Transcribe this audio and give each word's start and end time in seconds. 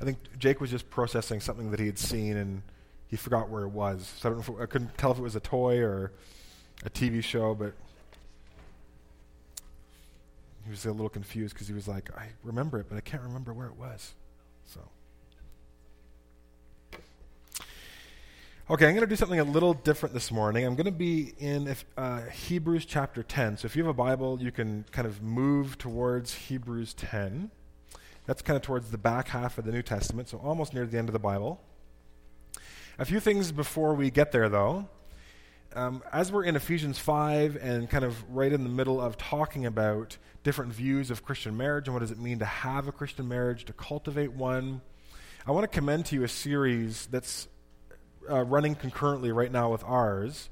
I 0.00 0.04
think 0.04 0.18
Jake 0.38 0.60
was 0.60 0.70
just 0.70 0.90
processing 0.90 1.40
something 1.40 1.70
that 1.70 1.80
he 1.80 1.86
had 1.86 1.98
seen 1.98 2.36
and 2.36 2.62
he 3.08 3.16
forgot 3.16 3.48
where 3.48 3.62
it 3.62 3.68
was. 3.68 4.12
So 4.18 4.28
I 4.28 4.32
don't 4.32 4.38
know 4.38 4.54
if 4.54 4.60
it, 4.60 4.62
I 4.62 4.66
couldn't 4.66 4.96
tell 4.98 5.12
if 5.12 5.18
it 5.18 5.22
was 5.22 5.36
a 5.36 5.40
toy 5.40 5.78
or 5.78 6.12
a 6.84 6.90
TV 6.90 7.22
show, 7.22 7.54
but 7.54 7.72
he 10.64 10.70
was 10.70 10.84
a 10.84 10.90
little 10.90 11.08
confused 11.08 11.54
because 11.54 11.68
he 11.68 11.74
was 11.74 11.86
like, 11.86 12.10
I 12.18 12.28
remember 12.42 12.78
it, 12.80 12.86
but 12.88 12.96
I 12.96 13.00
can't 13.00 13.22
remember 13.22 13.52
where 13.52 13.68
it 13.68 13.76
was. 13.76 14.14
So. 14.66 14.80
Okay, 18.68 18.86
I'm 18.86 18.94
going 18.94 19.02
to 19.02 19.06
do 19.06 19.14
something 19.14 19.38
a 19.38 19.44
little 19.44 19.74
different 19.74 20.12
this 20.12 20.32
morning. 20.32 20.66
I'm 20.66 20.74
going 20.74 20.86
to 20.86 20.90
be 20.90 21.34
in 21.38 21.68
if, 21.68 21.84
uh, 21.96 22.22
Hebrews 22.22 22.84
chapter 22.84 23.22
10. 23.22 23.58
So 23.58 23.66
if 23.66 23.76
you 23.76 23.84
have 23.84 23.90
a 23.90 23.94
Bible, 23.94 24.42
you 24.42 24.50
can 24.50 24.84
kind 24.90 25.06
of 25.06 25.22
move 25.22 25.78
towards 25.78 26.34
Hebrews 26.34 26.92
10. 26.94 27.52
That's 28.26 28.42
kind 28.42 28.56
of 28.56 28.62
towards 28.62 28.90
the 28.90 28.98
back 28.98 29.28
half 29.28 29.56
of 29.56 29.64
the 29.64 29.72
New 29.72 29.82
Testament, 29.82 30.28
so 30.28 30.38
almost 30.38 30.74
near 30.74 30.84
the 30.84 30.98
end 30.98 31.08
of 31.08 31.12
the 31.12 31.18
Bible. 31.18 31.60
A 32.98 33.04
few 33.04 33.20
things 33.20 33.52
before 33.52 33.94
we 33.94 34.10
get 34.10 34.32
there, 34.32 34.48
though. 34.48 34.88
Um, 35.74 36.02
as 36.12 36.32
we're 36.32 36.44
in 36.44 36.56
Ephesians 36.56 36.98
5 36.98 37.56
and 37.60 37.88
kind 37.88 38.04
of 38.04 38.24
right 38.30 38.52
in 38.52 38.64
the 38.64 38.70
middle 38.70 39.00
of 39.00 39.16
talking 39.16 39.66
about 39.66 40.16
different 40.42 40.72
views 40.72 41.10
of 41.10 41.24
Christian 41.24 41.56
marriage 41.56 41.86
and 41.86 41.94
what 41.94 42.00
does 42.00 42.10
it 42.10 42.18
mean 42.18 42.38
to 42.38 42.44
have 42.44 42.88
a 42.88 42.92
Christian 42.92 43.28
marriage, 43.28 43.64
to 43.66 43.72
cultivate 43.72 44.32
one, 44.32 44.80
I 45.46 45.52
want 45.52 45.62
to 45.64 45.68
commend 45.68 46.06
to 46.06 46.16
you 46.16 46.24
a 46.24 46.28
series 46.28 47.06
that's 47.06 47.46
uh, 48.28 48.44
running 48.44 48.74
concurrently 48.74 49.30
right 49.30 49.52
now 49.52 49.70
with 49.70 49.84
ours 49.84 50.48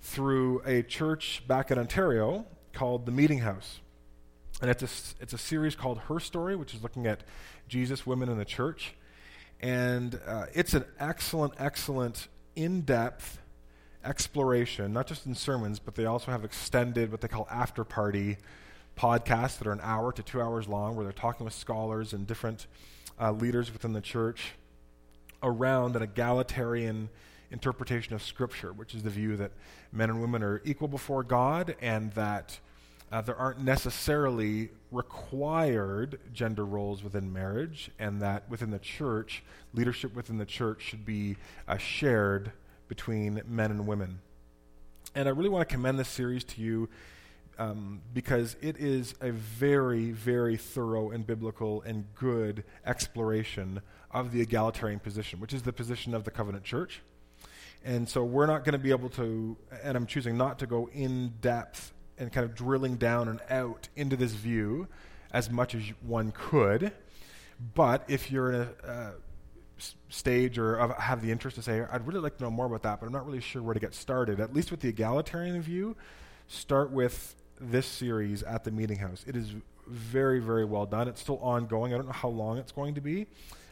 through 0.00 0.62
a 0.64 0.82
church 0.82 1.42
back 1.48 1.70
in 1.70 1.78
Ontario 1.78 2.46
called 2.72 3.06
the 3.06 3.12
Meeting 3.12 3.38
House. 3.38 3.80
And 4.60 4.70
it's 4.70 4.82
a, 4.82 5.22
it's 5.22 5.32
a 5.32 5.38
series 5.38 5.76
called 5.76 5.98
Her 5.98 6.18
Story, 6.18 6.56
which 6.56 6.74
is 6.74 6.82
looking 6.82 7.06
at 7.06 7.22
Jesus, 7.68 8.06
women, 8.06 8.28
in 8.28 8.38
the 8.38 8.44
church. 8.44 8.94
And 9.60 10.18
uh, 10.26 10.46
it's 10.52 10.74
an 10.74 10.84
excellent, 10.98 11.54
excellent, 11.58 12.28
in 12.56 12.80
depth 12.80 13.38
exploration, 14.04 14.92
not 14.92 15.06
just 15.06 15.26
in 15.26 15.34
sermons, 15.34 15.78
but 15.78 15.94
they 15.94 16.06
also 16.06 16.32
have 16.32 16.44
extended, 16.44 17.12
what 17.12 17.20
they 17.20 17.28
call 17.28 17.46
after 17.50 17.84
party 17.84 18.36
podcasts 18.96 19.58
that 19.58 19.68
are 19.68 19.72
an 19.72 19.80
hour 19.82 20.12
to 20.12 20.22
two 20.22 20.40
hours 20.40 20.66
long, 20.66 20.96
where 20.96 21.04
they're 21.04 21.12
talking 21.12 21.44
with 21.44 21.54
scholars 21.54 22.12
and 22.12 22.26
different 22.26 22.66
uh, 23.20 23.30
leaders 23.30 23.72
within 23.72 23.92
the 23.92 24.00
church 24.00 24.52
around 25.42 25.94
an 25.94 26.02
egalitarian 26.02 27.08
interpretation 27.50 28.14
of 28.14 28.22
Scripture, 28.22 28.72
which 28.72 28.94
is 28.94 29.02
the 29.02 29.10
view 29.10 29.36
that 29.36 29.52
men 29.92 30.10
and 30.10 30.20
women 30.20 30.42
are 30.42 30.60
equal 30.64 30.88
before 30.88 31.22
God 31.22 31.76
and 31.80 32.12
that 32.12 32.58
uh, 33.10 33.20
there 33.22 33.36
aren't 33.36 33.60
necessarily 33.60 34.70
required 34.90 36.18
gender 36.32 36.64
roles 36.64 37.02
within 37.02 37.32
marriage, 37.32 37.90
and 37.98 38.20
that 38.20 38.48
within 38.50 38.70
the 38.70 38.78
church, 38.78 39.42
leadership 39.72 40.14
within 40.14 40.38
the 40.38 40.46
church 40.46 40.82
should 40.82 41.06
be 41.06 41.36
uh, 41.66 41.76
shared 41.76 42.52
between 42.88 43.42
men 43.46 43.70
and 43.70 43.86
women. 43.86 44.20
And 45.14 45.28
I 45.28 45.32
really 45.32 45.48
want 45.48 45.68
to 45.68 45.74
commend 45.74 45.98
this 45.98 46.08
series 46.08 46.44
to 46.44 46.60
you 46.60 46.88
um, 47.58 48.00
because 48.14 48.56
it 48.60 48.76
is 48.78 49.14
a 49.20 49.32
very, 49.32 50.10
very 50.12 50.56
thorough 50.56 51.10
and 51.10 51.26
biblical 51.26 51.82
and 51.82 52.04
good 52.14 52.62
exploration 52.86 53.80
of 54.10 54.32
the 54.32 54.40
egalitarian 54.40 55.00
position, 55.00 55.40
which 55.40 55.52
is 55.52 55.62
the 55.62 55.72
position 55.72 56.14
of 56.14 56.24
the 56.24 56.30
covenant 56.30 56.64
church. 56.64 57.00
And 57.84 58.08
so 58.08 58.24
we're 58.24 58.46
not 58.46 58.64
going 58.64 58.72
to 58.72 58.78
be 58.78 58.90
able 58.90 59.08
to, 59.10 59.56
and 59.82 59.96
I'm 59.96 60.06
choosing 60.06 60.36
not 60.36 60.58
to 60.60 60.66
go 60.66 60.88
in 60.92 61.34
depth 61.40 61.92
and 62.18 62.32
kind 62.32 62.44
of 62.44 62.54
drilling 62.54 62.96
down 62.96 63.28
and 63.28 63.40
out 63.50 63.88
into 63.96 64.16
this 64.16 64.32
view 64.32 64.88
as 65.32 65.50
much 65.50 65.74
as 65.74 65.82
one 66.02 66.32
could. 66.32 66.92
But 67.74 68.04
if 68.08 68.30
you're 68.30 68.52
in 68.52 68.68
a 68.84 68.88
uh, 68.88 69.10
stage 70.08 70.58
or 70.58 70.94
have 70.98 71.22
the 71.22 71.30
interest 71.30 71.56
to 71.56 71.62
say, 71.62 71.84
I'd 71.90 72.06
really 72.06 72.20
like 72.20 72.36
to 72.38 72.44
know 72.44 72.50
more 72.50 72.66
about 72.66 72.82
that, 72.82 73.00
but 73.00 73.06
I'm 73.06 73.12
not 73.12 73.26
really 73.26 73.40
sure 73.40 73.62
where 73.62 73.74
to 73.74 73.80
get 73.80 73.94
started, 73.94 74.40
at 74.40 74.54
least 74.54 74.70
with 74.70 74.80
the 74.80 74.88
egalitarian 74.88 75.60
view, 75.60 75.96
start 76.46 76.90
with 76.90 77.34
this 77.60 77.86
series 77.86 78.42
at 78.42 78.64
the 78.64 78.70
Meeting 78.70 78.98
House. 78.98 79.24
It 79.26 79.36
is 79.36 79.52
very, 79.86 80.40
very 80.40 80.64
well 80.64 80.86
done. 80.86 81.08
It's 81.08 81.20
still 81.20 81.38
ongoing. 81.38 81.92
I 81.92 81.96
don't 81.96 82.06
know 82.06 82.12
how 82.12 82.28
long 82.28 82.58
it's 82.58 82.72
going 82.72 82.94
to 82.94 83.00
be, 83.00 83.26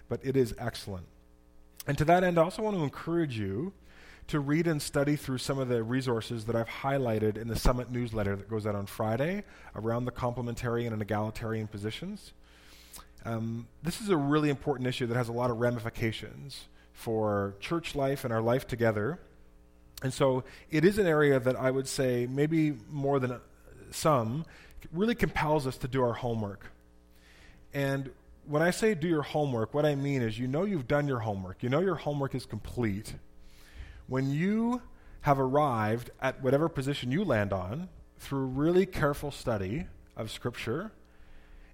but 0.08 0.20
it 0.24 0.36
is 0.36 0.54
excellent. 0.58 1.06
And 1.86 1.96
to 1.98 2.04
that 2.06 2.24
end, 2.24 2.38
I 2.38 2.42
also 2.42 2.62
want 2.62 2.76
to 2.76 2.82
encourage 2.82 3.38
you 3.38 3.72
to 4.28 4.40
read 4.40 4.66
and 4.66 4.82
study 4.82 5.14
through 5.16 5.38
some 5.38 5.58
of 5.58 5.68
the 5.68 5.82
resources 5.82 6.46
that 6.46 6.56
I've 6.56 6.68
highlighted 6.68 7.36
in 7.36 7.48
the 7.48 7.56
Summit 7.56 7.90
newsletter 7.90 8.34
that 8.34 8.50
goes 8.50 8.66
out 8.66 8.74
on 8.74 8.86
Friday 8.86 9.44
around 9.74 10.04
the 10.04 10.12
complementarian 10.12 10.92
and 10.92 11.00
egalitarian 11.00 11.68
positions. 11.68 12.32
Um, 13.24 13.68
this 13.82 14.00
is 14.00 14.08
a 14.08 14.16
really 14.16 14.50
important 14.50 14.88
issue 14.88 15.06
that 15.06 15.16
has 15.16 15.28
a 15.28 15.32
lot 15.32 15.50
of 15.50 15.58
ramifications 15.58 16.64
for 16.92 17.54
church 17.60 17.94
life 17.94 18.24
and 18.24 18.32
our 18.32 18.42
life 18.42 18.66
together. 18.66 19.18
And 20.02 20.12
so 20.12 20.44
it 20.70 20.84
is 20.84 20.98
an 20.98 21.06
area 21.06 21.38
that 21.38 21.56
I 21.56 21.70
would 21.70 21.88
say, 21.88 22.26
maybe 22.28 22.74
more 22.90 23.18
than 23.18 23.40
some, 23.90 24.44
really 24.92 25.14
compels 25.14 25.66
us 25.66 25.76
to 25.78 25.88
do 25.88 26.02
our 26.02 26.12
homework. 26.12 26.70
And 27.72 28.10
when 28.46 28.62
I 28.62 28.70
say 28.70 28.94
do 28.94 29.08
your 29.08 29.22
homework, 29.22 29.74
what 29.74 29.84
I 29.84 29.94
mean 29.94 30.22
is 30.22 30.38
you 30.38 30.46
know 30.46 30.64
you've 30.64 30.88
done 30.88 31.08
your 31.08 31.20
homework, 31.20 31.62
you 31.62 31.68
know 31.68 31.80
your 31.80 31.96
homework 31.96 32.34
is 32.34 32.46
complete. 32.46 33.14
When 34.08 34.30
you 34.30 34.82
have 35.22 35.40
arrived 35.40 36.10
at 36.20 36.42
whatever 36.42 36.68
position 36.68 37.10
you 37.10 37.24
land 37.24 37.52
on 37.52 37.88
through 38.18 38.46
really 38.46 38.86
careful 38.86 39.30
study 39.30 39.86
of 40.16 40.30
Scripture 40.30 40.92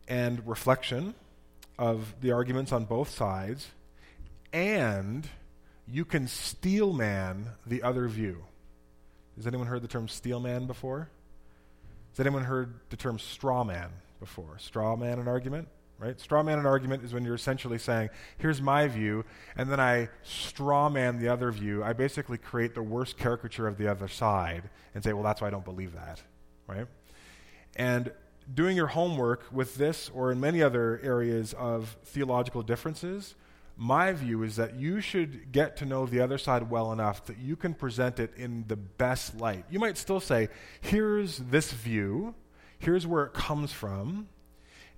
and 0.09 0.47
reflection 0.47 1.15
of 1.79 2.15
the 2.21 2.33
arguments 2.33 2.73
on 2.73 2.87
both 2.87 3.11
sides, 3.11 3.71
and 4.53 5.29
you 5.87 6.05
can 6.05 6.27
steel 6.27 6.93
man 6.93 7.51
the 7.67 7.83
other 7.83 8.09
view. 8.09 8.45
Has 9.37 9.47
anyone 9.47 9.67
heard 9.67 9.83
the 9.83 9.89
term 9.89 10.09
steel 10.09 10.41
man 10.41 10.67
before? 10.67 11.11
Has 12.13 12.21
anyone 12.21 12.45
heard 12.45 12.75
the 12.91 12.97
term 12.97 13.19
straw 13.19 13.65
man 13.65 13.91
before? 14.21 14.59
Straw 14.59 14.97
man 14.97 15.19
an 15.19 15.29
argument? 15.29 15.69
Right? 16.03 16.19
Straw 16.19 16.43
man 16.43 16.59
an 16.59 16.67
argument 16.67 17.05
is 17.05 17.15
when 17.15 17.25
you're 17.25 17.37
essentially 17.37 17.79
saying, 17.79 18.11
here's 18.37 18.61
my 18.61 18.89
view, 18.89 19.25
and 19.57 19.71
then 19.71 19.79
I 19.79 20.09
straw 20.25 20.89
man 20.89 21.21
the 21.21 21.29
other 21.29 21.53
view. 21.53 21.85
I 21.85 21.93
basically 21.93 22.39
create 22.39 22.75
the 22.75 22.83
worst 22.83 23.17
caricature 23.17 23.69
of 23.69 23.79
the 23.79 23.87
other 23.87 24.09
side 24.09 24.69
and 24.97 25.05
say, 25.05 25.13
well, 25.13 25.23
that's 25.23 25.41
why 25.41 25.47
I 25.47 25.51
don't 25.51 25.65
believe 25.65 25.95
that. 25.95 26.21
Right? 26.67 26.89
And 27.77 28.11
doing 28.53 28.77
your 28.77 28.89
homework 28.89 29.45
with 29.53 29.77
this 29.77 30.11
or 30.13 30.33
in 30.33 30.41
many 30.41 30.61
other 30.61 30.99
areas 31.05 31.53
of 31.53 31.97
theological 32.05 32.63
differences, 32.63 33.37
my 33.77 34.11
view 34.13 34.43
is 34.43 34.57
that 34.57 34.75
you 34.75 35.01
should 35.01 35.53
get 35.53 35.77
to 35.77 35.87
know 35.87 36.05
the 36.05 36.19
other 36.19 36.37
side 36.37 36.69
well 36.69 36.91
enough 36.91 37.27
that 37.27 37.39
you 37.39 37.55
can 37.55 37.75
present 37.75 38.19
it 38.19 38.33
in 38.37 38.65
the 38.67 38.75
best 38.77 39.37
light. 39.37 39.67
You 39.71 39.79
might 39.79 39.97
still 39.97 40.19
say, 40.19 40.49
here's 40.81 41.39
this 41.39 41.71
view, 41.71 42.35
here's 42.81 43.07
where 43.07 43.23
it 43.23 43.35
comes 43.35 43.73
from, 43.73 44.29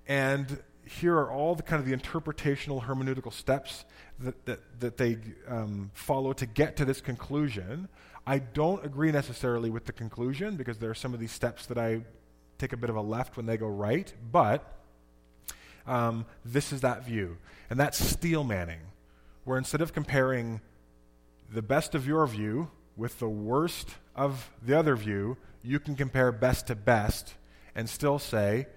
and 0.07 0.63
here 0.85 1.15
are 1.15 1.31
all 1.31 1.55
the 1.55 1.63
kind 1.63 1.79
of 1.79 1.87
the 1.87 1.95
interpretational 1.95 2.83
hermeneutical 2.83 3.33
steps 3.33 3.85
that, 4.19 4.45
that, 4.45 4.59
that 4.79 4.97
they 4.97 5.17
um, 5.47 5.91
follow 5.93 6.33
to 6.33 6.45
get 6.45 6.75
to 6.77 6.85
this 6.85 7.01
conclusion. 7.01 7.87
I 8.27 8.39
don't 8.39 8.83
agree 8.85 9.11
necessarily 9.11 9.69
with 9.69 9.85
the 9.85 9.93
conclusion 9.93 10.55
because 10.55 10.77
there 10.77 10.89
are 10.89 10.95
some 10.95 11.13
of 11.13 11.19
these 11.19 11.31
steps 11.31 11.65
that 11.67 11.77
I 11.77 12.01
take 12.57 12.73
a 12.73 12.77
bit 12.77 12.89
of 12.89 12.95
a 12.95 13.01
left 13.01 13.37
when 13.37 13.45
they 13.45 13.57
go 13.57 13.67
right, 13.67 14.11
but 14.31 14.79
um, 15.85 16.25
this 16.43 16.71
is 16.71 16.81
that 16.81 17.05
view. 17.05 17.37
And 17.69 17.79
that's 17.79 18.03
steel 18.03 18.43
manning, 18.43 18.79
where 19.43 19.57
instead 19.57 19.81
of 19.81 19.93
comparing 19.93 20.61
the 21.51 21.61
best 21.61 21.93
of 21.95 22.07
your 22.07 22.25
view 22.27 22.69
with 22.95 23.19
the 23.19 23.29
worst 23.29 23.89
of 24.15 24.51
the 24.61 24.77
other 24.77 24.95
view, 24.95 25.37
you 25.61 25.79
can 25.79 25.95
compare 25.95 26.31
best 26.31 26.67
to 26.67 26.75
best 26.75 27.35
and 27.75 27.89
still 27.89 28.17
say, 28.19 28.67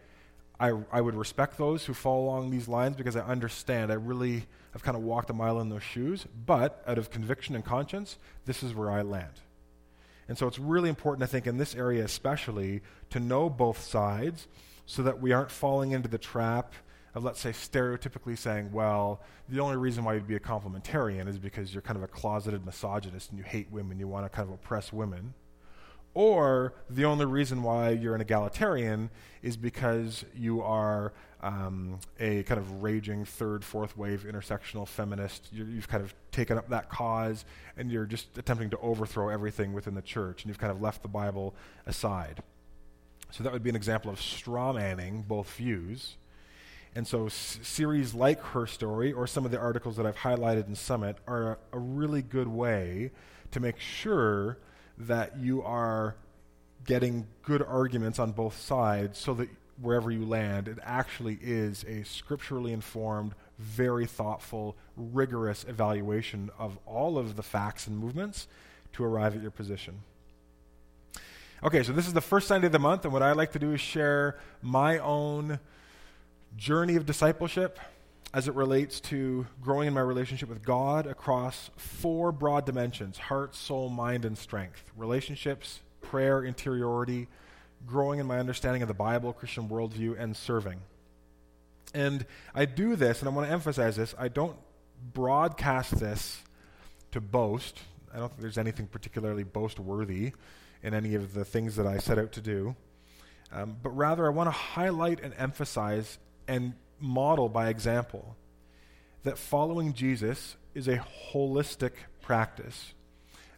I, 0.60 0.72
I 0.90 1.00
would 1.00 1.14
respect 1.14 1.56
those 1.56 1.84
who 1.84 1.94
fall 1.94 2.24
along 2.24 2.50
these 2.50 2.66
lines 2.66 2.96
because 2.96 3.14
I 3.16 3.20
understand. 3.20 3.92
I 3.92 3.94
really 3.94 4.46
have 4.72 4.82
kind 4.82 4.96
of 4.96 5.02
walked 5.02 5.30
a 5.30 5.32
mile 5.32 5.60
in 5.60 5.68
those 5.68 5.82
shoes, 5.82 6.26
but 6.46 6.82
out 6.86 6.98
of 6.98 7.10
conviction 7.10 7.54
and 7.54 7.64
conscience, 7.64 8.18
this 8.44 8.62
is 8.62 8.74
where 8.74 8.90
I 8.90 9.02
land. 9.02 9.32
And 10.28 10.36
so 10.36 10.46
it's 10.46 10.58
really 10.58 10.88
important, 10.88 11.22
I 11.22 11.26
think, 11.26 11.46
in 11.46 11.56
this 11.56 11.74
area 11.74 12.04
especially, 12.04 12.82
to 13.10 13.20
know 13.20 13.48
both 13.48 13.80
sides 13.80 14.46
so 14.84 15.02
that 15.02 15.20
we 15.20 15.32
aren't 15.32 15.50
falling 15.50 15.92
into 15.92 16.08
the 16.08 16.18
trap 16.18 16.74
of, 17.14 17.24
let's 17.24 17.40
say, 17.40 17.50
stereotypically 17.50 18.36
saying, 18.36 18.72
well, 18.72 19.22
the 19.48 19.60
only 19.60 19.76
reason 19.76 20.04
why 20.04 20.14
you'd 20.14 20.26
be 20.26 20.36
a 20.36 20.40
complementarian 20.40 21.28
is 21.28 21.38
because 21.38 21.72
you're 21.72 21.82
kind 21.82 21.96
of 21.96 22.02
a 22.02 22.08
closeted 22.08 22.66
misogynist 22.66 23.30
and 23.30 23.38
you 23.38 23.44
hate 23.44 23.70
women, 23.70 23.98
you 23.98 24.08
want 24.08 24.26
to 24.26 24.28
kind 24.28 24.48
of 24.48 24.54
oppress 24.54 24.92
women. 24.92 25.34
Or 26.18 26.74
the 26.90 27.04
only 27.04 27.26
reason 27.26 27.62
why 27.62 27.90
you're 27.90 28.16
an 28.16 28.20
egalitarian 28.20 29.08
is 29.40 29.56
because 29.56 30.24
you 30.34 30.60
are 30.62 31.12
um, 31.44 32.00
a 32.18 32.42
kind 32.42 32.58
of 32.58 32.82
raging 32.82 33.24
third, 33.24 33.64
fourth 33.64 33.96
wave 33.96 34.26
intersectional 34.28 34.88
feminist. 34.88 35.46
you 35.52 35.64
have 35.76 35.86
kind 35.86 36.02
of 36.02 36.12
taken 36.32 36.58
up 36.58 36.70
that 36.70 36.88
cause 36.90 37.44
and 37.76 37.88
you're 37.88 38.04
just 38.04 38.36
attempting 38.36 38.68
to 38.70 38.78
overthrow 38.78 39.28
everything 39.28 39.72
within 39.72 39.94
the 39.94 40.02
church 40.02 40.42
and 40.42 40.50
you've 40.50 40.58
kind 40.58 40.72
of 40.72 40.82
left 40.82 41.02
the 41.02 41.08
Bible 41.08 41.54
aside. 41.86 42.42
So 43.30 43.44
that 43.44 43.52
would 43.52 43.62
be 43.62 43.70
an 43.70 43.76
example 43.76 44.10
of 44.10 44.20
straw 44.20 44.72
manning 44.72 45.22
both 45.22 45.48
views. 45.54 46.16
And 46.96 47.06
so, 47.06 47.26
s- 47.26 47.60
series 47.62 48.12
like 48.12 48.40
Her 48.40 48.66
Story 48.66 49.12
or 49.12 49.28
some 49.28 49.44
of 49.44 49.52
the 49.52 49.58
articles 49.60 49.96
that 49.98 50.04
I've 50.04 50.16
highlighted 50.16 50.66
in 50.66 50.74
Summit 50.74 51.18
are 51.28 51.52
a, 51.72 51.76
a 51.76 51.78
really 51.78 52.22
good 52.22 52.48
way 52.48 53.12
to 53.52 53.60
make 53.60 53.78
sure 53.78 54.58
that 54.98 55.38
you 55.38 55.62
are 55.62 56.16
getting 56.84 57.26
good 57.42 57.62
arguments 57.62 58.18
on 58.18 58.32
both 58.32 58.58
sides 58.58 59.18
so 59.18 59.34
that 59.34 59.48
wherever 59.80 60.10
you 60.10 60.24
land, 60.24 60.68
it 60.68 60.78
actually 60.82 61.38
is 61.40 61.84
a 61.84 62.02
scripturally 62.04 62.72
informed, 62.72 63.34
very 63.58 64.06
thoughtful, 64.06 64.76
rigorous 64.96 65.64
evaluation 65.68 66.50
of 66.58 66.78
all 66.86 67.18
of 67.18 67.36
the 67.36 67.42
facts 67.42 67.86
and 67.86 67.98
movements 67.98 68.48
to 68.92 69.04
arrive 69.04 69.36
at 69.36 69.42
your 69.42 69.50
position. 69.50 70.00
Okay, 71.62 71.82
so 71.82 71.92
this 71.92 72.06
is 72.06 72.12
the 72.12 72.20
first 72.20 72.48
Sunday 72.48 72.66
of 72.66 72.72
the 72.72 72.78
month, 72.78 73.04
and 73.04 73.12
what 73.12 73.22
I 73.22 73.32
like 73.32 73.52
to 73.52 73.58
do 73.58 73.72
is 73.72 73.80
share 73.80 74.38
my 74.62 74.98
own 74.98 75.58
journey 76.56 76.96
of 76.96 77.04
discipleship 77.04 77.78
as 78.34 78.46
it 78.46 78.54
relates 78.54 79.00
to 79.00 79.46
growing 79.62 79.88
in 79.88 79.94
my 79.94 80.00
relationship 80.00 80.48
with 80.48 80.62
God 80.62 81.06
across 81.06 81.70
four 81.76 82.30
broad 82.30 82.66
dimensions 82.66 83.18
heart, 83.18 83.54
soul, 83.54 83.88
mind, 83.88 84.24
and 84.24 84.36
strength 84.36 84.84
relationships, 84.96 85.80
prayer, 86.00 86.44
interiority, 86.44 87.28
growing 87.86 88.20
in 88.20 88.26
my 88.26 88.38
understanding 88.38 88.82
of 88.82 88.88
the 88.88 88.94
Bible, 88.94 89.32
Christian 89.32 89.68
worldview, 89.68 90.18
and 90.18 90.36
serving. 90.36 90.80
And 91.94 92.26
I 92.54 92.66
do 92.66 92.96
this, 92.96 93.20
and 93.20 93.28
I 93.28 93.32
want 93.32 93.48
to 93.48 93.52
emphasize 93.52 93.96
this 93.96 94.14
I 94.18 94.28
don't 94.28 94.56
broadcast 95.14 95.98
this 95.98 96.42
to 97.12 97.20
boast. 97.20 97.80
I 98.12 98.18
don't 98.18 98.28
think 98.28 98.40
there's 98.40 98.58
anything 98.58 98.86
particularly 98.86 99.44
boast 99.44 99.78
worthy 99.78 100.32
in 100.82 100.94
any 100.94 101.14
of 101.14 101.34
the 101.34 101.44
things 101.44 101.76
that 101.76 101.86
I 101.86 101.98
set 101.98 102.18
out 102.18 102.32
to 102.32 102.40
do. 102.40 102.76
Um, 103.52 103.76
but 103.82 103.90
rather, 103.90 104.26
I 104.26 104.30
want 104.30 104.48
to 104.48 104.52
highlight 104.52 105.20
and 105.20 105.32
emphasize 105.38 106.18
and 106.46 106.74
model 107.00 107.48
by 107.48 107.68
example 107.68 108.36
that 109.22 109.38
following 109.38 109.92
Jesus 109.92 110.56
is 110.74 110.88
a 110.88 110.98
holistic 111.32 111.92
practice 112.20 112.94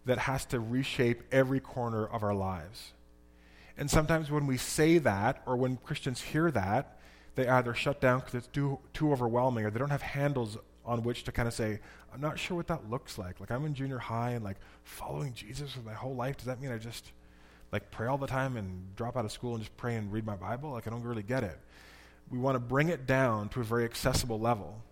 that 0.07 0.19
has 0.19 0.45
to 0.47 0.61
reshape 0.61 1.23
every 1.31 1.61
corner 1.61 2.07
of 2.07 2.23
our 2.23 2.35
lives. 2.35 2.93
And 3.77 3.91
sometimes 3.91 4.31
when 4.31 4.47
we 4.47 4.57
say 4.57 4.99
that, 4.99 5.43
or 5.47 5.57
when 5.57 5.77
Christians 5.77 6.21
hear 6.21 6.51
that, 6.51 6.99
they 7.35 7.49
either 7.49 7.75
shut 7.75 8.01
down 8.01 8.21
because 8.21 8.35
it's 8.35 8.47
too, 8.49 8.79
too 8.93 9.13
overwhelming, 9.13 9.65
or 9.65 9.71
they 9.71 9.79
don't 9.79 9.91
have 9.91 10.03
handles 10.03 10.59
on 10.85 11.03
which 11.03 11.25
to 11.25 11.33
kind 11.33 11.47
of 11.47 11.55
say, 11.55 11.81
I'm 12.13 12.21
not 12.21 12.39
sure 12.39 12.57
what 12.57 12.67
that 12.67 12.91
looks 12.91 13.19
like. 13.19 13.39
Like 13.41 13.51
I'm 13.51 13.65
in 13.65 13.75
junior 13.75 13.99
high 13.99 14.31
and 14.31 14.45
like 14.45 14.57
following 14.83 15.33
Jesus 15.33 15.77
with 15.77 15.85
my 15.85 15.95
whole 15.95 16.15
life. 16.15 16.37
Does 16.37 16.47
that 16.47 16.61
mean 16.61 16.73
I 16.73 16.79
just 16.79 17.13
like 17.73 17.91
pray 17.91 18.09
all 18.09 18.19
the 18.19 18.27
time 18.27 18.57
and 18.57 18.95
drop 18.97 19.17
out 19.17 19.25
of 19.25 19.33
school 19.33 19.55
and 19.55 19.63
just 19.63 19.77
pray 19.77 19.97
and 19.97 20.13
read 20.13 20.27
my 20.27 20.37
Bible? 20.37 20.73
Like 20.73 20.87
I 20.87 20.91
don't 20.91 21.03
really 21.03 21.23
get 21.23 21.45
it. 21.45 21.59
We 22.31 22.39
want 22.39 22.55
to 22.55 22.61
bring 22.61 22.89
it 22.89 23.07
down 23.07 23.49
to 23.51 23.61
a 23.61 23.65
very 23.65 23.85
accessible 23.85 24.39
level. 24.39 24.83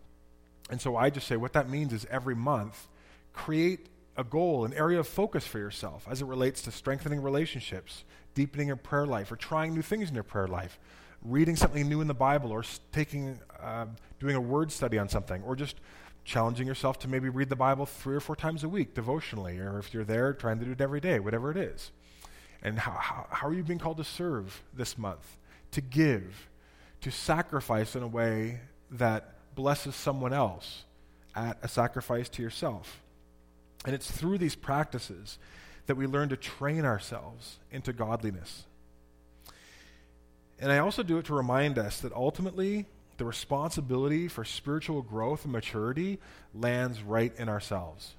And 0.71 0.81
so 0.81 0.97
I 0.97 1.11
just 1.11 1.27
say 1.27 1.37
what 1.37 1.53
that 1.53 1.71
means 1.71 1.93
is 1.93 2.07
every 2.11 2.35
month, 2.35 2.89
create 3.33 3.87
a 4.17 4.25
goal, 4.25 4.65
an 4.65 4.75
area 4.75 4.99
of 4.99 5.07
focus 5.07 5.47
for 5.47 5.59
yourself 5.59 6.07
as 6.11 6.21
it 6.21 6.27
relates 6.27 6.61
to 6.63 6.73
strengthening 6.73 7.23
relationships, 7.23 8.05
deepening 8.35 8.67
your 8.67 8.77
prayer 8.77 9.07
life, 9.07 9.31
or 9.31 9.37
trying 9.37 9.75
new 9.75 9.83
things 9.83 10.09
in 10.09 10.15
your 10.15 10.25
prayer 10.25 10.49
life, 10.49 10.79
reading 11.23 11.57
something 11.57 11.89
new 11.89 12.01
in 12.01 12.09
the 12.09 12.15
Bible, 12.15 12.51
or 12.51 12.65
taking, 12.93 13.39
uh, 13.63 13.87
doing 14.19 14.35
a 14.35 14.41
word 14.41 14.73
study 14.73 14.99
on 14.99 15.09
something, 15.09 15.43
or 15.45 15.55
just 15.55 15.77
challenging 16.25 16.67
yourself 16.67 16.99
to 16.99 17.09
maybe 17.09 17.29
read 17.29 17.49
the 17.49 17.57
Bible 17.57 17.87
three 17.87 18.15
or 18.15 18.21
four 18.21 18.37
times 18.37 18.65
a 18.65 18.69
week 18.69 18.93
devotionally, 18.93 19.59
or 19.59 19.79
if 19.79 19.95
you're 19.95 20.05
there, 20.05 20.33
trying 20.35 20.59
to 20.59 20.65
do 20.65 20.73
it 20.73 20.81
every 20.81 21.01
day, 21.01 21.21
whatever 21.21 21.51
it 21.51 21.57
is. 21.57 21.93
And 22.63 22.79
how, 22.81 22.93
how, 22.93 23.27
how 23.31 23.49
are 23.49 23.55
you 23.55 23.63
being 23.63 23.79
called 23.79 23.97
to 23.99 24.05
serve 24.05 24.63
this 24.75 24.99
month? 24.99 25.39
To 25.73 25.81
give, 25.81 26.48
to 27.03 27.11
sacrifice 27.11 27.95
in 27.95 28.03
a 28.03 28.09
way 28.09 28.61
that 28.91 29.55
blesses 29.55 29.95
someone 29.95 30.33
else 30.33 30.85
at 31.35 31.59
a 31.63 31.69
sacrifice 31.69 32.29
to 32.31 32.43
yourself. 32.43 33.01
And 33.85 33.95
it's 33.95 34.11
through 34.11 34.39
these 34.39 34.55
practices 34.55 35.39
that 35.87 35.97
we 35.97 36.07
learn 36.07 36.29
to 36.31 36.37
train 36.37 36.85
ourselves 36.85 37.59
into 37.71 37.93
godliness. 37.93 38.65
And 40.61 40.73
I 40.73 40.79
also 40.79 41.03
do 41.03 41.19
it 41.19 41.27
to 41.27 41.35
remind 41.35 41.79
us 41.79 42.01
that 42.01 42.13
ultimately 42.13 42.87
the 43.17 43.25
responsibility 43.25 44.29
for 44.29 44.45
spiritual 44.45 45.03
growth 45.03 45.45
and 45.45 45.53
maturity 45.53 46.19
lands 46.55 47.03
right 47.03 47.33
in 47.37 47.49
ourselves. 47.49 48.15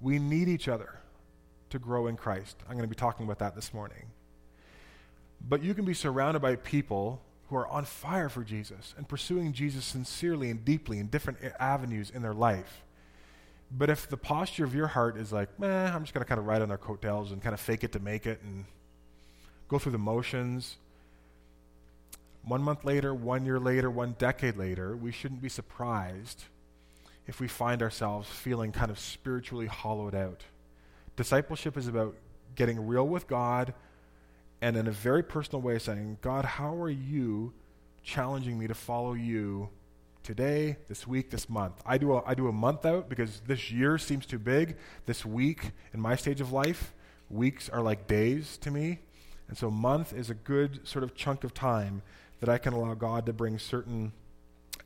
We 0.00 0.18
need 0.18 0.48
each 0.48 0.68
other 0.68 0.98
to 1.70 1.78
grow 1.78 2.06
in 2.06 2.16
Christ. 2.16 2.56
I'm 2.66 2.74
going 2.74 2.82
to 2.82 2.88
be 2.88 2.96
talking 2.96 3.24
about 3.24 3.40
that 3.40 3.54
this 3.54 3.74
morning. 3.74 4.06
But 5.40 5.62
you 5.62 5.74
can 5.74 5.84
be 5.84 5.94
surrounded 5.94 6.40
by 6.40 6.56
people 6.56 7.20
who 7.48 7.56
are 7.56 7.68
on 7.68 7.84
fire 7.84 8.28
for 8.28 8.44
Jesus 8.44 8.94
and 8.96 9.08
pursuing 9.08 9.52
Jesus 9.52 9.84
sincerely 9.84 10.50
and 10.50 10.64
deeply 10.64 10.98
in 10.98 11.06
different 11.06 11.38
avenues 11.58 12.10
in 12.10 12.22
their 12.22 12.34
life. 12.34 12.82
But 13.70 13.90
if 13.90 14.08
the 14.08 14.16
posture 14.16 14.64
of 14.64 14.74
your 14.74 14.86
heart 14.86 15.16
is 15.16 15.32
like, 15.32 15.58
meh, 15.58 15.90
I'm 15.90 16.02
just 16.02 16.14
going 16.14 16.24
to 16.24 16.28
kind 16.28 16.38
of 16.38 16.46
ride 16.46 16.62
on 16.62 16.68
their 16.68 16.78
coattails 16.78 17.32
and 17.32 17.42
kind 17.42 17.54
of 17.54 17.60
fake 17.60 17.84
it 17.84 17.92
to 17.92 17.98
make 17.98 18.26
it 18.26 18.40
and 18.42 18.64
go 19.68 19.78
through 19.78 19.92
the 19.92 19.98
motions, 19.98 20.76
one 22.44 22.62
month 22.62 22.84
later, 22.84 23.14
one 23.14 23.44
year 23.44 23.58
later, 23.58 23.90
one 23.90 24.14
decade 24.18 24.56
later, 24.56 24.96
we 24.96 25.12
shouldn't 25.12 25.42
be 25.42 25.50
surprised 25.50 26.44
if 27.26 27.40
we 27.40 27.48
find 27.48 27.82
ourselves 27.82 28.28
feeling 28.28 28.72
kind 28.72 28.90
of 28.90 28.98
spiritually 28.98 29.66
hollowed 29.66 30.14
out. 30.14 30.44
Discipleship 31.16 31.76
is 31.76 31.88
about 31.88 32.14
getting 32.54 32.86
real 32.86 33.06
with 33.06 33.26
God 33.26 33.74
and 34.60 34.76
in 34.76 34.86
a 34.86 34.92
very 34.92 35.22
personal 35.22 35.62
way 35.62 35.78
saying, 35.78 36.18
God, 36.20 36.44
how 36.44 36.74
are 36.74 36.90
you 36.90 37.52
challenging 38.02 38.58
me 38.58 38.66
to 38.66 38.74
follow 38.74 39.12
you 39.12 39.68
today, 40.22 40.76
this 40.88 41.06
week, 41.06 41.30
this 41.30 41.48
month? 41.48 41.80
I 41.86 41.98
do 41.98 42.14
a, 42.14 42.24
I 42.24 42.34
do 42.34 42.48
a 42.48 42.52
month 42.52 42.84
out 42.84 43.08
because 43.08 43.40
this 43.46 43.70
year 43.70 43.98
seems 43.98 44.26
too 44.26 44.38
big. 44.38 44.76
This 45.06 45.24
week, 45.24 45.70
in 45.94 46.00
my 46.00 46.16
stage 46.16 46.40
of 46.40 46.52
life, 46.52 46.92
weeks 47.30 47.68
are 47.68 47.82
like 47.82 48.06
days 48.06 48.56
to 48.58 48.70
me. 48.70 48.98
And 49.48 49.56
so, 49.56 49.70
month 49.70 50.12
is 50.12 50.28
a 50.28 50.34
good 50.34 50.86
sort 50.86 51.04
of 51.04 51.14
chunk 51.14 51.44
of 51.44 51.54
time 51.54 52.02
that 52.40 52.48
I 52.48 52.58
can 52.58 52.72
allow 52.72 52.94
God 52.94 53.26
to 53.26 53.32
bring 53.32 53.58
certain 53.58 54.12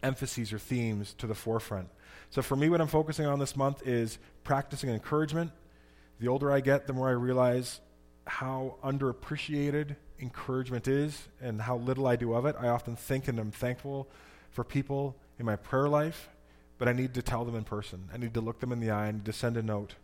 emphases 0.02 0.52
or 0.52 0.58
themes 0.58 1.14
to 1.14 1.26
the 1.26 1.34
forefront. 1.34 1.88
So, 2.30 2.42
for 2.42 2.56
me, 2.56 2.68
what 2.68 2.80
I'm 2.80 2.88
focusing 2.88 3.26
on 3.26 3.38
this 3.38 3.56
month 3.56 3.86
is 3.86 4.18
practicing 4.44 4.90
encouragement. 4.90 5.50
The 6.20 6.28
older 6.28 6.52
I 6.52 6.60
get, 6.60 6.86
the 6.86 6.92
more 6.92 7.08
I 7.08 7.12
realize 7.12 7.80
how 8.26 8.76
underappreciated 8.84 9.96
encouragement 10.20 10.86
is 10.86 11.28
and 11.40 11.60
how 11.60 11.76
little 11.76 12.06
I 12.06 12.16
do 12.16 12.34
of 12.34 12.46
it. 12.46 12.56
I 12.58 12.68
often 12.68 12.96
think 12.96 13.28
and 13.28 13.38
I'm 13.38 13.50
thankful 13.50 14.08
for 14.50 14.64
people 14.64 15.16
in 15.38 15.46
my 15.46 15.56
prayer 15.56 15.88
life, 15.88 16.28
but 16.78 16.88
I 16.88 16.92
need 16.92 17.14
to 17.14 17.22
tell 17.22 17.44
them 17.44 17.56
in 17.56 17.64
person. 17.64 18.08
I 18.12 18.18
need 18.18 18.34
to 18.34 18.40
look 18.40 18.60
them 18.60 18.72
in 18.72 18.80
the 18.80 18.90
eye 18.90 19.08
and 19.08 19.24
to 19.24 19.32
send 19.32 19.56
a 19.56 19.62
note. 19.62 19.94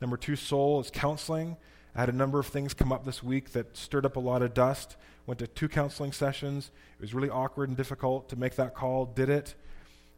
Number 0.00 0.16
two, 0.16 0.36
soul 0.36 0.80
is 0.80 0.90
counseling. 0.90 1.56
I 1.94 2.00
had 2.00 2.08
a 2.08 2.12
number 2.12 2.38
of 2.38 2.46
things 2.46 2.74
come 2.74 2.92
up 2.92 3.04
this 3.04 3.22
week 3.22 3.52
that 3.52 3.76
stirred 3.76 4.04
up 4.04 4.16
a 4.16 4.20
lot 4.20 4.42
of 4.42 4.54
dust. 4.54 4.96
Went 5.26 5.38
to 5.38 5.46
two 5.46 5.68
counseling 5.68 6.12
sessions. 6.12 6.70
It 6.98 7.00
was 7.00 7.14
really 7.14 7.30
awkward 7.30 7.68
and 7.68 7.76
difficult 7.76 8.28
to 8.28 8.36
make 8.36 8.56
that 8.56 8.74
call. 8.74 9.06
Did 9.06 9.30
it. 9.30 9.54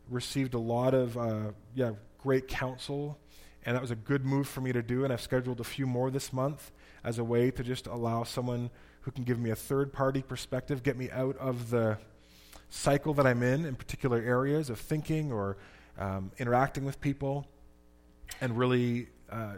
Received 0.08 0.54
a 0.54 0.58
lot 0.58 0.94
of 0.94 1.16
uh, 1.16 1.52
yeah 1.74 1.92
great 2.18 2.48
counsel, 2.48 3.18
and 3.64 3.76
that 3.76 3.82
was 3.82 3.90
a 3.90 3.96
good 3.96 4.24
move 4.24 4.48
for 4.48 4.60
me 4.60 4.72
to 4.72 4.82
do. 4.82 5.04
And 5.04 5.12
I've 5.12 5.20
scheduled 5.20 5.60
a 5.60 5.64
few 5.64 5.86
more 5.86 6.10
this 6.10 6.32
month 6.32 6.72
as 7.06 7.18
a 7.18 7.24
way 7.24 7.52
to 7.52 7.62
just 7.62 7.86
allow 7.86 8.24
someone 8.24 8.68
who 9.02 9.12
can 9.12 9.22
give 9.22 9.38
me 9.38 9.50
a 9.50 9.56
third 9.56 9.92
party 9.92 10.20
perspective, 10.20 10.82
get 10.82 10.98
me 10.98 11.08
out 11.12 11.36
of 11.38 11.70
the 11.70 11.96
cycle 12.68 13.14
that 13.14 13.24
I'm 13.24 13.44
in 13.44 13.64
in 13.64 13.76
particular 13.76 14.18
areas 14.18 14.68
of 14.68 14.80
thinking 14.80 15.32
or 15.32 15.56
um, 15.98 16.32
interacting 16.38 16.84
with 16.84 17.00
people, 17.00 17.46
and 18.40 18.58
really 18.58 19.06
uh, 19.30 19.54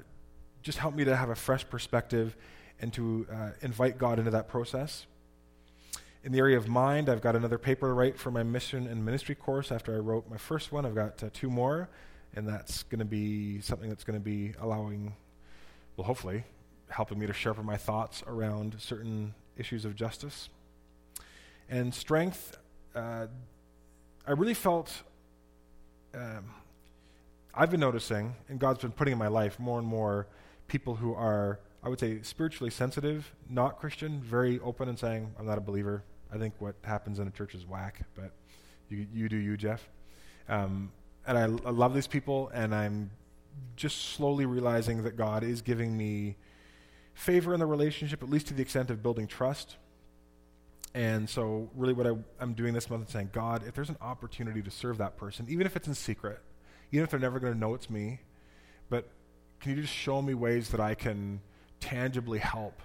just 0.63 0.77
help 0.77 0.95
me 0.95 1.05
to 1.07 1.17
have 1.17 1.31
a 1.31 1.35
fresh 1.35 1.67
perspective 1.69 2.37
and 2.81 2.93
to 2.93 3.27
uh, 3.33 3.51
invite 3.63 3.97
God 3.97 4.19
into 4.19 4.31
that 4.33 4.47
process. 4.47 5.07
In 6.25 6.33
the 6.33 6.39
area 6.39 6.59
of 6.59 6.69
mind, 6.69 7.09
I've 7.09 7.23
got 7.23 7.35
another 7.35 7.57
paper 7.57 7.87
to 7.87 7.95
write 7.95 8.19
for 8.19 8.31
my 8.31 8.43
mission 8.43 8.87
and 8.87 9.03
ministry 9.03 9.35
course 9.35 9.73
after 9.73 9.97
I 9.97 10.01
wrote 10.01 10.29
my 10.29 10.37
first 10.37 10.71
one. 10.71 10.85
I've 10.85 10.95
got 10.95 11.25
uh, 11.25 11.31
two 11.33 11.49
more, 11.49 11.89
and 12.37 12.47
that's 12.47 12.83
going 12.83 12.99
to 12.99 13.07
be 13.07 13.63
something 13.63 13.89
that's 13.89 14.05
going 14.05 14.19
to 14.19 14.25
be 14.25 14.53
allowing, 14.61 15.15
well, 15.97 16.07
hopefully, 16.07 16.45
helping 16.89 17.19
me 17.19 17.27
to 17.27 17.33
sharpen 17.33 17.65
my 17.65 17.77
thoughts 17.77 18.23
around 18.27 18.77
certain 18.79 19.35
issues 19.57 19.85
of 19.85 19.95
justice. 19.95 20.49
And 21.69 21.95
strength, 21.95 22.57
uh, 22.95 23.27
I 24.27 24.33
really 24.33 24.55
felt. 24.55 25.03
Um, 26.15 26.55
I've 27.55 27.71
been 27.71 27.81
noticing, 27.81 28.37
and 28.49 28.61
God's 28.61 28.83
been 28.83 28.93
putting 28.93 29.13
in 29.13 29.19
my 29.19 29.27
life 29.27 29.59
more 29.59 29.79
and 29.79 29.87
more 29.87 30.29
people 30.69 30.95
who 30.95 31.13
are, 31.15 31.59
I 31.83 31.89
would 31.89 31.99
say, 31.99 32.23
spiritually 32.23 32.71
sensitive, 32.71 33.35
not 33.51 33.81
Christian, 33.81 34.21
very 34.21 34.61
open 34.61 34.89
and 34.89 34.97
saying, 34.97 35.35
I'm 35.39 35.47
not 35.47 35.59
a 35.59 35.61
believer. 35.61 36.05
I 36.33 36.39
think 36.39 36.55
what 36.61 36.77
happens 36.83 37.19
in 37.19 37.27
a 37.27 37.31
church 37.33 37.55
is 37.55 37.67
whack, 37.67 38.03
but 38.15 38.31
you, 38.89 39.07
you 39.13 39.29
do 39.29 39.37
you, 39.37 39.57
Jeff. 39.57 39.89
Um, 40.49 40.93
and 41.27 41.37
I, 41.37 41.43
I 41.43 41.71
love 41.71 41.95
these 41.95 42.07
people, 42.07 42.49
and 42.55 42.73
I'm 42.75 43.11
just 43.77 44.11
slowly 44.11 44.47
realizing 44.47 45.03
that 45.03 45.17
God 45.17 45.43
is 45.43 45.61
giving 45.61 45.97
me 45.97 46.37
favor 47.19 47.53
in 47.53 47.59
the 47.59 47.67
relationship, 47.67 48.23
at 48.23 48.31
least 48.31 48.47
to 48.47 48.55
the 48.55 48.63
extent 48.63 48.91
of 48.91 49.03
building 49.03 49.27
trust. 49.27 49.77
And 50.95 51.29
so, 51.29 51.69
really, 51.75 51.93
what 51.93 52.07
I, 52.07 52.15
am 52.41 52.55
doing 52.55 52.73
this 52.73 52.89
month 52.89 53.09
is 53.09 53.13
saying, 53.13 53.31
God, 53.33 53.67
if 53.67 53.75
there's 53.75 53.91
an 53.91 53.99
opportunity 54.01 54.63
to 54.63 54.71
serve 54.71 54.99
that 54.99 55.17
person, 55.17 55.47
even 55.49 55.67
if 55.67 55.77
it's 55.77 55.89
in 55.89 55.95
secret, 55.95 56.41
even 56.93 57.05
if 57.05 57.11
they're 57.11 57.21
never 57.21 57.41
going 57.41 57.53
to 57.53 57.59
know 57.59 57.75
it's 57.75 57.91
me, 57.91 58.21
but 58.89 59.09
can 59.61 59.75
you 59.75 59.83
just 59.83 59.93
show 59.93 60.23
me 60.23 60.33
ways 60.35 60.71
that 60.71 60.81
I 60.81 60.95
can 60.95 61.41
tangibly 61.81 62.39
help 62.39 62.81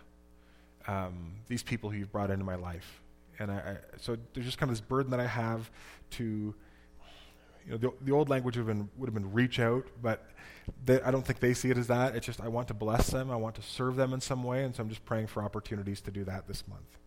um, 0.88 1.34
these 1.48 1.64
people 1.64 1.92
who 1.92 2.00
you've 2.00 2.12
brought 2.12 2.32
into 2.32 2.44
my 2.44 2.56
life? 2.56 3.02
And 3.38 3.52
I, 3.52 3.56
I, 3.56 3.78
so 3.98 4.18
there's 4.34 4.48
just 4.48 4.58
kind 4.58 4.70
of 4.70 4.76
this 4.76 4.86
burden 4.86 5.12
that 5.12 5.20
I 5.20 5.28
have 5.28 5.70
to, 6.12 6.56
you 7.66 7.72
know, 7.72 7.78
the, 7.78 7.92
the 8.02 8.12
old 8.12 8.30
language 8.30 8.58
would 8.58 8.68
have 8.68 8.78
been, 8.78 8.90
would 8.98 9.08
have 9.08 9.14
been 9.14 9.32
reach 9.32 9.60
out, 9.60 9.86
but 10.02 10.26
they, 10.86 11.02
I 11.02 11.12
don't 11.12 11.26
think 11.26 11.40
they 11.40 11.54
see 11.54 11.70
it 11.70 11.78
as 11.78 11.88
that. 11.88 12.16
It's 12.16 12.26
just 12.26 12.42
I 12.42 12.48
want 12.48 12.68
to 12.70 12.74
bless 12.74 13.10
them, 13.10 13.32
I 13.32 13.36
want 13.36 13.56
to 13.56 13.62
serve 13.62 13.96
them 13.96 14.14
in 14.14 14.22
some 14.22 14.44
way, 14.44 14.64
and 14.64 14.76
so 14.76 14.84
I'm 14.84 14.90
just 14.90 15.06
praying 15.06 15.28
for 15.28 15.44
opportunities 15.44 16.02
to 16.02 16.12
do 16.12 16.24
that 16.26 16.48
this 16.48 16.68
month. 16.68 16.98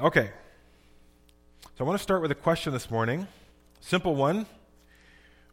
Okay. 0.00 0.30
So 1.76 1.84
I 1.84 1.86
want 1.86 1.98
to 1.98 2.02
start 2.02 2.22
with 2.22 2.30
a 2.30 2.36
question 2.36 2.72
this 2.72 2.90
morning. 2.90 3.26
Simple 3.80 4.14
one. 4.14 4.46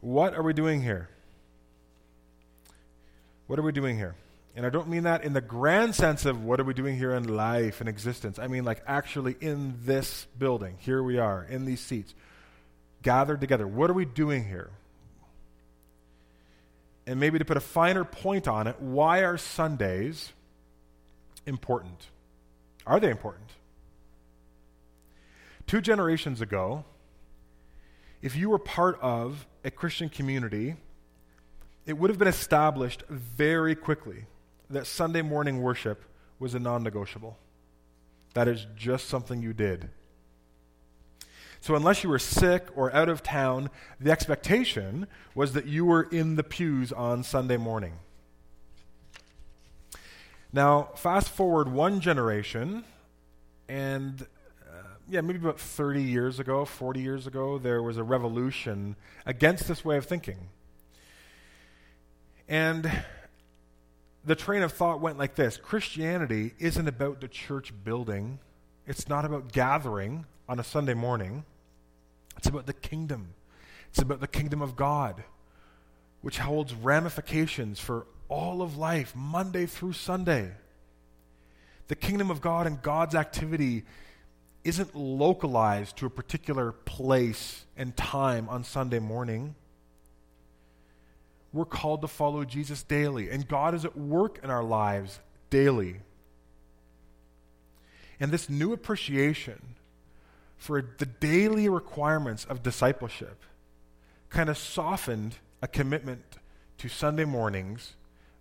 What 0.01 0.35
are 0.35 0.43
we 0.43 0.53
doing 0.53 0.81
here? 0.81 1.09
What 3.47 3.59
are 3.59 3.63
we 3.63 3.71
doing 3.71 3.97
here? 3.97 4.15
And 4.55 4.65
I 4.65 4.69
don't 4.69 4.87
mean 4.87 5.03
that 5.03 5.25
in 5.25 5.33
the 5.33 5.41
grand 5.41 5.95
sense 5.95 6.25
of 6.25 6.41
what 6.43 6.61
are 6.61 6.63
we 6.63 6.73
doing 6.73 6.97
here 6.97 7.13
in 7.13 7.27
life 7.27 7.81
and 7.81 7.89
existence. 7.89 8.39
I 8.39 8.47
mean, 8.47 8.63
like, 8.63 8.81
actually 8.87 9.35
in 9.41 9.75
this 9.83 10.27
building. 10.39 10.77
Here 10.79 11.03
we 11.03 11.17
are, 11.17 11.43
in 11.43 11.65
these 11.65 11.81
seats, 11.81 12.15
gathered 13.01 13.41
together. 13.41 13.67
What 13.67 13.89
are 13.89 13.93
we 13.93 14.05
doing 14.05 14.45
here? 14.45 14.69
And 17.05 17.19
maybe 17.19 17.37
to 17.37 17.45
put 17.45 17.57
a 17.57 17.61
finer 17.61 18.05
point 18.05 18.47
on 18.47 18.67
it, 18.67 18.79
why 18.79 19.23
are 19.23 19.37
Sundays 19.37 20.31
important? 21.45 22.07
Are 22.87 22.99
they 23.01 23.09
important? 23.09 23.49
Two 25.67 25.81
generations 25.81 26.39
ago, 26.39 26.85
if 28.21 28.37
you 28.37 28.49
were 28.49 28.57
part 28.57 28.99
of 29.01 29.45
a 29.65 29.71
Christian 29.71 30.07
community, 30.07 30.75
it 31.85 31.97
would 31.97 32.09
have 32.09 32.17
been 32.17 32.27
established 32.29 33.03
very 33.09 33.75
quickly 33.75 34.25
that 34.69 34.87
Sunday 34.87 35.21
morning 35.21 35.61
worship 35.61 36.03
was 36.39 36.55
a 36.55 36.59
non 36.59 36.83
negotiable. 36.83 37.37
That 38.33 38.47
is 38.47 38.67
just 38.75 39.07
something 39.07 39.41
you 39.41 39.53
did. 39.53 39.89
So, 41.61 41.75
unless 41.75 42.03
you 42.03 42.09
were 42.09 42.19
sick 42.19 42.67
or 42.75 42.93
out 42.93 43.09
of 43.09 43.23
town, 43.23 43.71
the 43.99 44.11
expectation 44.11 45.07
was 45.33 45.53
that 45.53 45.65
you 45.65 45.85
were 45.85 46.03
in 46.03 46.35
the 46.35 46.43
pews 46.43 46.91
on 46.91 47.23
Sunday 47.23 47.57
morning. 47.57 47.93
Now, 50.53 50.89
fast 50.95 51.29
forward 51.29 51.67
one 51.67 52.01
generation, 52.01 52.85
and 53.67 54.21
uh, 54.21 54.83
yeah, 55.09 55.21
maybe 55.21 55.39
about 55.39 55.59
30 55.59 56.03
years 56.03 56.39
ago, 56.39 56.65
40 56.65 57.01
years 57.01 57.25
ago, 57.25 57.57
there 57.57 57.81
was 57.81 57.97
a 57.97 58.03
revolution 58.03 58.95
against 59.25 59.67
this 59.67 59.83
way 59.83 59.97
of 59.97 60.05
thinking. 60.05 60.49
And 62.47 62.91
the 64.25 64.35
train 64.35 64.63
of 64.63 64.73
thought 64.73 65.01
went 65.01 65.17
like 65.17 65.35
this 65.35 65.57
Christianity 65.57 66.53
isn't 66.59 66.87
about 66.87 67.21
the 67.21 67.27
church 67.27 67.73
building, 67.83 68.39
it's 68.87 69.07
not 69.07 69.25
about 69.25 69.51
gathering 69.51 70.25
on 70.47 70.59
a 70.59 70.63
Sunday 70.63 70.93
morning, 70.93 71.45
it's 72.37 72.47
about 72.47 72.65
the 72.65 72.73
kingdom. 72.73 73.33
It's 73.95 74.01
about 74.01 74.19
the 74.19 74.27
kingdom 74.27 74.61
of 74.61 74.75
God, 74.75 75.23
which 76.21 76.39
holds 76.39 76.73
ramifications 76.73 77.79
for 77.79 78.05
all 78.27 78.61
of 78.61 78.75
life, 78.75 79.15
Monday 79.15 79.65
through 79.67 79.93
Sunday. 79.93 80.51
The 81.87 81.95
kingdom 81.95 82.29
of 82.29 82.41
God 82.41 82.67
and 82.67 82.81
God's 82.81 83.15
activity 83.15 83.85
isn't 84.65 84.95
localized 84.95 85.95
to 85.95 86.07
a 86.07 86.09
particular 86.09 86.73
place 86.73 87.63
and 87.77 87.95
time 87.95 88.49
on 88.49 88.65
Sunday 88.65 88.99
morning. 88.99 89.55
We're 91.55 91.63
called 91.63 92.01
to 92.01 92.09
follow 92.09 92.43
Jesus 92.43 92.83
daily, 92.83 93.29
and 93.29 93.47
God 93.47 93.73
is 93.73 93.85
at 93.85 93.97
work 93.97 94.39
in 94.43 94.49
our 94.49 94.63
lives 94.63 95.21
daily. 95.49 96.01
And 98.19 98.29
this 98.29 98.49
new 98.49 98.73
appreciation 98.73 99.61
for 100.57 100.81
the 100.81 101.05
daily 101.05 101.69
requirements 101.69 102.43
of 102.43 102.61
discipleship 102.61 103.41
kind 104.27 104.49
of 104.49 104.57
softened 104.57 105.37
a 105.61 105.67
commitment 105.69 106.23
to 106.79 106.89
Sunday 106.89 107.23
mornings, 107.23 107.93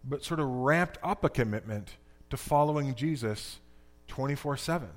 but 0.02 0.24
sort 0.24 0.40
of 0.40 0.48
ramped 0.48 0.98
up 1.00 1.22
a 1.22 1.28
commitment 1.28 1.96
to 2.30 2.36
following 2.36 2.96
Jesus 2.96 3.60
24 4.08 4.56
7 4.56 4.88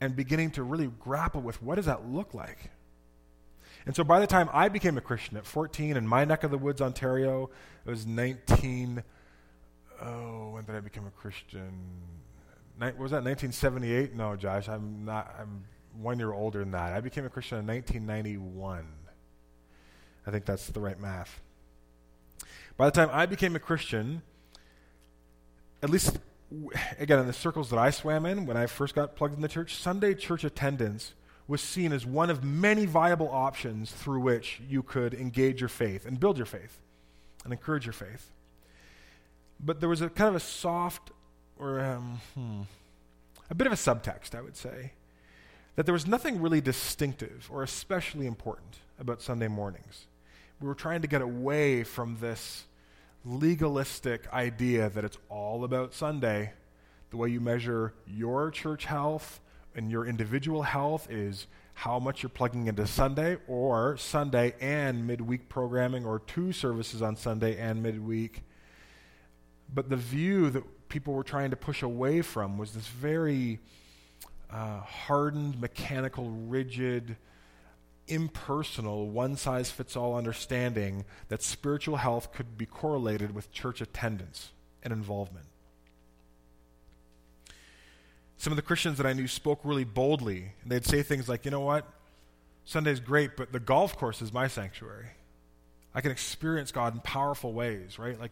and 0.00 0.14
beginning 0.14 0.52
to 0.52 0.62
really 0.62 0.86
grapple 1.00 1.40
with 1.40 1.60
what 1.60 1.74
does 1.74 1.86
that 1.86 2.08
look 2.08 2.32
like? 2.32 2.70
And 3.86 3.96
so 3.96 4.04
by 4.04 4.20
the 4.20 4.26
time 4.26 4.48
I 4.52 4.68
became 4.68 4.98
a 4.98 5.00
Christian 5.00 5.36
at 5.36 5.46
14 5.46 5.96
in 5.96 6.06
my 6.06 6.24
neck 6.24 6.44
of 6.44 6.50
the 6.50 6.58
woods, 6.58 6.80
Ontario, 6.80 7.50
it 7.86 7.90
was 7.90 8.06
19. 8.06 9.02
Oh, 10.02 10.50
when 10.50 10.64
did 10.64 10.74
I 10.74 10.80
become 10.80 11.06
a 11.06 11.10
Christian? 11.10 11.72
Ni- 12.80 12.92
was 12.98 13.10
that 13.10 13.24
1978? 13.24 14.14
No, 14.14 14.36
Josh, 14.36 14.68
I'm 14.68 15.04
not. 15.04 15.34
I'm 15.38 15.64
one 15.98 16.18
year 16.18 16.32
older 16.32 16.60
than 16.60 16.70
that. 16.72 16.92
I 16.92 17.00
became 17.00 17.24
a 17.24 17.30
Christian 17.30 17.58
in 17.58 17.66
1991. 17.66 18.86
I 20.26 20.30
think 20.30 20.44
that's 20.44 20.68
the 20.68 20.80
right 20.80 20.98
math. 20.98 21.40
By 22.76 22.86
the 22.86 22.92
time 22.92 23.10
I 23.12 23.26
became 23.26 23.56
a 23.56 23.58
Christian, 23.58 24.22
at 25.82 25.90
least 25.90 26.18
again, 26.98 27.18
in 27.18 27.26
the 27.26 27.32
circles 27.32 27.70
that 27.70 27.78
I 27.78 27.90
swam 27.90 28.26
in 28.26 28.46
when 28.46 28.56
I 28.56 28.66
first 28.66 28.94
got 28.94 29.16
plugged 29.16 29.34
in 29.34 29.40
the 29.40 29.48
church, 29.48 29.76
Sunday 29.76 30.14
church 30.14 30.44
attendance 30.44 31.14
was 31.50 31.60
seen 31.60 31.92
as 31.92 32.06
one 32.06 32.30
of 32.30 32.44
many 32.44 32.86
viable 32.86 33.28
options 33.28 33.90
through 33.90 34.20
which 34.20 34.60
you 34.68 34.84
could 34.84 35.12
engage 35.12 35.60
your 35.60 35.68
faith 35.68 36.06
and 36.06 36.20
build 36.20 36.36
your 36.36 36.46
faith 36.46 36.78
and 37.42 37.52
encourage 37.52 37.84
your 37.84 37.92
faith. 37.92 38.30
But 39.58 39.80
there 39.80 39.88
was 39.88 40.00
a 40.00 40.08
kind 40.08 40.28
of 40.28 40.36
a 40.36 40.40
soft 40.40 41.10
or 41.58 41.80
um, 41.80 42.20
hmm, 42.34 42.60
a 43.50 43.56
bit 43.56 43.66
of 43.66 43.72
a 43.72 43.76
subtext, 43.76 44.36
I 44.36 44.42
would 44.42 44.56
say, 44.56 44.92
that 45.74 45.86
there 45.86 45.92
was 45.92 46.06
nothing 46.06 46.40
really 46.40 46.60
distinctive 46.60 47.48
or 47.52 47.64
especially 47.64 48.28
important 48.28 48.76
about 49.00 49.20
Sunday 49.20 49.48
mornings. 49.48 50.06
We 50.60 50.68
were 50.68 50.74
trying 50.76 51.02
to 51.02 51.08
get 51.08 51.20
away 51.20 51.82
from 51.82 52.18
this 52.20 52.62
legalistic 53.24 54.32
idea 54.32 54.88
that 54.88 55.04
it's 55.04 55.18
all 55.28 55.64
about 55.64 55.94
Sunday. 55.94 56.52
The 57.10 57.16
way 57.16 57.30
you 57.30 57.40
measure 57.40 57.92
your 58.06 58.52
church 58.52 58.84
health 58.84 59.40
and 59.74 59.90
your 59.90 60.06
individual 60.06 60.62
health 60.62 61.08
is 61.10 61.46
how 61.74 61.98
much 61.98 62.22
you're 62.22 62.30
plugging 62.30 62.66
into 62.66 62.86
Sunday 62.86 63.38
or 63.48 63.96
Sunday 63.96 64.54
and 64.60 65.06
midweek 65.06 65.48
programming 65.48 66.04
or 66.04 66.18
two 66.18 66.52
services 66.52 67.00
on 67.00 67.16
Sunday 67.16 67.56
and 67.58 67.82
midweek. 67.82 68.42
But 69.72 69.88
the 69.88 69.96
view 69.96 70.50
that 70.50 70.88
people 70.88 71.14
were 71.14 71.22
trying 71.22 71.50
to 71.50 71.56
push 71.56 71.82
away 71.82 72.22
from 72.22 72.58
was 72.58 72.72
this 72.72 72.86
very 72.88 73.60
uh, 74.50 74.80
hardened, 74.80 75.60
mechanical, 75.60 76.28
rigid, 76.28 77.16
impersonal, 78.08 79.08
one 79.08 79.36
size 79.36 79.70
fits 79.70 79.96
all 79.96 80.16
understanding 80.16 81.04
that 81.28 81.42
spiritual 81.42 81.96
health 81.96 82.32
could 82.32 82.58
be 82.58 82.66
correlated 82.66 83.34
with 83.34 83.52
church 83.52 83.80
attendance 83.80 84.50
and 84.82 84.92
involvement. 84.92 85.46
Some 88.40 88.54
of 88.54 88.56
the 88.56 88.62
Christians 88.62 88.96
that 88.96 89.04
I 89.04 89.12
knew 89.12 89.28
spoke 89.28 89.60
really 89.64 89.84
boldly. 89.84 90.52
And 90.62 90.72
they'd 90.72 90.86
say 90.86 91.02
things 91.02 91.28
like, 91.28 91.44
you 91.44 91.50
know 91.50 91.60
what? 91.60 91.86
Sunday's 92.64 92.98
great, 92.98 93.36
but 93.36 93.52
the 93.52 93.60
golf 93.60 93.98
course 93.98 94.22
is 94.22 94.32
my 94.32 94.48
sanctuary. 94.48 95.08
I 95.94 96.00
can 96.00 96.10
experience 96.10 96.72
God 96.72 96.94
in 96.94 97.00
powerful 97.00 97.52
ways, 97.52 97.98
right? 97.98 98.18
Like 98.18 98.30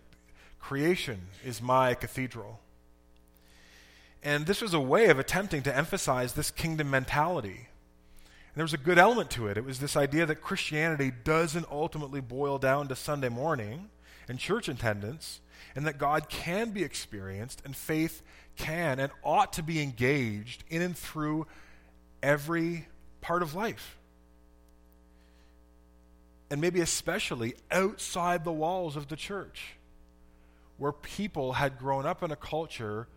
creation 0.61 1.27
is 1.45 1.61
my 1.61 1.93
cathedral. 1.93 2.59
And 4.23 4.47
this 4.47 4.63
was 4.63 4.73
a 4.73 4.81
way 4.81 5.11
of 5.11 5.19
attempting 5.19 5.63
to 5.65 5.77
emphasize 5.77 6.33
this 6.33 6.51
kingdom 6.51 6.89
mentality 6.91 7.69
And 8.49 8.57
there 8.57 8.65
was 8.65 8.75
a 8.75 8.79
good 8.79 8.99
element 8.99 9.31
to 9.33 9.47
it. 9.49 9.59
It 9.59 9.65
was 9.65 9.79
this 9.79 9.97
idea 9.97 10.25
that 10.27 10.37
Christianity 10.37 11.13
doesn't 11.23 11.67
ultimately 11.71 12.21
boil 12.23 12.59
down 12.59 12.89
to 12.89 12.97
Sunday 12.97 13.29
morning 13.29 13.91
and 14.27 14.39
church 14.39 14.69
attendance, 14.69 15.41
and 15.77 15.87
that 15.87 15.99
God 15.99 16.29
can 16.29 16.71
be 16.71 16.83
experienced 16.83 17.63
and 17.65 17.77
faith 17.77 18.23
can 18.59 18.99
and 18.99 19.11
ought 19.25 19.55
to 19.55 19.63
be 19.63 19.81
engaged 19.81 20.65
in 20.69 20.83
and 20.83 20.97
through 20.97 21.47
every 22.23 22.87
part 23.21 23.43
of 23.43 23.55
life. 23.55 23.97
And 26.51 26.61
maybe 26.61 26.81
especially 26.81 27.55
outside 27.71 28.45
the 28.45 28.53
walls 28.53 28.97
of 28.97 29.09
the 29.09 29.17
church, 29.17 29.75
where 30.77 30.93
people 30.93 31.55
had 31.55 31.79
grown 31.79 32.07
up 32.07 32.23
in 32.23 32.31
a 32.31 32.37
culture 32.37 33.09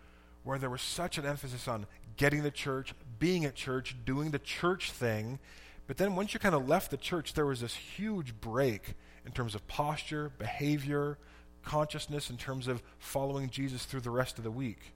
where 0.43 0.57
there 0.57 0.69
was 0.69 0.81
such 0.81 1.17
an 1.17 1.25
emphasis 1.25 1.67
on 1.67 1.85
getting 2.17 2.43
to 2.43 2.51
church, 2.51 2.93
being 3.19 3.45
at 3.45 3.55
church, 3.55 3.95
doing 4.05 4.31
the 4.31 4.39
church 4.39 4.91
thing. 4.91 5.39
But 5.87 5.97
then 5.97 6.15
once 6.15 6.33
you 6.33 6.39
kind 6.39 6.55
of 6.55 6.67
left 6.67 6.91
the 6.91 6.97
church, 6.97 7.33
there 7.33 7.45
was 7.45 7.61
this 7.61 7.75
huge 7.75 8.39
break 8.39 8.95
in 9.25 9.31
terms 9.31 9.55
of 9.55 9.67
posture, 9.67 10.31
behavior, 10.37 11.17
consciousness, 11.63 12.29
in 12.29 12.37
terms 12.37 12.67
of 12.67 12.81
following 12.97 13.49
Jesus 13.49 13.85
through 13.85 14.01
the 14.01 14.09
rest 14.09 14.37
of 14.37 14.43
the 14.43 14.51
week. 14.51 14.93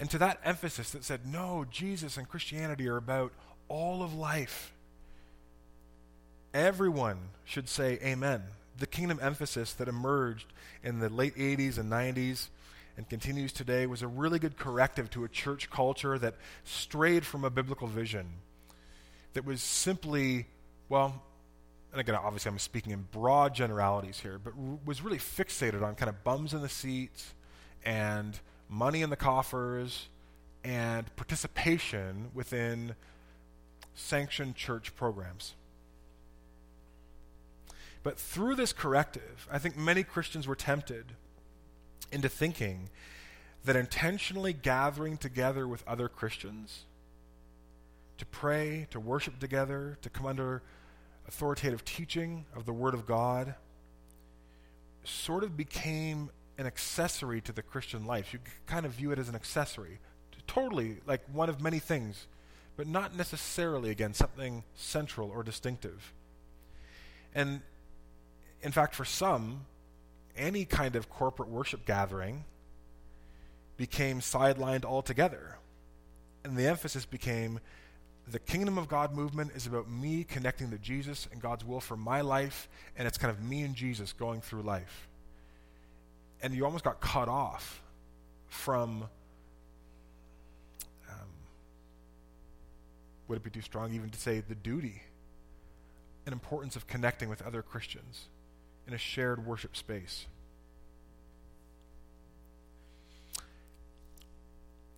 And 0.00 0.10
to 0.10 0.18
that 0.18 0.40
emphasis 0.44 0.90
that 0.90 1.04
said, 1.04 1.26
no, 1.26 1.66
Jesus 1.70 2.16
and 2.16 2.26
Christianity 2.26 2.88
are 2.88 2.96
about 2.96 3.32
all 3.68 4.02
of 4.02 4.14
life. 4.14 4.72
Everyone 6.54 7.18
should 7.44 7.68
say 7.68 7.98
amen. 8.02 8.42
The 8.78 8.86
kingdom 8.86 9.20
emphasis 9.22 9.74
that 9.74 9.88
emerged 9.88 10.46
in 10.82 11.00
the 11.00 11.10
late 11.10 11.36
80s 11.36 11.78
and 11.78 11.92
90s 11.92 12.48
and 12.96 13.08
continues 13.08 13.52
today 13.52 13.86
was 13.86 14.00
a 14.00 14.08
really 14.08 14.38
good 14.38 14.56
corrective 14.56 15.10
to 15.10 15.24
a 15.24 15.28
church 15.28 15.70
culture 15.70 16.18
that 16.18 16.34
strayed 16.64 17.26
from 17.26 17.44
a 17.44 17.50
biblical 17.50 17.86
vision, 17.86 18.26
that 19.34 19.44
was 19.44 19.62
simply, 19.62 20.46
well, 20.88 21.22
and 21.92 22.00
again, 22.00 22.14
obviously 22.14 22.50
I'm 22.50 22.58
speaking 22.58 22.92
in 22.92 23.06
broad 23.12 23.54
generalities 23.54 24.18
here, 24.18 24.40
but 24.42 24.54
r- 24.58 24.78
was 24.84 25.02
really 25.02 25.18
fixated 25.18 25.82
on 25.82 25.94
kind 25.94 26.08
of 26.08 26.24
bums 26.24 26.54
in 26.54 26.62
the 26.62 26.68
seats 26.68 27.34
and 27.84 28.38
money 28.70 29.02
in 29.02 29.10
the 29.10 29.16
coffers 29.16 30.08
and 30.62 31.14
participation 31.16 32.30
within 32.32 32.94
sanctioned 33.94 34.54
church 34.54 34.94
programs. 34.94 35.54
But 38.02 38.18
through 38.18 38.54
this 38.54 38.72
corrective, 38.72 39.48
I 39.50 39.58
think 39.58 39.76
many 39.76 40.02
Christians 40.04 40.46
were 40.46 40.54
tempted 40.54 41.12
into 42.12 42.28
thinking 42.28 42.88
that 43.64 43.76
intentionally 43.76 44.52
gathering 44.52 45.18
together 45.18 45.68
with 45.68 45.86
other 45.86 46.08
Christians 46.08 46.84
to 48.16 48.24
pray, 48.26 48.86
to 48.90 49.00
worship 49.00 49.38
together, 49.38 49.98
to 50.02 50.08
come 50.08 50.26
under 50.26 50.62
authoritative 51.28 51.84
teaching 51.84 52.46
of 52.54 52.64
the 52.64 52.72
Word 52.72 52.94
of 52.94 53.06
God 53.06 53.54
sort 55.04 55.44
of 55.44 55.56
became 55.56 56.30
an 56.60 56.66
accessory 56.66 57.40
to 57.40 57.52
the 57.52 57.62
Christian 57.62 58.04
life. 58.04 58.34
You 58.34 58.38
kind 58.66 58.84
of 58.84 58.92
view 58.92 59.10
it 59.12 59.18
as 59.18 59.30
an 59.30 59.34
accessory, 59.34 59.98
totally 60.46 60.98
like 61.06 61.22
one 61.32 61.48
of 61.48 61.62
many 61.62 61.78
things, 61.78 62.26
but 62.76 62.86
not 62.86 63.16
necessarily, 63.16 63.90
again, 63.90 64.12
something 64.12 64.62
central 64.74 65.30
or 65.30 65.42
distinctive. 65.42 66.12
And 67.34 67.62
in 68.62 68.72
fact, 68.72 68.94
for 68.94 69.06
some, 69.06 69.64
any 70.36 70.66
kind 70.66 70.96
of 70.96 71.08
corporate 71.08 71.48
worship 71.48 71.86
gathering 71.86 72.44
became 73.76 74.20
sidelined 74.20 74.84
altogether. 74.84 75.56
And 76.44 76.56
the 76.56 76.66
emphasis 76.66 77.06
became 77.06 77.60
the 78.28 78.38
kingdom 78.38 78.76
of 78.76 78.86
God 78.86 79.14
movement 79.14 79.52
is 79.54 79.66
about 79.66 79.90
me 79.90 80.24
connecting 80.24 80.70
to 80.72 80.78
Jesus 80.78 81.26
and 81.32 81.40
God's 81.40 81.64
will 81.64 81.80
for 81.80 81.96
my 81.96 82.20
life, 82.20 82.68
and 82.96 83.08
it's 83.08 83.16
kind 83.16 83.30
of 83.30 83.42
me 83.42 83.62
and 83.62 83.74
Jesus 83.74 84.12
going 84.12 84.42
through 84.42 84.62
life. 84.62 85.08
And 86.42 86.54
you 86.54 86.64
almost 86.64 86.84
got 86.84 87.00
cut 87.00 87.28
off 87.28 87.82
from. 88.48 89.04
Um, 91.08 91.28
would 93.28 93.36
it 93.36 93.44
be 93.44 93.50
too 93.50 93.60
strong 93.60 93.92
even 93.94 94.10
to 94.10 94.18
say 94.18 94.40
the 94.40 94.54
duty 94.54 95.02
and 96.26 96.32
importance 96.32 96.76
of 96.76 96.86
connecting 96.86 97.28
with 97.28 97.42
other 97.42 97.62
Christians 97.62 98.28
in 98.86 98.94
a 98.94 98.98
shared 98.98 99.44
worship 99.44 99.76
space? 99.76 100.26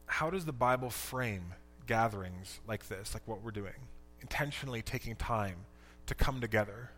How 0.06 0.30
does 0.30 0.44
the 0.44 0.52
Bible 0.52 0.90
frame 0.90 1.54
gatherings 1.86 2.60
like 2.66 2.88
this, 2.88 3.14
like 3.14 3.26
what 3.26 3.42
we're 3.42 3.50
doing, 3.50 3.88
intentionally 4.20 4.82
taking 4.82 5.16
time 5.16 5.56
to 6.06 6.14
come 6.14 6.40
together 6.40 6.90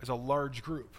as 0.00 0.08
a 0.08 0.14
large 0.14 0.62
group. 0.62 0.94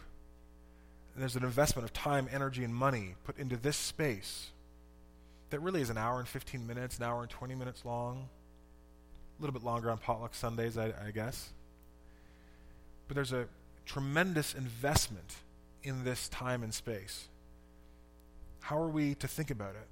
There's 1.19 1.35
an 1.35 1.43
investment 1.43 1.83
of 1.83 1.91
time, 1.91 2.29
energy, 2.31 2.63
and 2.63 2.73
money 2.73 3.15
put 3.25 3.38
into 3.38 3.57
this 3.57 3.75
space 3.75 4.51
that 5.49 5.59
really 5.59 5.81
is 5.81 5.89
an 5.89 5.97
hour 5.97 6.19
and 6.19 6.27
15 6.27 6.65
minutes, 6.65 6.97
an 6.97 7.03
hour 7.03 7.21
and 7.21 7.29
20 7.29 7.55
minutes 7.55 7.83
long, 7.83 8.29
a 9.38 9.41
little 9.41 9.53
bit 9.53 9.65
longer 9.65 9.91
on 9.91 9.97
potluck 9.97 10.34
Sundays, 10.34 10.77
I, 10.77 10.93
I 11.05 11.12
guess. 11.13 11.49
But 13.10 13.15
there's 13.15 13.34
a 13.34 13.47
tremendous 13.86 14.53
investment 14.53 15.36
in 15.84 16.05
this 16.05 16.29
time 16.29 16.63
and 16.63 16.73
space. 16.73 17.27
How 18.62 18.79
are 18.79 18.89
we 18.89 19.13
to 19.15 19.27
think 19.27 19.51
about 19.51 19.71
it? 19.75 19.88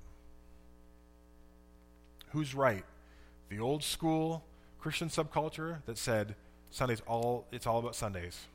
Who's 2.29 2.55
right? 2.55 2.85
The 3.49 3.59
old 3.59 3.83
school 3.83 4.45
Christian 4.79 5.09
subculture 5.09 5.79
that 5.87 5.97
said 5.97 6.35
Sundays 6.69 7.01
all 7.05 7.47
it's 7.51 7.67
all 7.67 7.79
about 7.79 7.95
Sundays. 7.95 8.45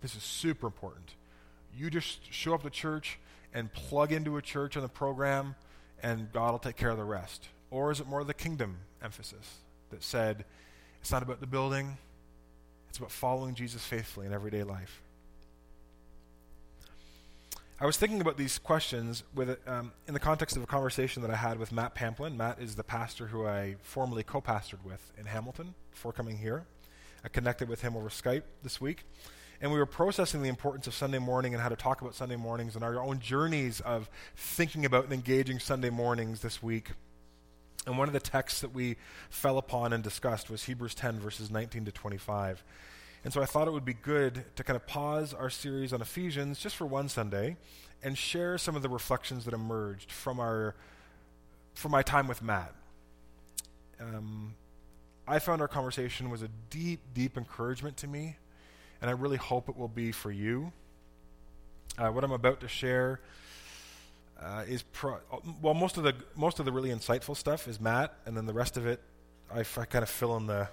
This 0.00 0.14
is 0.14 0.22
super 0.22 0.66
important. 0.66 1.14
You 1.76 1.90
just 1.90 2.32
show 2.32 2.54
up 2.54 2.62
to 2.62 2.70
church 2.70 3.18
and 3.52 3.72
plug 3.72 4.12
into 4.12 4.36
a 4.36 4.42
church 4.42 4.76
on 4.76 4.82
the 4.82 4.88
program 4.88 5.54
and 6.02 6.32
God 6.32 6.52
will 6.52 6.58
take 6.58 6.76
care 6.76 6.90
of 6.90 6.98
the 6.98 7.04
rest. 7.04 7.48
Or 7.70 7.90
is 7.90 8.00
it 8.00 8.06
more 8.06 8.22
the 8.24 8.34
kingdom 8.34 8.78
emphasis 9.02 9.58
that 9.90 10.02
said 10.02 10.44
it's 11.00 11.10
not 11.10 11.22
about 11.22 11.40
the 11.40 11.46
building, 11.46 11.96
it's 12.88 12.98
about 12.98 13.10
following 13.10 13.54
Jesus 13.54 13.84
faithfully 13.84 14.26
in 14.26 14.32
everyday 14.32 14.62
life? 14.62 15.02
I 17.78 17.84
was 17.84 17.98
thinking 17.98 18.22
about 18.22 18.38
these 18.38 18.58
questions 18.58 19.22
with, 19.34 19.58
um, 19.68 19.92
in 20.08 20.14
the 20.14 20.20
context 20.20 20.56
of 20.56 20.62
a 20.62 20.66
conversation 20.66 21.20
that 21.20 21.30
I 21.30 21.36
had 21.36 21.58
with 21.58 21.72
Matt 21.72 21.94
Pamplin. 21.94 22.34
Matt 22.34 22.58
is 22.58 22.74
the 22.74 22.82
pastor 22.82 23.26
who 23.26 23.46
I 23.46 23.76
formerly 23.82 24.22
co 24.22 24.40
pastored 24.40 24.82
with 24.82 25.12
in 25.18 25.26
Hamilton 25.26 25.74
before 25.90 26.12
coming 26.12 26.38
here. 26.38 26.64
I 27.22 27.28
connected 27.28 27.68
with 27.68 27.82
him 27.82 27.94
over 27.94 28.08
Skype 28.08 28.44
this 28.62 28.80
week. 28.80 29.04
And 29.60 29.72
we 29.72 29.78
were 29.78 29.86
processing 29.86 30.42
the 30.42 30.48
importance 30.48 30.86
of 30.86 30.94
Sunday 30.94 31.18
morning 31.18 31.54
and 31.54 31.62
how 31.62 31.68
to 31.68 31.76
talk 31.76 32.00
about 32.00 32.14
Sunday 32.14 32.36
mornings 32.36 32.74
and 32.74 32.84
our 32.84 33.00
own 33.00 33.20
journeys 33.20 33.80
of 33.80 34.10
thinking 34.36 34.84
about 34.84 35.04
and 35.04 35.12
engaging 35.12 35.58
Sunday 35.58 35.90
mornings 35.90 36.40
this 36.40 36.62
week. 36.62 36.90
And 37.86 37.96
one 37.96 38.08
of 38.08 38.12
the 38.12 38.20
texts 38.20 38.60
that 38.60 38.74
we 38.74 38.96
fell 39.30 39.58
upon 39.58 39.92
and 39.92 40.02
discussed 40.02 40.50
was 40.50 40.64
Hebrews 40.64 40.94
10, 40.94 41.20
verses 41.20 41.50
19 41.50 41.84
to 41.86 41.92
25. 41.92 42.64
And 43.24 43.32
so 43.32 43.40
I 43.40 43.46
thought 43.46 43.66
it 43.66 43.72
would 43.72 43.84
be 43.84 43.94
good 43.94 44.44
to 44.56 44.64
kind 44.64 44.76
of 44.76 44.86
pause 44.86 45.32
our 45.32 45.50
series 45.50 45.92
on 45.92 46.00
Ephesians 46.00 46.58
just 46.58 46.76
for 46.76 46.86
one 46.86 47.08
Sunday 47.08 47.56
and 48.02 48.16
share 48.16 48.58
some 48.58 48.76
of 48.76 48.82
the 48.82 48.88
reflections 48.88 49.44
that 49.46 49.54
emerged 49.54 50.12
from 50.12 50.38
our 50.38 50.74
from 51.74 51.90
my 51.92 52.02
time 52.02 52.26
with 52.26 52.40
Matt. 52.40 52.72
Um, 54.00 54.54
I 55.28 55.38
found 55.38 55.60
our 55.60 55.68
conversation 55.68 56.30
was 56.30 56.42
a 56.42 56.48
deep, 56.70 57.00
deep 57.12 57.36
encouragement 57.36 57.96
to 57.98 58.06
me, 58.06 58.36
and 59.00 59.10
I 59.10 59.12
really 59.12 59.36
hope 59.36 59.68
it 59.68 59.76
will 59.76 59.88
be 59.88 60.12
for 60.12 60.30
you. 60.30 60.72
Uh, 61.98 62.08
what 62.08 62.24
I'm 62.24 62.32
about 62.32 62.60
to 62.60 62.68
share 62.68 63.20
uh, 64.40 64.64
is 64.68 64.82
pro- 64.82 65.20
well, 65.62 65.74
most 65.74 65.96
of 65.96 66.02
the 66.02 66.14
most 66.34 66.58
of 66.58 66.64
the 66.64 66.72
really 66.72 66.90
insightful 66.90 67.36
stuff 67.36 67.66
is 67.68 67.80
Matt, 67.80 68.14
and 68.26 68.36
then 68.36 68.46
the 68.46 68.52
rest 68.52 68.76
of 68.76 68.86
it, 68.86 69.00
I, 69.52 69.60
f- 69.60 69.78
I 69.78 69.84
kind 69.86 70.02
of 70.02 70.10
fill 70.10 70.36
in 70.36 70.46
the 70.46 70.68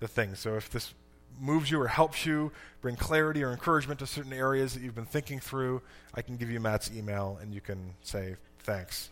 the 0.00 0.08
things. 0.08 0.38
So 0.38 0.56
if 0.56 0.70
this 0.70 0.94
moves 1.40 1.70
you 1.70 1.80
or 1.80 1.88
helps 1.88 2.26
you 2.26 2.52
bring 2.80 2.96
clarity 2.96 3.42
or 3.42 3.52
encouragement 3.52 4.00
to 4.00 4.06
certain 4.06 4.32
areas 4.32 4.74
that 4.74 4.82
you've 4.82 4.94
been 4.94 5.06
thinking 5.06 5.40
through, 5.40 5.82
I 6.14 6.22
can 6.22 6.36
give 6.36 6.50
you 6.50 6.60
Matt's 6.60 6.90
email 6.94 7.38
and 7.40 7.54
you 7.54 7.60
can 7.60 7.94
say 8.02 8.36
thanks. 8.60 9.10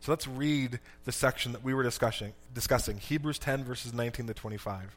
So 0.00 0.12
let's 0.12 0.26
read 0.28 0.80
the 1.04 1.12
section 1.12 1.52
that 1.52 1.64
we 1.64 1.74
were 1.74 1.82
discussing, 1.82 2.32
discussing 2.54 2.98
Hebrews 2.98 3.38
10, 3.38 3.64
verses 3.64 3.92
19 3.92 4.28
to 4.28 4.34
25. 4.34 4.96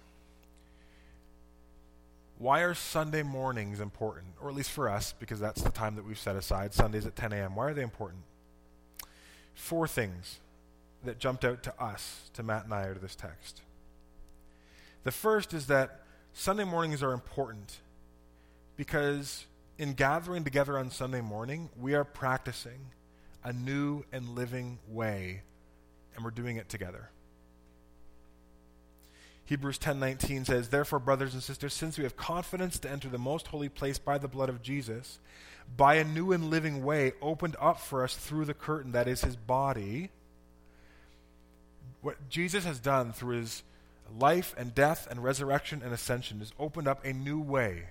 Why 2.41 2.61
are 2.61 2.73
Sunday 2.73 3.21
mornings 3.21 3.79
important? 3.79 4.33
Or 4.41 4.49
at 4.49 4.55
least 4.55 4.71
for 4.71 4.89
us, 4.89 5.13
because 5.19 5.39
that's 5.39 5.61
the 5.61 5.69
time 5.69 5.95
that 5.95 6.05
we've 6.05 6.17
set 6.17 6.35
aside, 6.35 6.73
Sundays 6.73 7.05
at 7.05 7.15
10 7.15 7.33
a.m. 7.33 7.55
Why 7.55 7.65
are 7.65 7.73
they 7.75 7.83
important? 7.83 8.23
Four 9.53 9.87
things 9.87 10.39
that 11.03 11.19
jumped 11.19 11.45
out 11.45 11.61
to 11.61 11.81
us, 11.81 12.31
to 12.33 12.41
Matt 12.41 12.63
and 12.65 12.73
I, 12.73 12.85
out 12.85 12.95
of 12.95 13.01
this 13.03 13.15
text. 13.15 13.61
The 15.03 15.11
first 15.11 15.53
is 15.53 15.67
that 15.67 16.01
Sunday 16.33 16.63
mornings 16.63 17.03
are 17.03 17.13
important 17.13 17.77
Because 18.75 19.45
in 19.77 19.93
gathering 19.93 20.43
together 20.43 20.75
on 20.79 20.89
Sunday 20.89 21.21
morning, 21.21 21.69
we 21.79 21.93
are 21.93 22.03
practicing 22.03 22.79
a 23.43 23.53
new 23.53 24.03
and 24.11 24.29
living 24.29 24.79
way, 24.87 25.43
and 26.15 26.25
we're 26.25 26.31
doing 26.31 26.57
it 26.57 26.67
together. 26.67 27.11
Hebrews 29.51 29.79
10:19 29.79 30.45
says, 30.45 30.69
"Therefore, 30.69 30.99
brothers 30.99 31.33
and 31.33 31.43
sisters, 31.43 31.73
since 31.73 31.97
we 31.97 32.05
have 32.05 32.15
confidence 32.15 32.79
to 32.79 32.89
enter 32.89 33.09
the 33.09 33.17
most 33.17 33.47
holy 33.47 33.67
place 33.67 33.99
by 33.99 34.17
the 34.17 34.29
blood 34.29 34.47
of 34.47 34.61
Jesus, 34.61 35.19
by 35.75 35.95
a 35.95 36.05
new 36.05 36.31
and 36.31 36.49
living 36.49 36.85
way 36.85 37.11
opened 37.21 37.57
up 37.59 37.77
for 37.77 38.01
us 38.01 38.15
through 38.15 38.45
the 38.45 38.53
curtain 38.53 38.93
that 38.93 39.09
is 39.09 39.25
his 39.25 39.35
body, 39.35 40.09
what 41.99 42.29
Jesus 42.29 42.63
has 42.63 42.79
done 42.79 43.11
through 43.11 43.39
his 43.39 43.63
life 44.17 44.55
and 44.55 44.73
death 44.73 45.05
and 45.11 45.21
resurrection 45.21 45.81
and 45.83 45.93
ascension 45.93 46.39
has 46.39 46.53
opened 46.57 46.87
up 46.87 47.03
a 47.03 47.11
new 47.11 47.41
way. 47.41 47.89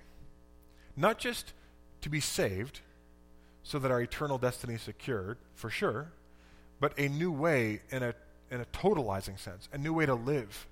Not 0.97 1.19
just 1.19 1.53
to 2.01 2.09
be 2.09 2.21
saved 2.21 2.81
so 3.63 3.79
that 3.79 3.91
our 3.91 4.01
eternal 4.01 4.39
destiny 4.39 4.77
is 4.77 4.83
secured, 4.83 5.37
for 5.55 5.69
sure, 5.69 6.11
but 6.81 6.99
a 6.99 7.11
new 7.11 7.31
way 7.31 7.83
in 7.91 8.03
a 8.03 8.15
in 8.51 8.63
a 8.63 8.65
totalizing 8.65 9.39
sense, 9.39 9.69
a 9.75 9.79
new 9.79 9.93
way 9.93 10.07
to 10.07 10.15
live 10.15 10.67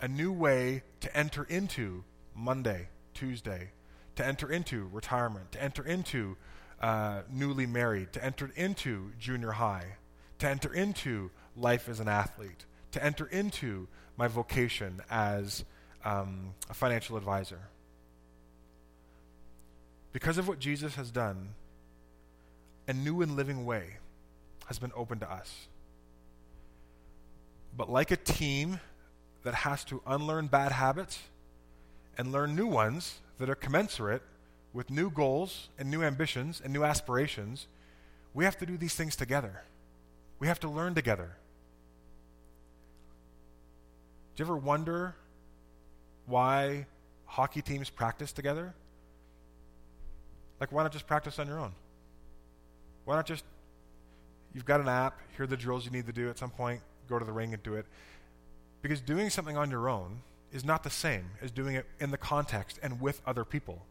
a 0.00 0.08
new 0.08 0.32
way 0.32 0.82
to 1.00 1.16
enter 1.16 1.44
into 1.44 2.04
Monday, 2.34 2.88
Tuesday, 3.14 3.70
to 4.16 4.26
enter 4.26 4.50
into 4.50 4.88
retirement, 4.92 5.52
to 5.52 5.62
enter 5.62 5.84
into 5.84 6.36
uh, 6.80 7.22
newly 7.30 7.66
married, 7.66 8.12
to 8.12 8.24
enter 8.24 8.50
into 8.56 9.12
junior 9.18 9.52
high, 9.52 9.96
to 10.38 10.48
enter 10.48 10.72
into 10.72 11.30
life 11.56 11.88
as 11.88 12.00
an 12.00 12.08
athlete, 12.08 12.64
to 12.92 13.02
enter 13.02 13.26
into 13.26 13.88
my 14.16 14.28
vocation 14.28 15.00
as 15.10 15.64
um, 16.04 16.54
a 16.68 16.74
financial 16.74 17.16
advisor. 17.16 17.60
Because 20.12 20.38
of 20.38 20.46
what 20.46 20.58
Jesus 20.58 20.94
has 20.94 21.10
done, 21.10 21.54
a 22.86 22.92
new 22.92 23.22
and 23.22 23.36
living 23.36 23.64
way 23.64 23.96
has 24.66 24.78
been 24.78 24.92
opened 24.94 25.22
to 25.22 25.30
us. 25.30 25.68
But 27.76 27.90
like 27.90 28.10
a 28.10 28.16
team 28.16 28.78
that 29.44 29.54
has 29.54 29.84
to 29.84 30.02
unlearn 30.06 30.48
bad 30.48 30.72
habits 30.72 31.20
and 32.18 32.32
learn 32.32 32.56
new 32.56 32.66
ones 32.66 33.20
that 33.38 33.48
are 33.48 33.54
commensurate 33.54 34.22
with 34.72 34.90
new 34.90 35.10
goals 35.10 35.68
and 35.78 35.90
new 35.90 36.02
ambitions 36.02 36.60
and 36.62 36.72
new 36.72 36.82
aspirations, 36.82 37.66
we 38.32 38.44
have 38.44 38.58
to 38.58 38.66
do 38.66 38.76
these 38.76 38.94
things 38.94 39.14
together. 39.14 39.62
We 40.40 40.48
have 40.48 40.58
to 40.60 40.68
learn 40.68 40.94
together. 40.94 41.36
Do 44.34 44.42
you 44.42 44.46
ever 44.46 44.56
wonder 44.56 45.14
why 46.26 46.86
hockey 47.26 47.62
teams 47.62 47.88
practice 47.88 48.32
together? 48.32 48.74
Like, 50.58 50.72
why 50.72 50.82
not 50.82 50.92
just 50.92 51.06
practice 51.06 51.38
on 51.38 51.46
your 51.46 51.60
own? 51.60 51.72
Why 53.04 53.16
not 53.16 53.26
just, 53.26 53.44
you've 54.54 54.64
got 54.64 54.80
an 54.80 54.88
app, 54.88 55.20
here 55.36 55.44
are 55.44 55.46
the 55.46 55.56
drills 55.56 55.84
you 55.84 55.90
need 55.90 56.06
to 56.06 56.12
do 56.12 56.28
at 56.30 56.38
some 56.38 56.50
point, 56.50 56.80
go 57.08 57.18
to 57.18 57.24
the 57.24 57.32
ring 57.32 57.52
and 57.52 57.62
do 57.62 57.74
it. 57.74 57.86
Because 58.84 59.00
doing 59.00 59.30
something 59.30 59.56
on 59.56 59.70
your 59.70 59.88
own 59.88 60.20
is 60.52 60.62
not 60.62 60.82
the 60.82 60.90
same 60.90 61.30
as 61.40 61.50
doing 61.50 61.74
it 61.74 61.86
in 62.00 62.10
the 62.10 62.18
context 62.18 62.78
and 62.82 63.00
with 63.00 63.22
other 63.26 63.42
people. 63.42 63.86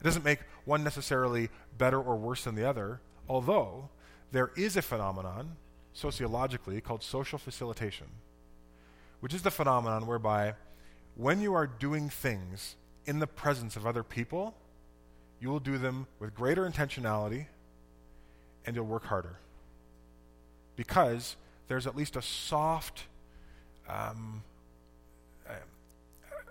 It 0.00 0.04
doesn't 0.04 0.24
make 0.24 0.38
one 0.64 0.84
necessarily 0.84 1.48
better 1.76 2.00
or 2.00 2.14
worse 2.14 2.44
than 2.44 2.54
the 2.54 2.68
other, 2.68 3.00
although 3.28 3.88
there 4.30 4.52
is 4.56 4.76
a 4.76 4.82
phenomenon 4.82 5.56
sociologically 5.92 6.80
called 6.80 7.02
social 7.02 7.36
facilitation, 7.36 8.06
which 9.18 9.34
is 9.34 9.42
the 9.42 9.50
phenomenon 9.50 10.06
whereby 10.06 10.54
when 11.16 11.40
you 11.40 11.52
are 11.52 11.66
doing 11.66 12.08
things 12.08 12.76
in 13.06 13.18
the 13.18 13.26
presence 13.26 13.74
of 13.74 13.84
other 13.84 14.04
people, 14.04 14.54
you 15.40 15.48
will 15.48 15.58
do 15.58 15.78
them 15.78 16.06
with 16.20 16.32
greater 16.32 16.62
intentionality 16.64 17.46
and 18.64 18.76
you'll 18.76 18.86
work 18.86 19.06
harder. 19.06 19.40
Because 20.76 21.34
there's 21.66 21.88
at 21.88 21.96
least 21.96 22.14
a 22.14 22.22
soft 22.22 23.06
um, 23.88 24.42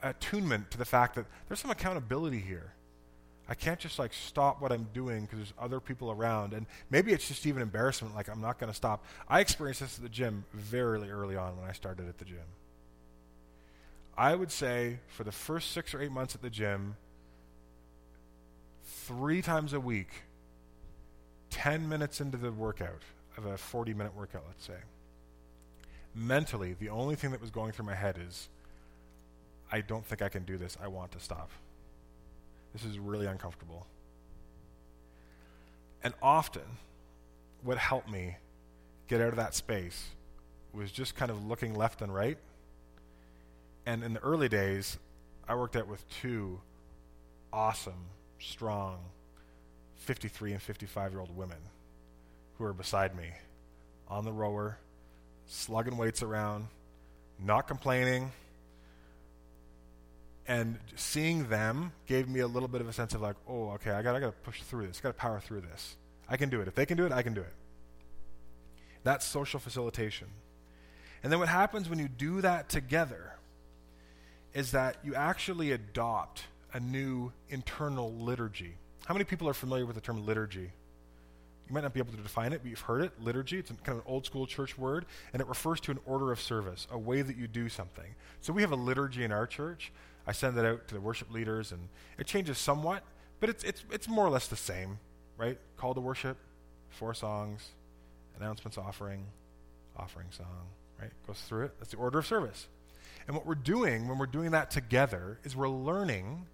attunement 0.03 0.71
to 0.71 0.77
the 0.77 0.85
fact 0.85 1.15
that 1.15 1.25
there's 1.47 1.59
some 1.59 1.71
accountability 1.71 2.39
here. 2.39 2.73
I 3.49 3.55
can't 3.55 3.79
just 3.79 3.97
like 3.97 4.13
stop 4.13 4.61
what 4.61 4.71
I'm 4.71 4.87
doing 4.93 5.21
because 5.21 5.37
there's 5.37 5.53
other 5.59 5.79
people 5.79 6.11
around. 6.11 6.53
And 6.53 6.65
maybe 6.89 7.13
it's 7.13 7.27
just 7.27 7.45
even 7.45 7.61
embarrassment, 7.61 8.13
like 8.13 8.27
I'm 8.27 8.41
not 8.41 8.59
going 8.59 8.69
to 8.69 8.75
stop. 8.75 9.05
I 9.29 9.39
experienced 9.39 9.81
this 9.81 9.97
at 9.97 10.03
the 10.03 10.09
gym 10.09 10.45
very 10.53 11.09
early 11.09 11.37
on 11.37 11.57
when 11.57 11.69
I 11.69 11.71
started 11.71 12.09
at 12.09 12.17
the 12.17 12.25
gym. 12.25 12.39
I 14.17 14.35
would 14.35 14.51
say 14.51 14.99
for 15.07 15.23
the 15.23 15.31
first 15.31 15.71
six 15.71 15.93
or 15.93 16.01
eight 16.01 16.11
months 16.11 16.35
at 16.35 16.41
the 16.41 16.49
gym, 16.49 16.97
three 18.83 19.41
times 19.41 19.73
a 19.73 19.79
week, 19.79 20.09
10 21.51 21.87
minutes 21.87 22.19
into 22.19 22.37
the 22.37 22.51
workout, 22.51 23.03
of 23.37 23.45
a 23.45 23.57
40 23.57 23.93
minute 23.93 24.15
workout, 24.15 24.43
let's 24.47 24.65
say, 24.65 24.79
mentally, 26.17 26.75
the 26.79 26.89
only 26.89 27.15
thing 27.15 27.31
that 27.31 27.41
was 27.41 27.51
going 27.51 27.71
through 27.71 27.85
my 27.85 27.95
head 27.95 28.17
is, 28.25 28.49
I 29.71 29.81
don't 29.81 30.05
think 30.05 30.21
I 30.21 30.29
can 30.29 30.43
do 30.43 30.57
this. 30.57 30.77
I 30.81 30.87
want 30.87 31.11
to 31.11 31.19
stop. 31.19 31.51
This 32.73 32.83
is 32.83 32.97
really 32.99 33.27
uncomfortable. 33.27 33.85
And 36.03 36.13
often, 36.21 36.63
what 37.63 37.77
helped 37.77 38.09
me 38.09 38.37
get 39.07 39.21
out 39.21 39.29
of 39.29 39.35
that 39.35 39.53
space 39.53 40.09
was 40.73 40.91
just 40.91 41.15
kind 41.15 41.31
of 41.31 41.45
looking 41.45 41.75
left 41.75 42.01
and 42.01 42.13
right. 42.13 42.37
And 43.85 44.03
in 44.03 44.13
the 44.13 44.19
early 44.19 44.49
days, 44.49 44.97
I 45.47 45.55
worked 45.55 45.75
out 45.75 45.87
with 45.87 46.07
two 46.09 46.59
awesome, 47.53 48.05
strong 48.39 48.99
53 49.95 50.53
and 50.53 50.61
55 50.61 51.11
year 51.11 51.19
old 51.21 51.35
women 51.35 51.57
who 52.57 52.63
were 52.63 52.73
beside 52.73 53.15
me 53.15 53.31
on 54.07 54.25
the 54.25 54.31
rower 54.31 54.77
slugging 55.47 55.97
weights 55.97 56.21
around, 56.21 56.67
not 57.39 57.67
complaining. 57.67 58.31
And 60.47 60.79
seeing 60.95 61.49
them 61.49 61.91
gave 62.05 62.29
me 62.29 62.39
a 62.39 62.47
little 62.47 62.69
bit 62.69 62.79
of 62.79 62.87
a 62.87 62.93
sense 62.93 63.13
of 63.13 63.21
like, 63.21 63.35
oh, 63.49 63.71
okay, 63.71 63.91
I 63.91 64.01
got 64.01 64.15
I 64.15 64.19
got 64.19 64.27
to 64.27 64.49
push 64.49 64.61
through 64.61 64.87
this. 64.87 64.99
I 64.99 65.03
Got 65.03 65.09
to 65.09 65.13
power 65.15 65.39
through 65.39 65.61
this. 65.61 65.95
I 66.29 66.37
can 66.37 66.49
do 66.49 66.61
it. 66.61 66.67
If 66.67 66.75
they 66.75 66.85
can 66.85 66.95
do 66.97 67.05
it, 67.05 67.11
I 67.11 67.21
can 67.21 67.33
do 67.33 67.41
it. 67.41 67.53
That's 69.03 69.25
social 69.25 69.59
facilitation. 69.59 70.27
And 71.23 71.31
then 71.31 71.39
what 71.39 71.49
happens 71.49 71.89
when 71.89 71.99
you 71.99 72.07
do 72.07 72.41
that 72.41 72.69
together 72.69 73.33
is 74.53 74.71
that 74.71 74.97
you 75.03 75.15
actually 75.15 75.71
adopt 75.71 76.43
a 76.73 76.79
new 76.79 77.31
internal 77.49 78.13
liturgy. 78.13 78.75
How 79.05 79.13
many 79.13 79.23
people 79.23 79.47
are 79.47 79.53
familiar 79.53 79.85
with 79.85 79.95
the 79.95 80.01
term 80.01 80.25
liturgy? 80.25 80.71
You 81.67 81.73
might 81.73 81.83
not 81.83 81.93
be 81.93 81.99
able 81.99 82.13
to 82.13 82.17
define 82.17 82.53
it, 82.53 82.61
but 82.63 82.69
you've 82.69 82.79
heard 82.79 83.01
it. 83.01 83.11
Liturgy, 83.21 83.59
it's 83.59 83.69
kind 83.69 83.97
of 83.99 84.05
an 84.05 84.11
old 84.11 84.25
school 84.25 84.47
church 84.47 84.77
word, 84.77 85.05
and 85.33 85.41
it 85.41 85.47
refers 85.47 85.81
to 85.81 85.91
an 85.91 85.99
order 86.05 86.31
of 86.31 86.39
service, 86.39 86.87
a 86.89 86.97
way 86.97 87.21
that 87.21 87.35
you 87.35 87.47
do 87.47 87.67
something. 87.67 88.15
So 88.39 88.53
we 88.53 88.61
have 88.61 88.71
a 88.71 88.77
liturgy 88.77 89.23
in 89.23 89.31
our 89.33 89.45
church. 89.45 89.91
I 90.25 90.31
send 90.31 90.57
it 90.57 90.65
out 90.65 90.87
to 90.87 90.95
the 90.95 91.01
worship 91.01 91.31
leaders, 91.31 91.73
and 91.73 91.89
it 92.17 92.25
changes 92.25 92.57
somewhat, 92.57 93.03
but 93.39 93.49
it's, 93.49 93.63
it's, 93.63 93.83
it's 93.91 94.07
more 94.07 94.25
or 94.25 94.29
less 94.29 94.47
the 94.47 94.55
same, 94.55 94.99
right? 95.37 95.57
Call 95.75 95.93
to 95.93 96.01
worship, 96.01 96.37
four 96.89 97.13
songs, 97.13 97.69
announcements, 98.37 98.77
offering, 98.77 99.25
offering 99.97 100.27
song, 100.31 100.67
right? 101.01 101.11
Goes 101.25 101.41
through 101.41 101.65
it. 101.65 101.71
That's 101.79 101.91
the 101.91 101.97
order 101.97 102.19
of 102.19 102.25
service. 102.25 102.67
And 103.27 103.35
what 103.35 103.45
we're 103.45 103.55
doing 103.55 104.07
when 104.07 104.17
we're 104.17 104.25
doing 104.25 104.51
that 104.51 104.71
together 104.71 105.39
is 105.43 105.53
we're 105.53 105.67
learning 105.67 106.45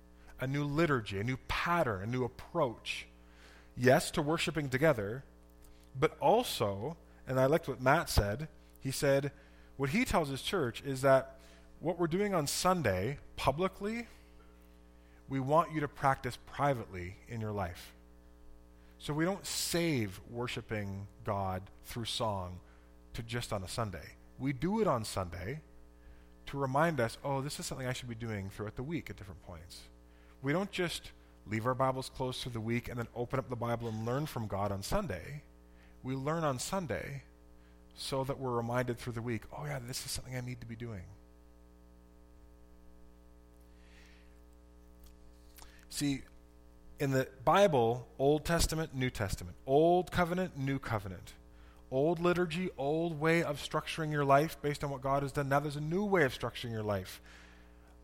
a 0.42 0.48
new 0.48 0.64
liturgy, 0.64 1.20
a 1.20 1.24
new 1.24 1.38
pattern, 1.48 2.02
a 2.02 2.08
new 2.08 2.24
approach 2.24 3.06
yes, 3.76 4.12
to 4.12 4.22
worshiping 4.22 4.70
together, 4.70 5.24
but 6.00 6.18
also, 6.20 6.98
and 7.28 7.40
I 7.40 7.46
liked 7.46 7.68
what 7.68 7.82
Matt 7.82 8.10
said, 8.10 8.48
he 8.80 8.92
said, 8.92 9.32
what 9.78 9.90
he 9.90 10.06
tells 10.06 10.30
his 10.30 10.42
church 10.42 10.84
is 10.86 11.02
that 11.02 11.38
what 11.80 12.00
we're 12.00 12.08
doing 12.08 12.34
on 12.34 12.48
Sunday 12.48 13.18
publicly, 13.36 14.08
we 15.28 15.40
want 15.40 15.74
you 15.74 15.80
to 15.82 15.88
practice 15.88 16.38
privately 16.46 17.16
in 17.28 17.42
your 17.42 17.52
life. 17.52 17.94
So 19.00 19.14
we 19.14 19.26
don't 19.26 19.46
save 19.46 20.22
worshiping 20.30 21.08
God 21.26 21.64
through 21.86 22.06
song 22.06 22.60
to 23.14 23.24
just 23.24 23.52
on 23.52 23.64
a 23.64 23.68
Sunday. 23.68 24.16
We 24.40 24.54
do 24.54 24.80
it 24.80 24.88
on 24.88 25.04
Sunday 25.04 25.60
to 26.46 26.58
remind 26.58 27.00
us, 27.00 27.18
oh, 27.24 27.42
this 27.42 27.60
is 27.60 27.66
something 27.66 27.88
I 27.88 27.94
should 27.94 28.10
be 28.10 28.16
doing 28.16 28.50
throughout 28.50 28.76
the 28.76 28.84
week 28.84 29.10
at 29.10 29.18
different 29.18 29.46
points. 29.46 29.82
We 30.42 30.54
don't 30.54 30.72
just 30.72 31.12
leave 31.50 31.66
our 31.66 31.74
Bibles 31.74 32.10
closed 32.10 32.42
through 32.42 32.54
the 32.54 32.62
week, 32.62 32.90
and 32.90 32.98
then 32.98 33.08
open 33.16 33.40
up 33.40 33.50
the 33.50 33.56
Bible 33.56 33.88
and 33.88 34.06
learn 34.06 34.26
from 34.26 34.48
God 34.48 34.72
on 34.72 34.82
Sunday. 34.82 35.44
We 36.04 36.16
learn 36.16 36.44
on 36.44 36.60
Sunday 36.60 37.24
so 37.96 38.24
that 38.24 38.40
we're 38.40 38.52
reminded 38.52 38.98
through 38.98 39.14
the 39.14 39.22
week, 39.22 39.44
oh, 39.58 39.66
yeah, 39.66 39.80
this 39.86 40.06
is 40.06 40.12
something 40.12 40.36
I 40.36 40.42
need 40.42 40.60
to 40.62 40.68
be 40.68 40.76
doing. 40.76 41.04
See, 45.90 46.22
in 47.00 47.12
the 47.12 47.28
Bible, 47.46 48.08
Old 48.18 48.46
Testament, 48.46 48.96
New 48.96 49.10
Testament, 49.10 49.56
Old 49.68 50.12
Covenant, 50.12 50.58
New 50.58 50.80
Covenant, 50.80 51.34
old 51.92 52.20
liturgy, 52.20 52.70
old 52.78 53.20
way 53.20 53.44
of 53.44 53.62
structuring 53.62 54.12
your 54.12 54.26
life 54.26 54.58
based 54.62 54.84
on 54.84 54.90
what 54.90 55.02
God 55.02 55.22
has 55.22 55.32
done. 55.32 55.48
Now 55.48 55.60
there's 55.60 55.76
a 55.76 55.82
new 55.82 56.04
way 56.04 56.24
of 56.24 56.38
structuring 56.38 56.72
your 56.72 56.84
life. 56.84 57.22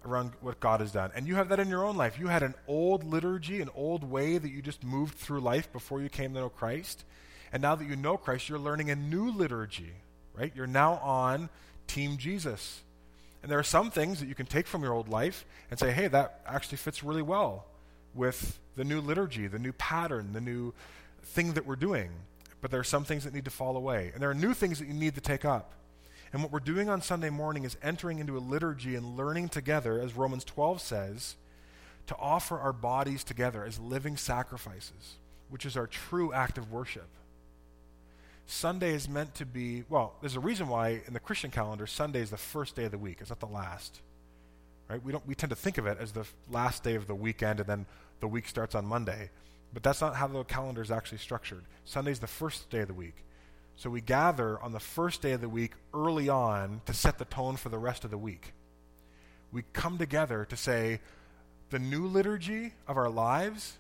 Around 0.06 0.32
what 0.42 0.60
God 0.60 0.80
has 0.80 0.92
done. 0.92 1.12
And 1.16 1.28
you 1.28 1.36
have 1.36 1.50
that 1.50 1.60
in 1.60 1.68
your 1.68 1.86
own 1.86 1.98
life. 1.98 2.18
You 2.20 2.28
had 2.28 2.44
an 2.44 2.56
old 2.68 3.04
liturgy, 3.04 3.62
an 3.62 3.70
old 3.76 4.04
way 4.04 4.38
that 4.38 4.50
you 4.50 4.62
just 4.62 4.84
moved 4.84 5.16
through 5.16 5.42
life 5.42 5.72
before 5.72 6.02
you 6.02 6.10
came 6.10 6.34
to 6.34 6.40
know 6.40 6.50
Christ. 6.50 7.04
And 7.52 7.62
now 7.62 7.76
that 7.76 7.88
you 7.88 7.96
know 7.96 8.18
Christ, 8.18 8.48
you're 8.48 8.60
learning 8.60 8.90
a 8.90 8.96
new 8.96 9.32
liturgy, 9.32 9.94
right? 10.34 10.52
You're 10.56 10.68
now 10.68 10.96
on 10.96 11.50
Team 11.88 12.18
Jesus. 12.18 12.82
And 13.42 13.52
there 13.52 13.60
are 13.60 13.64
some 13.64 13.90
things 13.90 14.20
that 14.20 14.28
you 14.28 14.36
can 14.36 14.46
take 14.46 14.68
from 14.68 14.84
your 14.84 14.94
old 14.94 15.10
life 15.10 15.46
and 15.70 15.80
say, 15.80 15.92
hey, 15.92 16.08
that 16.08 16.42
actually 16.46 16.78
fits 16.78 17.04
really 17.04 17.22
well 17.22 17.66
with 18.14 18.60
the 18.76 18.84
new 18.84 19.02
liturgy, 19.02 19.48
the 19.48 19.60
new 19.60 19.74
pattern, 19.74 20.34
the 20.34 20.42
new 20.42 20.74
thing 21.24 21.54
that 21.54 21.66
we're 21.66 21.76
doing. 21.76 22.10
But 22.62 22.72
there 22.72 22.80
are 22.80 22.86
some 22.86 23.06
things 23.06 23.24
that 23.24 23.34
need 23.34 23.46
to 23.46 23.52
fall 23.52 23.78
away. 23.78 24.12
And 24.14 24.22
there 24.22 24.30
are 24.30 24.36
new 24.36 24.54
things 24.54 24.80
that 24.80 24.88
you 24.88 24.94
need 24.94 25.16
to 25.16 25.22
take 25.22 25.46
up. 25.46 25.74
And 26.32 26.44
what 26.44 26.52
we're 26.52 26.60
doing 26.60 26.90
on 26.90 27.02
Sunday 27.02 27.30
morning 27.30 27.64
is 27.64 27.78
entering 27.82 28.20
into 28.20 28.38
a 28.38 28.40
liturgy 28.40 28.96
and 28.96 29.18
learning 29.18 29.50
together, 29.50 30.00
as 30.00 30.16
Romans 30.16 30.44
12 30.44 30.82
says, 30.82 31.36
to 32.08 32.16
offer 32.18 32.60
our 32.60 32.74
bodies 32.74 33.24
together 33.24 33.64
as 33.64 33.80
living 33.80 34.18
sacrifices, 34.18 35.16
which 35.50 35.66
is 35.66 35.76
our 35.76 35.88
true 35.88 36.32
act 36.34 36.58
of 36.58 36.72
worship. 36.72 37.08
Sunday 38.46 38.94
is 38.94 39.08
meant 39.08 39.36
to 39.36 39.46
be, 39.46 39.84
well, 39.90 40.16
there's 40.22 40.36
a 40.36 40.40
reason 40.40 40.68
why 40.68 41.02
in 41.06 41.14
the 41.14 41.20
Christian 41.20 41.52
calendar, 41.52 41.86
Sunday 41.86 42.20
is 42.22 42.32
the 42.32 42.38
first 42.38 42.76
day 42.76 42.86
of 42.86 42.92
the 42.92 42.98
week. 42.98 43.18
It's 43.22 43.30
not 43.30 43.40
the 43.40 43.46
last. 43.46 44.02
Right? 44.88 45.04
We, 45.04 45.12
don't, 45.12 45.26
we 45.28 45.36
tend 45.36 45.52
to 45.52 45.56
think 45.56 45.78
of 45.78 45.86
it 45.86 45.98
as 46.00 46.14
the 46.14 46.26
last 46.50 46.84
day 46.84 46.96
of 46.96 47.06
the 47.06 47.14
weekend 47.14 47.60
and 47.60 47.70
then 47.70 47.86
the 48.22 48.28
week 48.28 48.48
starts 48.48 48.74
on 48.74 48.86
Monday. 48.86 49.30
But 49.72 49.84
that's 49.84 50.02
not 50.02 50.16
how 50.16 50.28
the 50.28 50.44
calendar 50.44 50.82
is 50.82 50.90
actually 50.90 51.20
structured. 51.20 51.64
Sunday 51.86 52.12
is 52.12 52.20
the 52.20 52.28
first 52.28 52.70
day 52.72 52.80
of 52.80 52.88
the 52.88 52.94
week. 52.94 53.24
So 53.80 53.90
we 53.90 54.02
gather 54.02 54.62
on 54.62 54.74
the 54.74 54.80
first 54.82 55.22
day 55.22 55.32
of 55.32 55.40
the 55.40 55.48
week 55.48 55.72
early 55.94 56.28
on 56.28 56.82
to 56.86 56.94
set 56.94 57.18
the 57.18 57.24
tone 57.24 57.56
for 57.56 57.70
the 57.70 57.78
rest 57.78 58.04
of 58.04 58.12
the 58.12 58.18
week. 58.18 58.52
We 59.54 59.64
come 59.72 59.98
together 59.98 60.44
to 60.50 60.58
say 60.58 61.00
the 61.70 61.80
new 61.80 62.06
liturgy 62.06 62.74
of 62.90 62.98
our 62.98 63.10
lives 63.10 63.78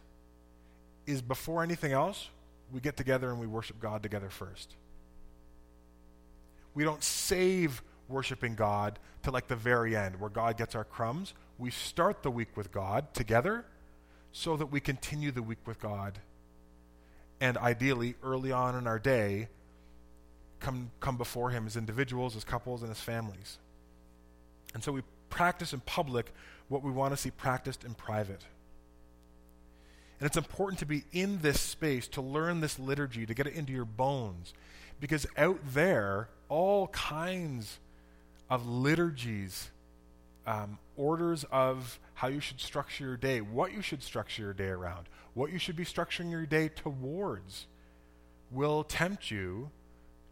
is 1.05 1.21
before 1.21 1.63
anything 1.63 1.91
else, 1.91 2.29
we 2.71 2.79
get 2.79 2.95
together 2.95 3.29
and 3.29 3.41
we 3.41 3.45
worship 3.45 3.81
God 3.81 4.01
together 4.01 4.29
first. 4.29 4.73
We 6.73 6.85
don't 6.85 7.03
save 7.03 7.81
worshiping 8.07 8.55
God 8.55 8.99
to 9.23 9.31
like 9.31 9.49
the 9.49 9.57
very 9.57 9.97
end 9.97 10.17
where 10.17 10.29
God 10.29 10.55
gets 10.55 10.75
our 10.75 10.85
crumbs. 10.85 11.33
We 11.57 11.71
start 11.71 12.23
the 12.23 12.31
week 12.31 12.55
with 12.55 12.71
God 12.71 13.13
together 13.13 13.65
so 14.31 14.55
that 14.55 14.67
we 14.67 14.79
continue 14.79 15.31
the 15.31 15.43
week 15.43 15.67
with 15.67 15.81
God. 15.81 16.19
And 17.41 17.57
ideally, 17.57 18.15
early 18.23 18.53
on 18.53 18.77
in 18.77 18.87
our 18.87 18.97
day, 18.97 19.49
come, 20.59 20.91
come 20.99 21.17
before 21.17 21.49
Him 21.49 21.65
as 21.65 21.77
individuals, 21.77 22.35
as 22.35 22.43
couples, 22.43 22.83
and 22.83 22.91
as 22.91 22.99
families. 22.99 23.57
And 24.73 24.83
so 24.83 24.91
we 24.91 25.01
practice 25.29 25.73
in 25.73 25.79
public 25.81 26.31
what 26.67 26.83
we 26.83 26.91
want 26.91 27.13
to 27.13 27.17
see 27.17 27.31
practiced 27.31 27.83
in 27.83 27.93
private. 27.93 28.43
And 30.19 30.27
it's 30.27 30.37
important 30.37 30.79
to 30.79 30.85
be 30.85 31.03
in 31.11 31.39
this 31.39 31.59
space 31.59 32.07
to 32.09 32.21
learn 32.21 32.59
this 32.59 32.77
liturgy, 32.77 33.25
to 33.25 33.33
get 33.33 33.47
it 33.47 33.53
into 33.53 33.71
your 33.71 33.85
bones. 33.85 34.53
Because 34.99 35.25
out 35.37 35.59
there, 35.73 36.27
all 36.49 36.87
kinds 36.87 37.79
of 38.49 38.67
liturgies, 38.67 39.69
um, 40.45 40.77
orders 40.97 41.45
of 41.51 41.99
how 42.15 42.27
you 42.27 42.41
should 42.41 42.59
structure 42.59 43.05
your 43.05 43.17
day, 43.17 43.39
what 43.39 43.71
you 43.71 43.81
should 43.81 44.03
structure 44.03 44.41
your 44.41 44.53
day 44.53 44.67
around, 44.67 45.07
what 45.33 45.53
you 45.53 45.59
should 45.59 45.77
be 45.77 45.85
structuring 45.85 46.29
your 46.29 46.45
day 46.45 46.67
towards, 46.67 47.67
will 48.51 48.83
tempt 48.83 49.31
you 49.31 49.69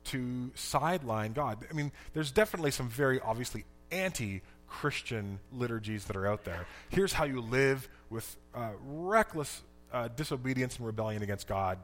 to 0.08 0.52
sideline 0.56 1.34
God. 1.34 1.66
I 1.70 1.74
mean, 1.74 1.92
there's 2.14 2.32
definitely 2.32 2.72
some 2.72 2.90
very 2.90 3.20
obviously 3.20 3.66
anti 3.92 4.42
Christian 4.68 5.40
liturgies 5.52 6.06
that 6.06 6.16
are 6.16 6.28
out 6.28 6.44
there. 6.44 6.66
Here's 6.90 7.14
how 7.14 7.24
you 7.24 7.42
live 7.42 7.88
with 8.10 8.36
uh, 8.54 8.72
reckless 8.86 9.62
uh, 9.94 10.10
disobedience 10.10 10.78
and 10.78 10.86
rebellion 10.86 11.24
against 11.24 11.48
God. 11.48 11.80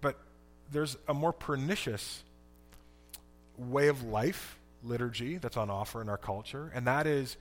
But 0.00 0.18
there's 0.72 0.96
a 1.08 1.14
more 1.14 1.32
pernicious 1.32 2.22
way 3.58 3.88
of 3.88 4.02
life 4.02 4.58
liturgy 4.82 5.36
that's 5.36 5.56
on 5.56 5.68
offer 5.70 6.00
in 6.00 6.08
our 6.08 6.16
culture, 6.16 6.70
and 6.74 6.86
that 6.86 7.06
is 7.06 7.36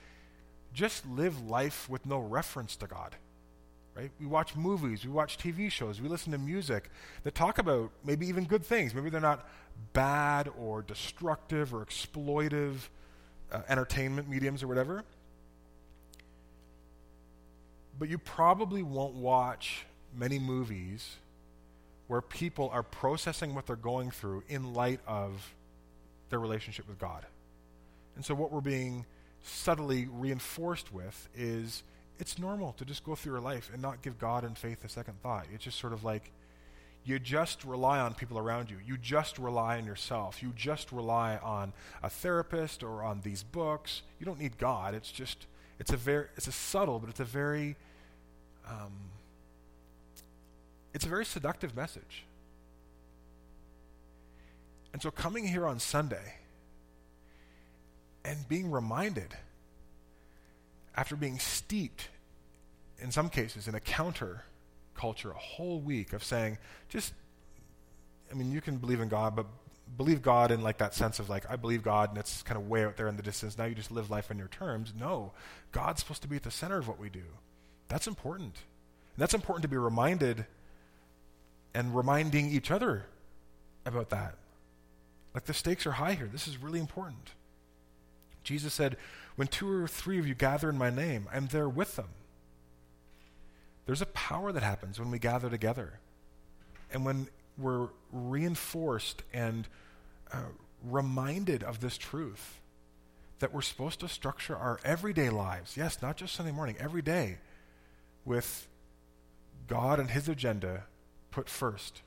just 0.73 1.07
live 1.07 1.41
life 1.47 1.89
with 1.89 2.05
no 2.05 2.19
reference 2.19 2.75
to 2.77 2.87
God 2.87 3.15
right? 3.95 4.11
We 4.19 4.25
watch 4.25 4.55
movies, 4.55 5.05
we 5.05 5.11
watch 5.11 5.37
TV 5.37 5.71
shows, 5.71 6.01
we 6.01 6.09
listen 6.09 6.31
to 6.33 6.37
music 6.37 6.89
that 7.23 7.33
talk 7.33 7.57
about 7.57 7.91
maybe 8.03 8.27
even 8.27 8.43
good 8.45 8.65
things. 8.65 8.93
Maybe 8.93 9.09
they're 9.09 9.21
not 9.21 9.47
bad 9.93 10.49
or 10.57 10.81
destructive 10.81 11.73
or 11.73 11.85
exploitive 11.85 12.89
uh, 13.51 13.61
entertainment 13.69 14.29
mediums 14.29 14.63
or 14.63 14.67
whatever. 14.67 15.03
But 17.97 18.09
you 18.09 18.17
probably 18.17 18.83
won't 18.83 19.15
watch 19.15 19.85
many 20.13 20.39
movies 20.39 21.15
where 22.07 22.21
people 22.21 22.69
are 22.73 22.83
processing 22.83 23.55
what 23.55 23.65
they're 23.65 23.75
going 23.75 24.11
through 24.11 24.43
in 24.49 24.73
light 24.73 24.99
of 25.07 25.53
their 26.29 26.39
relationship 26.39 26.87
with 26.87 26.99
God. 26.99 27.25
And 28.15 28.23
so 28.23 28.35
what 28.35 28.51
we're 28.51 28.61
being 28.61 29.05
subtly 29.43 30.07
reinforced 30.11 30.93
with 30.93 31.29
is 31.35 31.83
it's 32.19 32.39
normal 32.39 32.73
to 32.73 32.85
just 32.85 33.03
go 33.03 33.15
through 33.15 33.33
your 33.33 33.41
life 33.41 33.69
and 33.73 33.81
not 33.81 34.01
give 34.01 34.17
God 34.17 34.43
and 34.43 34.57
faith 34.57 34.83
a 34.83 34.89
second 34.89 35.21
thought. 35.21 35.47
It's 35.53 35.63
just 35.63 35.79
sort 35.79 35.93
of 35.93 36.03
like 36.03 36.31
you 37.03 37.19
just 37.19 37.63
rely 37.63 37.99
on 37.99 38.15
people 38.15 38.39
around 38.39 38.71
you. 38.71 38.77
You 38.83 38.97
just 38.97 39.37
rely 39.37 39.77
on 39.77 39.85
yourself. 39.85 40.41
You 40.41 40.53
just 40.55 40.91
rely 40.91 41.37
on 41.37 41.71
a 42.01 42.09
therapist 42.09 42.83
or 42.83 43.03
on 43.03 43.21
these 43.21 43.43
books. 43.43 44.01
You 44.19 44.25
don't 44.25 44.39
need 44.39 44.57
God. 44.57 44.95
It's 44.95 45.11
just 45.11 45.45
it's 45.79 45.91
a 45.91 45.97
very 45.97 46.27
it's 46.35 46.47
a 46.47 46.51
subtle, 46.51 46.99
but 46.99 47.09
it's 47.09 47.19
a 47.19 47.25
very 47.25 47.75
um, 48.67 48.93
it's 50.93 51.05
a 51.05 51.09
very 51.09 51.25
seductive 51.25 51.75
message. 51.75 52.23
And 54.93 55.01
so 55.01 55.11
coming 55.11 55.45
here 55.45 55.67
on 55.67 55.79
Sunday 55.79 56.35
and 58.23 58.47
being 58.47 58.71
reminded 58.71 59.35
after 60.95 61.15
being 61.15 61.39
steeped, 61.39 62.09
in 62.99 63.11
some 63.11 63.29
cases, 63.29 63.67
in 63.67 63.75
a 63.75 63.79
counter 63.79 64.43
culture 64.95 65.31
a 65.31 65.37
whole 65.37 65.79
week 65.79 66.13
of 66.13 66.23
saying, 66.23 66.57
just, 66.89 67.13
I 68.31 68.35
mean, 68.35 68.51
you 68.51 68.61
can 68.61 68.77
believe 68.77 69.01
in 69.01 69.09
God, 69.09 69.35
but 69.35 69.45
believe 69.97 70.21
God 70.21 70.51
in 70.51 70.61
like 70.61 70.77
that 70.79 70.93
sense 70.93 71.19
of 71.19 71.29
like, 71.29 71.49
I 71.49 71.57
believe 71.57 71.83
God 71.83 72.09
and 72.09 72.17
it's 72.17 72.41
kind 72.43 72.59
of 72.59 72.67
way 72.67 72.85
out 72.85 72.97
there 72.97 73.07
in 73.07 73.17
the 73.17 73.23
distance. 73.23 73.57
Now 73.57 73.65
you 73.65 73.75
just 73.75 73.91
live 73.91 74.09
life 74.09 74.31
on 74.31 74.37
your 74.37 74.47
terms. 74.47 74.93
No, 74.97 75.33
God's 75.71 75.99
supposed 75.99 76.21
to 76.23 76.27
be 76.27 76.37
at 76.37 76.43
the 76.43 76.51
center 76.51 76.77
of 76.77 76.87
what 76.87 76.99
we 76.99 77.09
do. 77.09 77.23
That's 77.87 78.07
important. 78.07 78.55
And 79.15 79.21
that's 79.21 79.33
important 79.33 79.63
to 79.63 79.67
be 79.67 79.77
reminded 79.77 80.45
and 81.73 81.95
reminding 81.95 82.49
each 82.49 82.71
other 82.71 83.05
about 83.85 84.09
that. 84.09 84.35
Like 85.33 85.45
the 85.45 85.53
stakes 85.53 85.85
are 85.85 85.91
high 85.91 86.13
here. 86.13 86.29
This 86.31 86.47
is 86.47 86.57
really 86.57 86.79
important. 86.79 87.31
Jesus 88.43 88.73
said, 88.73 88.95
When 89.35 89.47
two 89.47 89.69
or 89.69 89.87
three 89.87 90.17
of 90.17 90.27
you 90.27 90.33
gather 90.33 90.69
in 90.69 90.77
my 90.77 90.89
name, 90.89 91.27
I'm 91.33 91.47
there 91.47 91.67
with 91.67 91.95
them. 91.95 92.09
There's 93.85 94.01
a 94.01 94.07
power 94.07 94.51
that 94.51 94.63
happens 94.63 94.99
when 94.99 95.11
we 95.11 95.19
gather 95.19 95.49
together. 95.49 95.99
And 96.91 97.05
when 97.05 97.27
we're 97.57 97.89
reinforced 98.11 99.23
and 99.33 99.67
uh, 100.31 100.43
reminded 100.83 101.63
of 101.63 101.81
this 101.81 101.97
truth 101.97 102.59
that 103.39 103.53
we're 103.53 103.61
supposed 103.61 103.99
to 103.99 104.07
structure 104.07 104.55
our 104.55 104.79
everyday 104.83 105.29
lives, 105.29 105.75
yes, 105.75 106.01
not 106.01 106.17
just 106.17 106.33
Sunday 106.33 106.51
morning, 106.51 106.77
every 106.79 107.01
day, 107.01 107.37
with 108.23 108.67
God 109.67 109.99
and 109.99 110.09
His 110.09 110.29
agenda 110.29 110.83
put 111.31 111.49
first. 111.49 112.01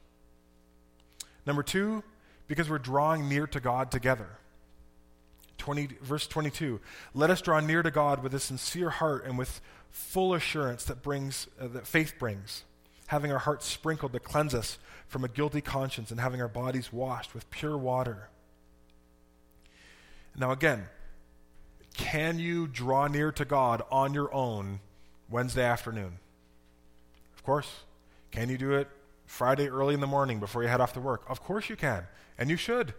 Number 1.47 1.63
two, 1.63 2.03
because 2.47 2.69
we're 2.69 2.79
drawing 2.79 3.29
near 3.29 3.47
to 3.47 3.61
God 3.61 3.91
together. 3.91 4.39
20, 5.69 5.89
verse 6.01 6.27
22 6.27 6.81
Let 7.13 7.29
us 7.29 7.43
draw 7.43 7.61
near 7.61 7.83
to 7.83 7.91
God 7.91 8.23
with 8.23 8.33
a 8.33 8.41
sincere 8.41 8.89
heart 8.89 9.27
and 9.27 9.37
with 9.37 9.61
full 9.91 10.33
assurance 10.33 10.85
that, 10.85 11.03
brings, 11.03 11.47
uh, 11.61 11.69
that 11.69 11.87
faith 11.87 12.15
brings, 12.19 12.65
having 13.09 13.31
our 13.31 13.39
hearts 13.39 13.67
sprinkled 13.67 14.15
to 14.15 14.19
cleanse 14.19 14.55
us 14.55 14.79
from 15.09 15.25
a 15.25 15.29
guilty 15.29 15.61
conscience 15.61 16.11
and 16.11 16.21
having 16.21 16.41
our 16.41 16.49
bodies 16.49 16.91
washed 16.91 17.35
with 17.35 17.51
pure 17.51 17.77
water. 17.77 18.31
Now, 20.39 20.53
again, 20.53 20.87
can 21.93 22.39
you 22.39 22.67
draw 22.67 23.07
near 23.07 23.31
to 23.33 23.45
God 23.45 23.83
on 23.91 24.15
your 24.15 24.33
own 24.33 24.81
Wednesday 25.29 25.65
afternoon? 25.65 26.19
Of 27.37 27.43
course. 27.43 27.71
Can 28.31 28.49
you 28.49 28.57
do 28.57 28.73
it 28.73 28.89
Friday 29.27 29.69
early 29.69 29.93
in 29.93 30.01
the 30.01 30.07
morning 30.07 30.41
before 30.41 30.63
you 30.63 30.71
head 30.71 30.81
off 30.81 30.95
to 30.95 31.01
work? 31.01 31.25
Of 31.29 31.43
course 31.43 31.69
you 31.69 31.77
can. 31.77 32.07
And 32.39 32.49
you 32.49 32.57
should. 32.57 32.95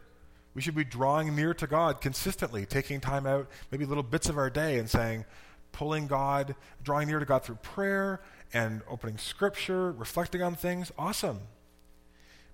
We 0.53 0.61
should 0.61 0.75
be 0.75 0.83
drawing 0.83 1.35
near 1.35 1.53
to 1.53 1.67
God 1.67 2.01
consistently, 2.01 2.65
taking 2.65 2.99
time 2.99 3.25
out, 3.25 3.47
maybe 3.71 3.85
little 3.85 4.03
bits 4.03 4.29
of 4.29 4.37
our 4.37 4.49
day, 4.49 4.79
and 4.79 4.89
saying, 4.89 5.25
pulling 5.71 6.07
God, 6.07 6.55
drawing 6.83 7.07
near 7.07 7.19
to 7.19 7.25
God 7.25 7.43
through 7.43 7.55
prayer 7.55 8.21
and 8.53 8.81
opening 8.89 9.17
scripture, 9.17 9.91
reflecting 9.91 10.41
on 10.41 10.55
things. 10.55 10.91
Awesome. 10.97 11.41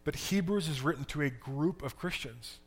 But 0.03 0.15
Hebrews 0.15 0.67
is 0.67 0.81
written 0.81 1.05
to 1.05 1.21
a 1.21 1.29
group 1.29 1.81
of 1.81 1.97
Christians. 1.97 2.59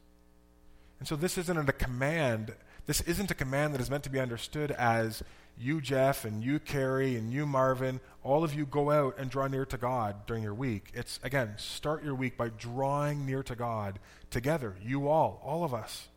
And 0.98 1.06
so 1.06 1.14
this 1.14 1.38
isn't 1.38 1.68
a 1.68 1.72
command. 1.72 2.54
This 2.86 3.00
isn't 3.02 3.30
a 3.30 3.34
command 3.34 3.74
that 3.74 3.80
is 3.80 3.90
meant 3.90 4.04
to 4.04 4.10
be 4.10 4.18
understood 4.18 4.72
as 4.72 5.22
you, 5.60 5.80
Jeff, 5.80 6.24
and 6.24 6.42
you, 6.42 6.58
Carrie, 6.58 7.16
and 7.16 7.32
you, 7.32 7.46
Marvin, 7.46 8.00
all 8.22 8.44
of 8.44 8.54
you 8.54 8.66
go 8.66 8.90
out 8.90 9.16
and 9.18 9.30
draw 9.30 9.46
near 9.46 9.66
to 9.66 9.76
God 9.76 10.26
during 10.26 10.42
your 10.42 10.54
week. 10.54 10.90
It's, 10.94 11.18
again, 11.22 11.54
start 11.56 12.04
your 12.04 12.14
week 12.14 12.36
by 12.36 12.48
drawing 12.50 13.26
near 13.26 13.42
to 13.42 13.56
God 13.56 13.98
together. 14.30 14.76
You 14.82 15.08
all, 15.08 15.40
all 15.44 15.64
of 15.64 15.74
us. 15.74 16.08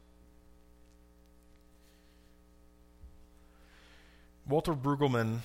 Walter 4.47 4.73
Brueggemann, 4.73 5.39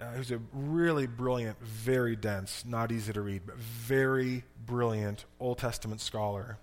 uh, 0.00 0.12
who's 0.12 0.30
a 0.30 0.40
really 0.52 1.06
brilliant, 1.06 1.60
very 1.62 2.16
dense, 2.16 2.64
not 2.66 2.92
easy 2.92 3.12
to 3.12 3.20
read, 3.20 3.42
but 3.46 3.56
very 3.56 4.44
brilliant 4.66 5.24
Old 5.38 5.58
Testament 5.58 6.00
scholar, 6.00 6.58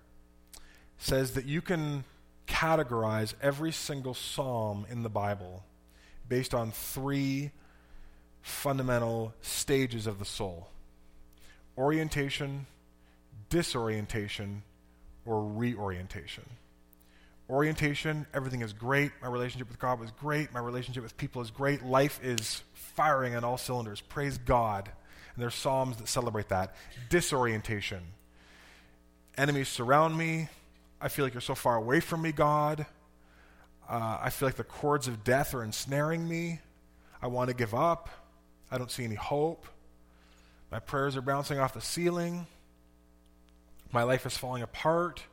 says 0.97 1.31
that 1.31 1.45
you 1.45 1.61
can 1.61 2.03
categorize 2.47 3.33
every 3.41 3.71
single 3.71 4.13
psalm 4.13 4.85
in 4.89 5.03
the 5.03 5.09
Bible 5.09 5.63
based 6.27 6.53
on 6.53 6.71
three 6.71 7.51
fundamental 8.41 9.33
stages 9.41 10.07
of 10.07 10.19
the 10.19 10.25
soul 10.25 10.69
orientation, 11.77 12.65
disorientation, 13.49 14.63
or 15.25 15.43
reorientation. 15.43 16.43
Orientation, 17.49 18.25
everything 18.33 18.61
is 18.61 18.73
great. 18.73 19.11
My 19.21 19.27
relationship 19.27 19.69
with 19.69 19.79
God 19.79 19.99
was 19.99 20.11
great. 20.11 20.51
My 20.51 20.59
relationship 20.59 21.03
with 21.03 21.15
people 21.17 21.41
is 21.41 21.51
great. 21.51 21.85
Life 21.85 22.19
is 22.23 22.63
firing 22.73 23.35
on 23.35 23.43
all 23.43 23.57
cylinders. 23.57 24.01
Praise 24.01 24.37
God. 24.37 24.89
And 25.35 25.43
there's 25.43 25.55
psalms 25.55 25.97
that 25.97 26.07
celebrate 26.07 26.49
that. 26.49 26.75
Disorientation. 27.09 28.01
Enemies 29.37 29.69
surround 29.69 30.17
me. 30.17 30.49
I 30.99 31.09
feel 31.09 31.23
like 31.23 31.35
you're 31.35 31.41
so 31.41 31.55
far 31.55 31.75
away 31.75 31.99
from 31.99 32.23
me, 32.23 32.31
God. 32.31 32.85
Uh, 33.89 34.19
I 34.21 34.29
feel 34.29 34.47
like 34.47 34.55
the 34.55 34.63
cords 34.63 35.07
of 35.07 35.23
death 35.23 35.53
are 35.53 35.63
ensnaring 35.63 36.27
me. 36.27 36.59
I 37.21 37.27
want 37.27 37.49
to 37.49 37.55
give 37.55 37.73
up. 37.73 38.09
I 38.69 38.77
don't 38.77 38.91
see 38.91 39.05
any 39.05 39.15
hope. 39.15 39.65
My 40.71 40.79
prayers 40.79 41.15
are 41.15 41.21
bouncing 41.21 41.59
off 41.59 41.73
the 41.73 41.81
ceiling. 41.81 42.47
My 43.93 44.03
life 44.03 44.25
is 44.25 44.37
falling 44.37 44.63
apart. 44.63 45.23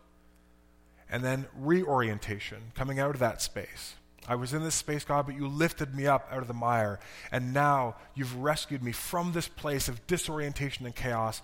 And 1.10 1.24
then 1.24 1.46
reorientation, 1.58 2.58
coming 2.74 2.98
out 2.98 3.10
of 3.10 3.18
that 3.18 3.42
space. 3.42 3.94
I 4.26 4.36
was 4.36 4.54
in 4.54 4.62
this 4.62 4.74
space, 4.74 5.04
God, 5.04 5.26
but 5.26 5.34
you 5.34 5.46
lifted 5.46 5.94
me 5.94 6.06
up 6.06 6.28
out 6.30 6.40
of 6.40 6.48
the 6.48 6.54
mire. 6.54 6.98
And 7.30 7.52
now 7.52 7.96
you've 8.14 8.36
rescued 8.36 8.82
me 8.82 8.92
from 8.92 9.32
this 9.32 9.48
place 9.48 9.88
of 9.88 10.06
disorientation 10.06 10.86
and 10.86 10.94
chaos. 10.94 11.42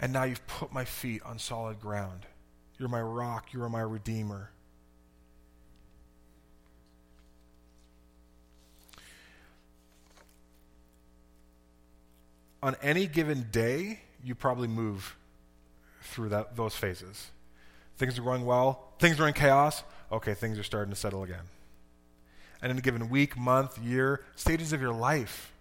And 0.00 0.12
now 0.12 0.24
you've 0.24 0.46
put 0.46 0.72
my 0.72 0.84
feet 0.84 1.22
on 1.24 1.38
solid 1.38 1.80
ground. 1.80 2.26
You're 2.78 2.88
my 2.88 3.02
rock. 3.02 3.52
You 3.52 3.62
are 3.62 3.68
my 3.68 3.82
redeemer. 3.82 4.50
On 12.64 12.74
any 12.82 13.06
given 13.06 13.46
day, 13.52 14.00
you 14.24 14.34
probably 14.34 14.68
move 14.68 15.16
through 16.00 16.30
that, 16.30 16.56
those 16.56 16.74
phases. 16.74 17.30
Things 17.98 18.18
are 18.18 18.22
going 18.22 18.46
well, 18.46 18.94
things 18.98 19.20
are 19.20 19.28
in 19.28 19.34
chaos. 19.34 19.84
Okay, 20.10 20.32
things 20.32 20.58
are 20.58 20.62
starting 20.62 20.90
to 20.90 20.98
settle 20.98 21.22
again. 21.24 21.44
And 22.62 22.72
in 22.72 22.78
a 22.78 22.80
given 22.80 23.10
week, 23.10 23.36
month, 23.36 23.76
year, 23.78 24.24
stages 24.34 24.72
of 24.72 24.80
your 24.80 24.94
life, 24.94 25.52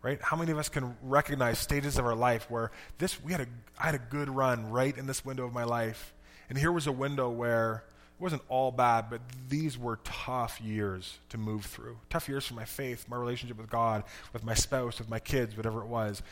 right? 0.00 0.20
How 0.22 0.36
many 0.36 0.52
of 0.52 0.58
us 0.58 0.68
can 0.68 0.96
recognize 1.02 1.58
stages 1.58 1.98
of 1.98 2.06
our 2.06 2.14
life 2.14 2.48
where 2.48 2.70
this 2.98 3.20
we 3.20 3.32
had 3.32 3.40
a 3.40 3.46
I 3.76 3.86
had 3.86 3.96
a 3.96 3.98
good 3.98 4.30
run 4.30 4.70
right 4.70 4.96
in 4.96 5.08
this 5.08 5.24
window 5.24 5.44
of 5.44 5.52
my 5.52 5.64
life, 5.64 6.14
and 6.48 6.56
here 6.56 6.70
was 6.70 6.86
a 6.86 6.92
window 6.92 7.30
where 7.30 7.82
it 8.18 8.22
wasn't 8.22 8.42
all 8.48 8.70
bad, 8.70 9.06
but 9.10 9.20
these 9.48 9.76
were 9.76 9.98
tough 10.04 10.60
years 10.60 11.18
to 11.30 11.38
move 11.38 11.64
through. 11.64 11.98
Tough 12.08 12.28
years 12.28 12.46
for 12.46 12.54
my 12.54 12.64
faith, 12.64 13.06
my 13.08 13.16
relationship 13.16 13.58
with 13.58 13.70
God, 13.70 14.04
with 14.32 14.44
my 14.44 14.54
spouse, 14.54 14.98
with 14.98 15.08
my 15.08 15.18
kids, 15.18 15.56
whatever 15.56 15.80
it 15.80 15.88
was. 15.88 16.22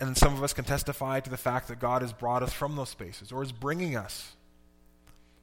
And 0.00 0.16
some 0.16 0.34
of 0.34 0.42
us 0.42 0.52
can 0.52 0.64
testify 0.64 1.20
to 1.20 1.30
the 1.30 1.36
fact 1.36 1.68
that 1.68 1.78
God 1.78 2.02
has 2.02 2.12
brought 2.12 2.42
us 2.42 2.52
from 2.52 2.76
those 2.76 2.88
spaces 2.88 3.32
or 3.32 3.42
is 3.42 3.52
bringing 3.52 3.96
us 3.96 4.34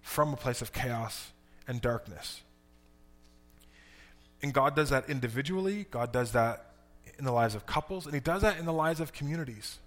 from 0.02 0.34
a 0.34 0.38
place 0.38 0.62
of 0.62 0.74
chaos 0.74 1.32
and 1.68 1.82
darkness. 1.82 2.42
And 4.42 4.54
God 4.54 4.76
does 4.76 4.90
that 4.90 5.10
individually, 5.10 5.86
God 5.92 6.12
does 6.12 6.32
that 6.32 6.66
in 7.18 7.26
the 7.26 7.32
lives 7.32 7.56
of 7.56 7.66
couples, 7.66 8.06
and 8.06 8.16
He 8.16 8.20
does 8.20 8.42
that 8.42 8.58
in 8.58 8.66
the 8.66 8.74
lives 8.74 9.00
of 9.00 9.14
communities. 9.14 9.78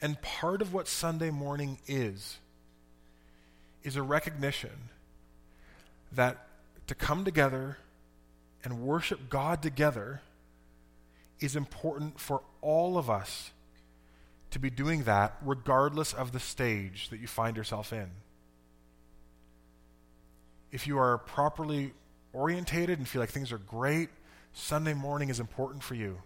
And 0.00 0.20
part 0.22 0.62
of 0.62 0.72
what 0.72 0.88
Sunday 0.88 1.30
morning 1.30 1.78
is, 1.86 2.38
is 3.84 3.96
a 3.96 4.02
recognition 4.02 4.90
that 6.12 6.46
to 6.86 6.94
come 6.94 7.24
together 7.24 7.78
and 8.64 8.80
worship 8.80 9.28
God 9.28 9.62
together 9.62 10.20
is 11.40 11.56
important 11.56 12.20
for 12.20 12.42
all 12.60 12.96
of 12.96 13.10
us 13.10 13.50
to 14.50 14.58
be 14.58 14.70
doing 14.70 15.04
that 15.04 15.36
regardless 15.42 16.12
of 16.12 16.32
the 16.32 16.38
stage 16.38 17.08
that 17.08 17.20
you 17.20 17.26
find 17.26 17.56
yourself 17.56 17.92
in. 17.92 18.10
If 20.70 20.86
you 20.86 20.98
are 20.98 21.18
properly 21.18 21.92
orientated 22.32 22.98
and 22.98 23.08
feel 23.08 23.20
like 23.20 23.30
things 23.30 23.52
are 23.52 23.58
great, 23.58 24.10
Sunday 24.52 24.94
morning 24.94 25.28
is 25.28 25.40
important 25.40 25.82
for 25.82 25.94
you. 25.94 26.18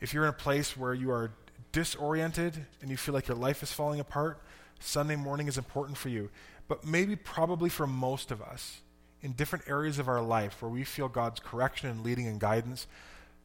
If 0.00 0.12
you're 0.12 0.24
in 0.24 0.30
a 0.30 0.34
place 0.34 0.76
where 0.76 0.94
you 0.94 1.10
are 1.10 1.32
disoriented 1.72 2.66
and 2.80 2.90
you 2.90 2.96
feel 2.96 3.14
like 3.14 3.28
your 3.28 3.36
life 3.36 3.62
is 3.62 3.72
falling 3.72 4.00
apart, 4.00 4.42
Sunday 4.82 5.16
morning 5.16 5.48
is 5.48 5.58
important 5.58 5.96
for 5.96 6.08
you. 6.08 6.30
But 6.68 6.84
maybe, 6.84 7.16
probably 7.16 7.68
for 7.68 7.86
most 7.86 8.30
of 8.30 8.40
us, 8.40 8.80
in 9.20 9.32
different 9.32 9.68
areas 9.68 9.98
of 9.98 10.08
our 10.08 10.22
life 10.22 10.60
where 10.60 10.70
we 10.70 10.84
feel 10.84 11.08
God's 11.08 11.40
correction 11.40 11.88
and 11.88 12.02
leading 12.02 12.26
and 12.26 12.40
guidance, 12.40 12.86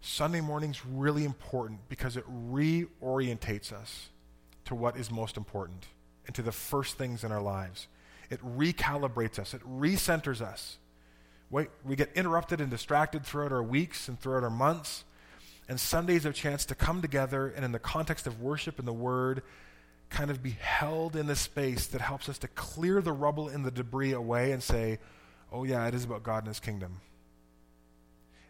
Sunday 0.02 0.42
morning's 0.42 0.86
really 0.86 1.24
important 1.24 1.80
because 1.90 2.18
it 2.18 2.26
reorientates 2.52 3.72
us 3.72 4.10
to 4.66 4.76
what 4.76 4.98
is 4.98 5.10
most 5.12 5.38
important 5.38 5.86
and 6.26 6.36
to 6.36 6.42
the 6.42 6.52
first 6.52 6.98
things 6.98 7.24
in 7.24 7.32
our 7.32 7.42
lives. 7.42 7.88
It 8.30 8.42
recalibrates 8.42 9.40
us, 9.40 9.54
it 9.54 9.62
recenters 9.62 10.42
us. 10.42 10.78
Wait, 11.50 11.70
we 11.86 11.96
get 11.96 12.12
interrupted 12.14 12.60
and 12.60 12.70
distracted 12.70 13.26
throughout 13.26 13.54
our 13.54 13.64
weeks 13.64 14.10
and 14.10 14.20
throughout 14.20 14.44
our 14.44 14.50
months. 14.50 15.06
And 15.70 15.80
Sundays 15.80 16.26
are 16.26 16.30
a 16.30 16.34
chance 16.34 16.66
to 16.66 16.76
come 16.76 17.02
together 17.02 17.48
and, 17.48 17.64
in 17.64 17.72
the 17.72 17.80
context 17.80 18.28
of 18.28 18.42
worship 18.42 18.80
and 18.80 18.88
the 18.88 18.94
Word, 18.94 19.44
kind 20.10 20.32
of 20.32 20.42
be 20.42 20.52
held 20.60 21.16
in 21.16 21.30
a 21.30 21.36
space 21.36 21.88
that 21.88 22.02
helps 22.02 22.30
us 22.30 22.38
to 22.40 22.48
clear 22.50 23.02
the 23.02 23.12
rubble 23.12 23.50
and 23.50 23.66
the 23.66 23.72
debris 23.72 24.14
away 24.14 24.52
and 24.52 24.64
say, 24.64 25.00
oh, 25.52 25.64
yeah, 25.64 25.88
it 25.88 25.94
is 25.94 26.04
about 26.04 26.24
God 26.24 26.40
and 26.40 26.48
His 26.48 26.60
kingdom. 26.60 27.02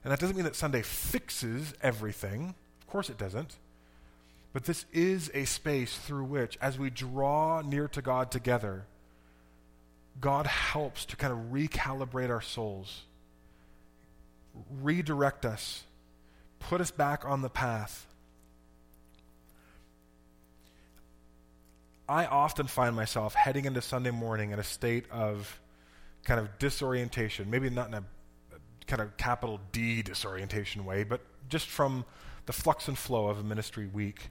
And 0.04 0.12
that 0.12 0.20
doesn't 0.20 0.36
mean 0.36 0.46
that 0.46 0.56
Sunday 0.56 0.82
fixes 0.84 1.74
everything. 1.82 2.56
Of 2.82 2.88
course 2.88 3.10
it 3.10 3.18
doesn't. 3.18 3.58
But 4.54 4.64
this 4.64 4.86
is 4.94 5.30
a 5.34 5.46
space 5.46 5.98
through 5.98 6.24
which, 6.26 6.58
as 6.62 6.80
we 6.80 6.90
draw 6.90 7.62
near 7.62 7.88
to 7.90 8.02
God 8.02 8.32
together, 8.32 8.86
God 10.20 10.48
helps 10.48 11.06
to 11.06 11.16
kind 11.16 11.34
of 11.34 11.40
recalibrate 11.52 12.30
our 12.30 12.42
souls, 12.42 13.04
redirect 14.82 15.46
us, 15.46 15.84
put 16.60 16.82
us 16.82 16.90
back 16.90 17.24
on 17.26 17.42
the 17.42 17.50
path 17.50 18.08
I 22.10 22.26
often 22.26 22.68
find 22.68 22.96
myself 22.96 23.34
heading 23.34 23.66
into 23.66 23.82
Sunday 23.82 24.12
morning 24.12 24.52
in 24.52 24.60
a 24.60 24.64
state 24.64 25.06
of 25.12 25.60
kind 26.24 26.40
of 26.40 26.58
disorientation, 26.58 27.50
maybe 27.50 27.70
not 27.70 27.88
in 27.90 27.96
a 27.96 28.04
kind 28.86 29.02
of 29.02 29.18
capital 29.18 29.60
D 29.72 30.02
disorientation 30.02 30.86
way, 30.86 31.04
but 31.04 31.22
just 31.50 31.68
from 31.68 32.06
the 32.46 32.54
flux 32.54 32.88
and 32.88 32.98
flow 32.98 33.28
of 33.28 33.40
a 33.40 33.44
ministry 33.44 33.88
week. 33.88 34.30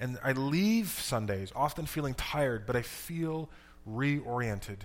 And 0.00 0.18
I 0.24 0.32
leave 0.32 0.88
Sundays 0.88 1.52
often 1.54 1.86
feeling 1.86 2.14
tired, 2.14 2.66
but 2.66 2.74
I 2.74 2.82
feel 2.82 3.50
reoriented, 3.88 4.78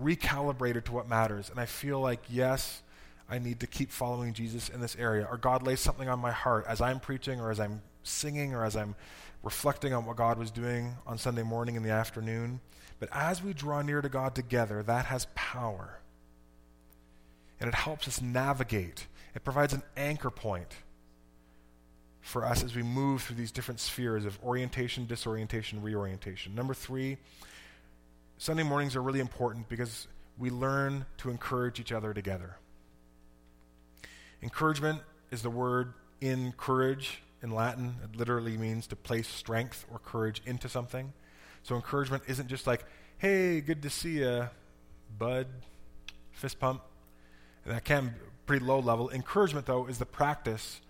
recalibrated 0.00 0.84
to 0.84 0.92
what 0.92 1.08
matters. 1.08 1.50
And 1.50 1.58
I 1.58 1.66
feel 1.66 2.00
like, 2.00 2.20
yes, 2.28 2.82
I 3.28 3.38
need 3.38 3.60
to 3.60 3.66
keep 3.66 3.90
following 3.90 4.32
Jesus 4.32 4.68
in 4.68 4.80
this 4.80 4.94
area. 4.96 5.26
Or 5.28 5.36
God 5.36 5.62
lays 5.62 5.80
something 5.80 6.08
on 6.08 6.18
my 6.18 6.32
heart 6.32 6.66
as 6.68 6.80
I'm 6.80 7.00
preaching 7.00 7.40
or 7.40 7.50
as 7.50 7.58
I'm 7.58 7.82
singing 8.02 8.54
or 8.54 8.64
as 8.64 8.76
I'm 8.76 8.94
reflecting 9.42 9.92
on 9.92 10.04
what 10.04 10.16
God 10.16 10.38
was 10.38 10.50
doing 10.50 10.96
on 11.06 11.18
Sunday 11.18 11.42
morning 11.42 11.76
in 11.76 11.82
the 11.82 11.90
afternoon. 11.90 12.60
But 12.98 13.08
as 13.12 13.42
we 13.42 13.52
draw 13.52 13.82
near 13.82 14.02
to 14.02 14.08
God 14.08 14.34
together, 14.34 14.82
that 14.82 15.06
has 15.06 15.26
power. 15.34 16.00
And 17.60 17.68
it 17.68 17.74
helps 17.74 18.08
us 18.08 18.20
navigate. 18.20 19.06
It 19.34 19.44
provides 19.44 19.72
an 19.72 19.82
anchor 19.96 20.30
point 20.30 20.74
for 22.20 22.44
us 22.44 22.62
as 22.62 22.74
we 22.74 22.82
move 22.82 23.22
through 23.22 23.36
these 23.36 23.52
different 23.52 23.80
spheres 23.80 24.24
of 24.24 24.38
orientation, 24.44 25.06
disorientation, 25.06 25.80
reorientation. 25.80 26.54
Number 26.54 26.74
three, 26.74 27.16
Sunday 28.36 28.62
mornings 28.62 28.96
are 28.96 29.02
really 29.02 29.20
important 29.20 29.68
because 29.68 30.06
we 30.36 30.50
learn 30.50 31.06
to 31.18 31.30
encourage 31.30 31.80
each 31.80 31.90
other 31.90 32.12
together. 32.12 32.56
Encouragement 34.42 35.00
is 35.30 35.42
the 35.42 35.50
word 35.50 35.94
encourage 36.20 37.22
in 37.42 37.50
Latin. 37.50 37.96
It 38.04 38.16
literally 38.16 38.56
means 38.56 38.86
to 38.88 38.96
place 38.96 39.28
strength 39.28 39.86
or 39.90 39.98
courage 39.98 40.42
into 40.46 40.68
something. 40.68 41.12
So 41.62 41.74
encouragement 41.74 42.24
isn't 42.26 42.48
just 42.48 42.66
like, 42.66 42.84
hey, 43.18 43.60
good 43.60 43.82
to 43.82 43.90
see 43.90 44.20
you, 44.20 44.48
bud, 45.18 45.46
fist 46.32 46.58
pump. 46.58 46.82
And 47.64 47.74
that 47.74 47.84
can 47.84 48.06
be 48.06 48.12
pretty 48.46 48.64
low 48.64 48.78
level. 48.78 49.10
Encouragement, 49.10 49.66
though, 49.66 49.86
is 49.86 49.98
the 49.98 50.06
practice 50.06 50.80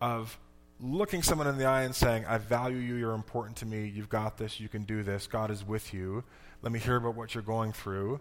of 0.00 0.38
looking 0.80 1.22
someone 1.22 1.46
in 1.46 1.58
the 1.58 1.64
eye 1.64 1.82
and 1.82 1.94
saying, 1.94 2.24
I 2.26 2.38
value 2.38 2.78
you, 2.78 2.94
you're 2.94 3.14
important 3.14 3.56
to 3.58 3.66
me, 3.66 3.86
you've 3.86 4.08
got 4.08 4.36
this, 4.36 4.60
you 4.60 4.68
can 4.68 4.84
do 4.84 5.02
this, 5.02 5.26
God 5.26 5.50
is 5.50 5.66
with 5.66 5.92
you. 5.94 6.24
Let 6.62 6.72
me 6.72 6.78
hear 6.78 6.96
about 6.96 7.14
what 7.14 7.34
you're 7.34 7.42
going 7.42 7.72
through. 7.72 8.20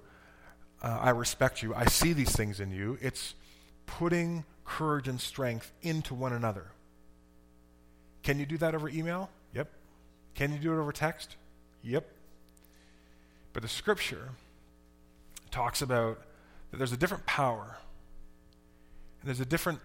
Uh, 0.81 0.99
I 1.01 1.09
respect 1.11 1.63
you. 1.63 1.73
I 1.73 1.85
see 1.85 2.13
these 2.13 2.35
things 2.35 2.59
in 2.59 2.71
you. 2.71 2.97
It's 3.01 3.35
putting 3.85 4.45
courage 4.65 5.07
and 5.07 5.19
strength 5.19 5.71
into 5.81 6.13
one 6.13 6.33
another. 6.33 6.67
Can 8.25 8.39
you 8.39 8.47
do 8.47 8.57
that 8.57 8.73
over 8.73 8.89
email? 8.89 9.29
Yep. 9.53 9.69
Can 10.33 10.51
you 10.51 10.57
do 10.57 10.73
it 10.73 10.79
over 10.79 10.91
text? 10.91 11.35
Yep. 11.83 12.05
But 13.53 13.61
the 13.61 13.69
scripture 13.69 14.29
talks 15.51 15.83
about 15.83 16.19
that 16.71 16.77
there's 16.77 16.91
a 16.91 16.97
different 16.97 17.27
power, 17.27 17.77
and 19.21 19.27
there's 19.27 19.39
a 19.39 19.45
different 19.45 19.79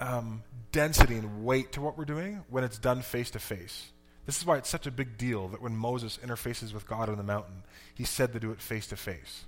um, 0.00 0.42
density 0.72 1.16
and 1.16 1.44
weight 1.44 1.72
to 1.72 1.82
what 1.82 1.98
we're 1.98 2.06
doing 2.06 2.42
when 2.48 2.64
it's 2.64 2.78
done 2.78 3.02
face 3.02 3.30
to 3.32 3.38
face. 3.38 3.88
This 4.24 4.38
is 4.38 4.46
why 4.46 4.56
it's 4.56 4.70
such 4.70 4.86
a 4.86 4.90
big 4.90 5.18
deal 5.18 5.48
that 5.48 5.60
when 5.60 5.76
Moses 5.76 6.18
interfaces 6.24 6.72
with 6.72 6.88
God 6.88 7.10
on 7.10 7.18
the 7.18 7.22
mountain, 7.22 7.62
he 7.94 8.04
said 8.04 8.32
to 8.32 8.40
do 8.40 8.52
it 8.52 8.60
face 8.60 8.86
to 8.88 8.96
face. 8.96 9.44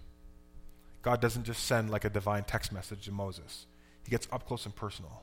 God 1.01 1.23
doesn't 1.23 1.45
just 1.45 1.65
send 1.65 1.91
like 1.91 2.05
a 2.05 2.11
divine 2.11 2.45
text 2.45 2.73
message 2.73 3.07
to 3.07 3.13
Moses, 3.13 3.65
he 4.05 4.11
gets 4.11 4.29
up 4.31 4.47
close 4.47 4.67
and 4.67 4.77
personal. 4.77 5.23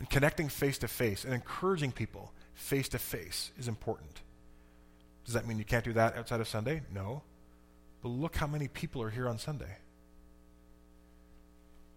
And 0.00 0.08
connecting 0.08 0.48
face 0.48 0.78
to 0.78 0.88
face 0.88 1.24
and 1.24 1.34
encouraging 1.34 1.92
people 1.92 2.32
face 2.54 2.88
to 2.88 2.98
face 2.98 3.52
is 3.58 3.68
important. 3.68 4.22
Does 5.26 5.34
that 5.34 5.46
mean 5.46 5.58
you 5.58 5.64
can't 5.64 5.84
do 5.84 5.92
that 5.92 6.16
outside 6.16 6.40
of 6.40 6.48
Sunday? 6.48 6.80
No. 6.92 7.22
But 8.02 8.08
look 8.08 8.34
how 8.34 8.46
many 8.46 8.66
people 8.66 9.02
are 9.02 9.10
here 9.10 9.28
on 9.28 9.36
Sunday. 9.36 9.76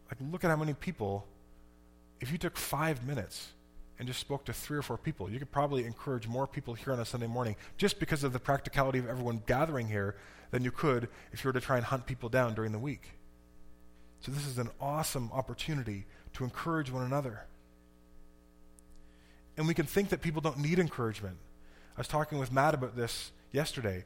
Like, 0.09 0.17
look 0.33 0.43
at 0.43 0.49
how 0.49 0.57
many 0.57 0.73
people, 0.73 1.25
if 2.19 2.29
you 2.29 2.37
took 2.37 2.57
five 2.57 3.07
minutes 3.07 3.53
and 3.97 4.05
just 4.05 4.19
spoke 4.19 4.43
to 4.45 4.53
three 4.53 4.77
or 4.77 4.81
four 4.81 4.97
people, 4.97 5.29
you 5.29 5.39
could 5.39 5.51
probably 5.51 5.85
encourage 5.85 6.27
more 6.27 6.45
people 6.45 6.73
here 6.73 6.91
on 6.91 6.99
a 6.99 7.05
Sunday 7.05 7.27
morning 7.27 7.55
just 7.77 8.01
because 8.01 8.25
of 8.25 8.33
the 8.33 8.39
practicality 8.39 8.99
of 8.99 9.07
everyone 9.07 9.41
gathering 9.47 9.87
here 9.87 10.17
than 10.51 10.61
you 10.61 10.71
could 10.71 11.07
if 11.31 11.41
you 11.41 11.47
were 11.47 11.53
to 11.53 11.61
try 11.61 11.77
and 11.77 11.85
hunt 11.85 12.05
people 12.05 12.27
down 12.27 12.53
during 12.53 12.73
the 12.73 12.79
week. 12.79 13.11
So, 14.19 14.33
this 14.33 14.45
is 14.45 14.57
an 14.57 14.69
awesome 14.81 15.31
opportunity 15.31 16.05
to 16.33 16.43
encourage 16.43 16.91
one 16.91 17.05
another. 17.05 17.45
And 19.57 19.67
we 19.67 19.73
can 19.73 19.85
think 19.85 20.09
that 20.09 20.21
people 20.21 20.41
don't 20.41 20.59
need 20.59 20.79
encouragement. 20.79 21.37
I 21.95 21.99
was 21.99 22.07
talking 22.07 22.39
with 22.39 22.51
Matt 22.51 22.73
about 22.73 22.95
this 22.95 23.31
yesterday. 23.51 24.03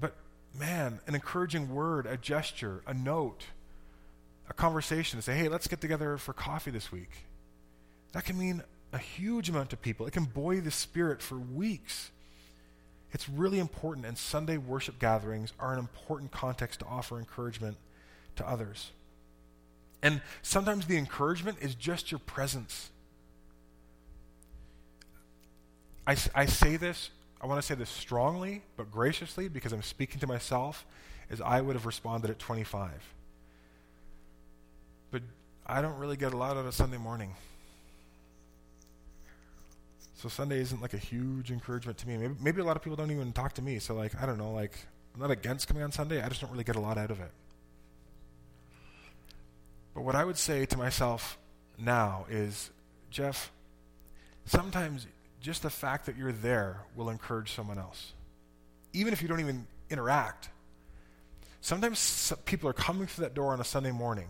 But 0.00 0.14
man, 0.58 1.00
an 1.06 1.14
encouraging 1.14 1.74
word, 1.74 2.06
a 2.06 2.16
gesture, 2.16 2.82
a 2.86 2.94
note, 2.94 3.44
a 4.48 4.54
conversation 4.54 5.18
to 5.18 5.22
say, 5.22 5.36
hey, 5.36 5.48
let's 5.48 5.68
get 5.68 5.80
together 5.80 6.16
for 6.16 6.32
coffee 6.32 6.70
this 6.70 6.90
week. 6.90 7.10
That 8.12 8.24
can 8.24 8.38
mean 8.38 8.62
a 8.92 8.98
huge 8.98 9.50
amount 9.50 9.70
to 9.70 9.76
people. 9.76 10.06
It 10.06 10.12
can 10.12 10.24
buoy 10.24 10.60
the 10.60 10.70
spirit 10.70 11.20
for 11.20 11.36
weeks. 11.36 12.10
It's 13.12 13.28
really 13.28 13.58
important, 13.58 14.06
and 14.06 14.16
Sunday 14.16 14.56
worship 14.56 14.98
gatherings 14.98 15.52
are 15.58 15.72
an 15.72 15.78
important 15.78 16.30
context 16.30 16.80
to 16.80 16.86
offer 16.86 17.18
encouragement 17.18 17.76
to 18.36 18.48
others. 18.48 18.90
And 20.02 20.22
sometimes 20.42 20.86
the 20.86 20.96
encouragement 20.96 21.58
is 21.60 21.74
just 21.74 22.10
your 22.10 22.20
presence. 22.20 22.90
I, 26.08 26.16
I 26.34 26.46
say 26.46 26.78
this, 26.78 27.10
I 27.38 27.46
want 27.46 27.60
to 27.60 27.66
say 27.66 27.74
this 27.74 27.90
strongly, 27.90 28.62
but 28.78 28.90
graciously, 28.90 29.46
because 29.48 29.74
I'm 29.74 29.82
speaking 29.82 30.18
to 30.20 30.26
myself 30.26 30.86
as 31.28 31.42
I 31.42 31.60
would 31.60 31.76
have 31.76 31.84
responded 31.84 32.30
at 32.30 32.38
25. 32.38 32.90
But 35.10 35.20
I 35.66 35.82
don't 35.82 35.98
really 35.98 36.16
get 36.16 36.32
a 36.32 36.36
lot 36.38 36.56
out 36.56 36.64
of 36.64 36.74
Sunday 36.74 36.96
morning. 36.96 37.34
So 40.14 40.30
Sunday 40.30 40.60
isn't 40.60 40.80
like 40.80 40.94
a 40.94 40.98
huge 40.98 41.50
encouragement 41.50 41.98
to 41.98 42.08
me. 42.08 42.16
Maybe, 42.16 42.34
maybe 42.40 42.60
a 42.62 42.64
lot 42.64 42.76
of 42.76 42.82
people 42.82 42.96
don't 42.96 43.10
even 43.10 43.34
talk 43.34 43.52
to 43.54 43.62
me. 43.62 43.78
So 43.78 43.94
like 43.94 44.20
I 44.20 44.24
don't 44.24 44.38
know. 44.38 44.52
Like 44.52 44.78
I'm 45.14 45.20
not 45.20 45.30
against 45.30 45.68
coming 45.68 45.82
on 45.82 45.92
Sunday. 45.92 46.22
I 46.22 46.28
just 46.30 46.40
don't 46.40 46.50
really 46.50 46.64
get 46.64 46.76
a 46.76 46.80
lot 46.80 46.96
out 46.96 47.10
of 47.10 47.20
it. 47.20 47.30
But 49.94 50.04
what 50.04 50.14
I 50.14 50.24
would 50.24 50.38
say 50.38 50.64
to 50.64 50.78
myself 50.78 51.36
now 51.76 52.24
is, 52.30 52.70
Jeff, 53.10 53.52
sometimes 54.46 55.06
just 55.40 55.62
the 55.62 55.70
fact 55.70 56.06
that 56.06 56.16
you're 56.16 56.32
there 56.32 56.82
will 56.96 57.10
encourage 57.10 57.52
someone 57.52 57.78
else, 57.78 58.12
even 58.92 59.12
if 59.12 59.22
you 59.22 59.28
don't 59.28 59.40
even 59.40 59.66
interact. 59.90 60.50
Sometimes 61.60 62.32
people 62.44 62.68
are 62.68 62.74
coming 62.74 63.06
through 63.06 63.24
that 63.24 63.34
door 63.34 63.52
on 63.52 63.60
a 63.60 63.64
Sunday 63.64 63.90
morning, 63.90 64.28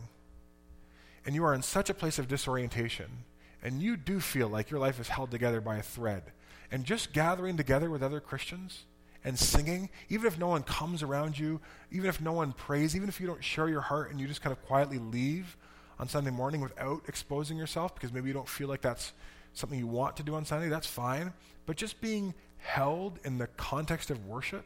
and 1.24 1.34
you 1.34 1.44
are 1.44 1.54
in 1.54 1.62
such 1.62 1.90
a 1.90 1.94
place 1.94 2.18
of 2.18 2.28
disorientation, 2.28 3.24
and 3.62 3.82
you 3.82 3.96
do 3.96 4.20
feel 4.20 4.48
like 4.48 4.70
your 4.70 4.80
life 4.80 5.00
is 5.00 5.08
held 5.08 5.30
together 5.30 5.60
by 5.60 5.76
a 5.76 5.82
thread. 5.82 6.22
And 6.70 6.84
just 6.84 7.12
gathering 7.12 7.56
together 7.56 7.90
with 7.90 8.02
other 8.02 8.20
Christians 8.20 8.84
and 9.24 9.38
singing, 9.38 9.88
even 10.08 10.26
if 10.26 10.38
no 10.38 10.48
one 10.48 10.62
comes 10.62 11.02
around 11.02 11.38
you, 11.38 11.60
even 11.90 12.08
if 12.08 12.20
no 12.20 12.32
one 12.32 12.52
prays, 12.52 12.94
even 12.94 13.08
if 13.08 13.20
you 13.20 13.26
don't 13.26 13.42
share 13.42 13.68
your 13.68 13.80
heart 13.80 14.10
and 14.10 14.20
you 14.20 14.26
just 14.26 14.42
kind 14.42 14.52
of 14.52 14.62
quietly 14.66 14.98
leave 14.98 15.56
on 15.98 16.08
Sunday 16.08 16.30
morning 16.30 16.60
without 16.60 17.02
exposing 17.08 17.56
yourself 17.56 17.94
because 17.94 18.12
maybe 18.12 18.28
you 18.28 18.34
don't 18.34 18.48
feel 18.48 18.68
like 18.68 18.82
that's 18.82 19.12
something 19.52 19.78
you 19.78 19.86
want 19.86 20.16
to 20.16 20.22
do 20.22 20.34
on 20.34 20.44
Sunday, 20.44 20.68
that's 20.68 20.86
fine. 20.86 21.32
But 21.66 21.76
just 21.76 22.00
being 22.00 22.34
held 22.58 23.18
in 23.24 23.38
the 23.38 23.46
context 23.46 24.10
of 24.10 24.26
worship, 24.26 24.64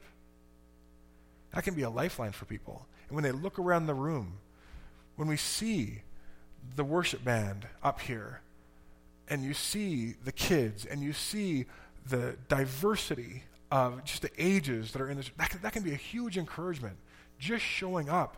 that 1.54 1.64
can 1.64 1.74
be 1.74 1.82
a 1.82 1.90
lifeline 1.90 2.32
for 2.32 2.44
people. 2.44 2.86
And 3.08 3.14
when 3.14 3.24
they 3.24 3.32
look 3.32 3.58
around 3.58 3.86
the 3.86 3.94
room, 3.94 4.38
when 5.16 5.28
we 5.28 5.36
see 5.36 6.02
the 6.76 6.84
worship 6.84 7.24
band 7.24 7.66
up 7.82 8.00
here, 8.00 8.40
and 9.28 9.42
you 9.42 9.54
see 9.54 10.14
the 10.24 10.32
kids, 10.32 10.84
and 10.84 11.02
you 11.02 11.12
see 11.12 11.66
the 12.08 12.36
diversity 12.48 13.44
of 13.70 14.04
just 14.04 14.22
the 14.22 14.30
ages 14.38 14.92
that 14.92 15.00
are 15.00 15.08
in 15.08 15.16
this, 15.16 15.30
that 15.38 15.50
can, 15.50 15.60
that 15.62 15.72
can 15.72 15.82
be 15.82 15.92
a 15.92 15.96
huge 15.96 16.36
encouragement. 16.36 16.96
Just 17.38 17.64
showing 17.64 18.08
up. 18.08 18.36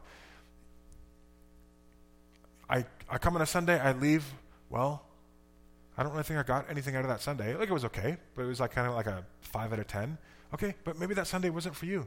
I, 2.68 2.84
I 3.08 3.18
come 3.18 3.34
on 3.36 3.42
a 3.42 3.46
Sunday, 3.46 3.78
I 3.78 3.92
leave, 3.92 4.24
well, 4.70 5.04
I 5.96 6.02
don't 6.02 6.12
really 6.12 6.24
think 6.24 6.38
I 6.38 6.42
got 6.42 6.68
anything 6.70 6.96
out 6.96 7.02
of 7.02 7.08
that 7.08 7.20
Sunday. 7.20 7.54
Like 7.54 7.68
it 7.68 7.72
was 7.72 7.84
okay, 7.86 8.16
but 8.34 8.42
it 8.42 8.46
was 8.46 8.60
like 8.60 8.72
kind 8.72 8.88
of 8.88 8.94
like 8.94 9.06
a 9.06 9.24
five 9.40 9.72
out 9.72 9.78
of 9.78 9.86
ten. 9.86 10.18
Okay, 10.52 10.74
but 10.84 10.98
maybe 10.98 11.14
that 11.14 11.26
Sunday 11.26 11.50
wasn't 11.50 11.76
for 11.76 11.86
you. 11.86 12.06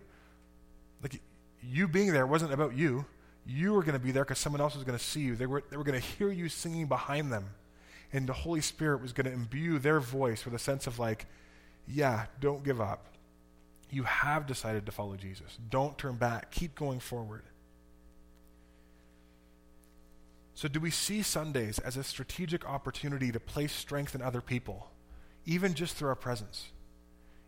Like 1.01 1.21
you 1.61 1.87
being 1.87 2.11
there 2.11 2.27
wasn't 2.27 2.53
about 2.53 2.75
you. 2.75 3.05
You 3.45 3.73
were 3.73 3.81
going 3.81 3.93
to 3.93 3.99
be 3.99 4.11
there 4.11 4.25
because 4.25 4.39
someone 4.39 4.59
else 4.59 4.75
was 4.75 4.83
going 4.83 4.97
to 4.97 5.03
see 5.03 5.21
you. 5.21 5.35
They 5.35 5.45
were 5.45 5.63
they 5.69 5.77
were 5.77 5.83
going 5.83 5.99
to 5.99 6.05
hear 6.05 6.31
you 6.31 6.49
singing 6.49 6.87
behind 6.87 7.31
them, 7.31 7.45
and 8.11 8.27
the 8.27 8.33
Holy 8.33 8.61
Spirit 8.61 9.01
was 9.01 9.13
going 9.13 9.25
to 9.25 9.31
imbue 9.31 9.79
their 9.79 10.01
voice 10.01 10.43
with 10.43 10.53
a 10.53 10.59
sense 10.59 10.85
of 10.85 10.99
like, 10.99 11.25
yeah, 11.87 12.25
don't 12.41 12.63
give 12.63 12.81
up. 12.81 13.05
You 13.89 14.03
have 14.03 14.47
decided 14.47 14.85
to 14.85 14.91
follow 14.91 15.15
Jesus. 15.15 15.57
Don't 15.69 15.97
turn 15.97 16.15
back. 16.15 16.51
Keep 16.51 16.75
going 16.75 16.99
forward. 16.99 17.43
So, 20.57 20.67
do 20.67 20.79
we 20.79 20.89
see 20.89 21.21
Sundays 21.21 21.77
as 21.77 21.97
a 21.97 22.03
strategic 22.03 22.67
opportunity 22.67 23.31
to 23.31 23.39
place 23.39 23.71
strength 23.71 24.15
in 24.15 24.23
other 24.23 24.41
people, 24.41 24.89
even 25.45 25.75
just 25.75 25.95
through 25.95 26.09
our 26.09 26.15
presence? 26.15 26.69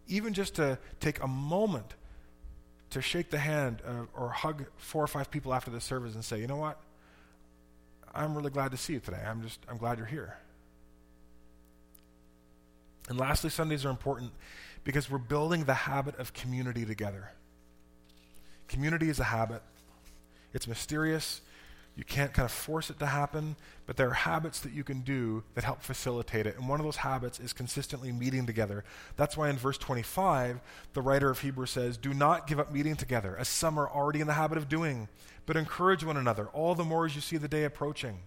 Even 0.07 0.31
just 0.31 0.53
to 0.57 0.77
take 0.99 1.19
a 1.23 1.27
moment 1.27 1.95
to 2.91 3.01
shake 3.01 3.31
the 3.31 3.39
hand 3.39 3.81
uh, 3.83 4.05
or 4.15 4.29
hug 4.29 4.67
four 4.77 5.03
or 5.03 5.07
five 5.07 5.31
people 5.31 5.55
after 5.55 5.71
the 5.71 5.81
service 5.81 6.13
and 6.13 6.23
say, 6.23 6.39
you 6.39 6.45
know 6.45 6.57
what? 6.57 6.79
I'm 8.13 8.35
really 8.35 8.51
glad 8.51 8.69
to 8.71 8.77
see 8.77 8.93
you 8.93 8.99
today. 8.99 9.23
I'm 9.25 9.41
just, 9.41 9.59
I'm 9.67 9.77
glad 9.77 9.97
you're 9.97 10.05
here. 10.05 10.37
And 13.07 13.17
lastly, 13.17 13.49
Sundays 13.49 13.85
are 13.85 13.89
important 13.89 14.33
because 14.83 15.09
we're 15.09 15.17
building 15.17 15.63
the 15.63 15.73
habit 15.73 16.15
of 16.19 16.33
community 16.33 16.85
together. 16.85 17.31
Community 18.67 19.09
is 19.09 19.19
a 19.19 19.23
habit, 19.23 19.63
it's 20.53 20.67
mysterious, 20.67 21.41
you 21.99 22.05
can't 22.05 22.33
kind 22.33 22.45
of 22.45 22.51
force 22.53 22.89
it 22.89 22.97
to 22.99 23.05
happen, 23.05 23.57
but 23.85 23.97
there 23.97 24.07
are 24.07 24.13
habits 24.13 24.61
that 24.61 24.71
you 24.71 24.85
can 24.85 25.01
do 25.01 25.43
that 25.53 25.65
help 25.65 25.81
facilitate 25.81 26.47
it. 26.47 26.55
And 26.57 26.69
one 26.69 26.79
of 26.79 26.85
those 26.85 26.95
habits 26.95 27.41
is 27.41 27.51
consistently 27.51 28.13
meeting 28.13 28.45
together. 28.45 28.85
That's 29.17 29.35
why 29.35 29.49
in 29.49 29.57
verse 29.57 29.77
25, 29.77 30.61
the 30.93 31.01
writer 31.01 31.29
of 31.29 31.41
Hebrews 31.41 31.71
says, 31.71 31.97
Do 31.97 32.13
not 32.13 32.47
give 32.47 32.57
up 32.57 32.71
meeting 32.71 32.95
together, 32.95 33.35
as 33.37 33.49
some 33.49 33.77
are 33.77 33.89
already 33.89 34.21
in 34.21 34.27
the 34.27 34.33
habit 34.33 34.57
of 34.57 34.69
doing, 34.69 35.09
but 35.45 35.57
encourage 35.57 36.01
one 36.05 36.15
another, 36.15 36.47
all 36.47 36.73
the 36.73 36.85
more 36.85 37.05
as 37.05 37.15
you 37.15 37.21
see 37.21 37.35
the 37.35 37.49
day 37.49 37.65
approaching. 37.65 38.19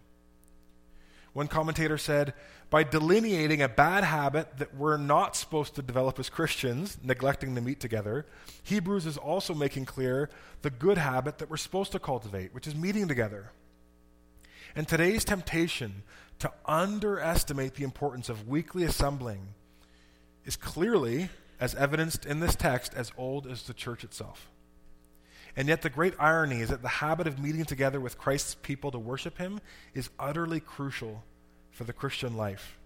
One 1.32 1.48
commentator 1.48 1.96
said, 1.96 2.34
by 2.68 2.84
delineating 2.84 3.62
a 3.62 3.68
bad 3.70 4.04
habit 4.04 4.58
that 4.58 4.74
we're 4.74 4.98
not 4.98 5.34
supposed 5.34 5.76
to 5.76 5.82
develop 5.82 6.18
as 6.18 6.28
Christians, 6.28 6.98
neglecting 7.02 7.54
to 7.54 7.62
meet 7.62 7.80
together, 7.80 8.26
Hebrews 8.64 9.06
is 9.06 9.16
also 9.16 9.54
making 9.54 9.86
clear 9.86 10.28
the 10.60 10.68
good 10.68 10.98
habit 10.98 11.38
that 11.38 11.48
we're 11.48 11.56
supposed 11.56 11.92
to 11.92 11.98
cultivate, 11.98 12.52
which 12.52 12.66
is 12.66 12.74
meeting 12.74 13.08
together. 13.08 13.50
And 14.74 14.88
today's 14.88 15.24
temptation 15.24 16.02
to 16.38 16.50
underestimate 16.66 17.74
the 17.74 17.84
importance 17.84 18.28
of 18.28 18.48
weekly 18.48 18.84
assembling 18.84 19.48
is 20.44 20.56
clearly, 20.56 21.28
as 21.60 21.74
evidenced 21.74 22.26
in 22.26 22.40
this 22.40 22.56
text, 22.56 22.94
as 22.94 23.12
old 23.16 23.46
as 23.46 23.62
the 23.62 23.74
church 23.74 24.02
itself. 24.02 24.50
And 25.54 25.68
yet, 25.68 25.82
the 25.82 25.90
great 25.90 26.14
irony 26.18 26.60
is 26.60 26.70
that 26.70 26.80
the 26.80 26.88
habit 26.88 27.26
of 27.26 27.38
meeting 27.38 27.64
together 27.64 28.00
with 28.00 28.16
Christ's 28.16 28.54
people 28.54 28.90
to 28.90 28.98
worship 28.98 29.36
Him 29.36 29.60
is 29.92 30.08
utterly 30.18 30.60
crucial 30.60 31.22
for 31.70 31.84
the 31.84 31.92
Christian 31.92 32.36
life. 32.36 32.78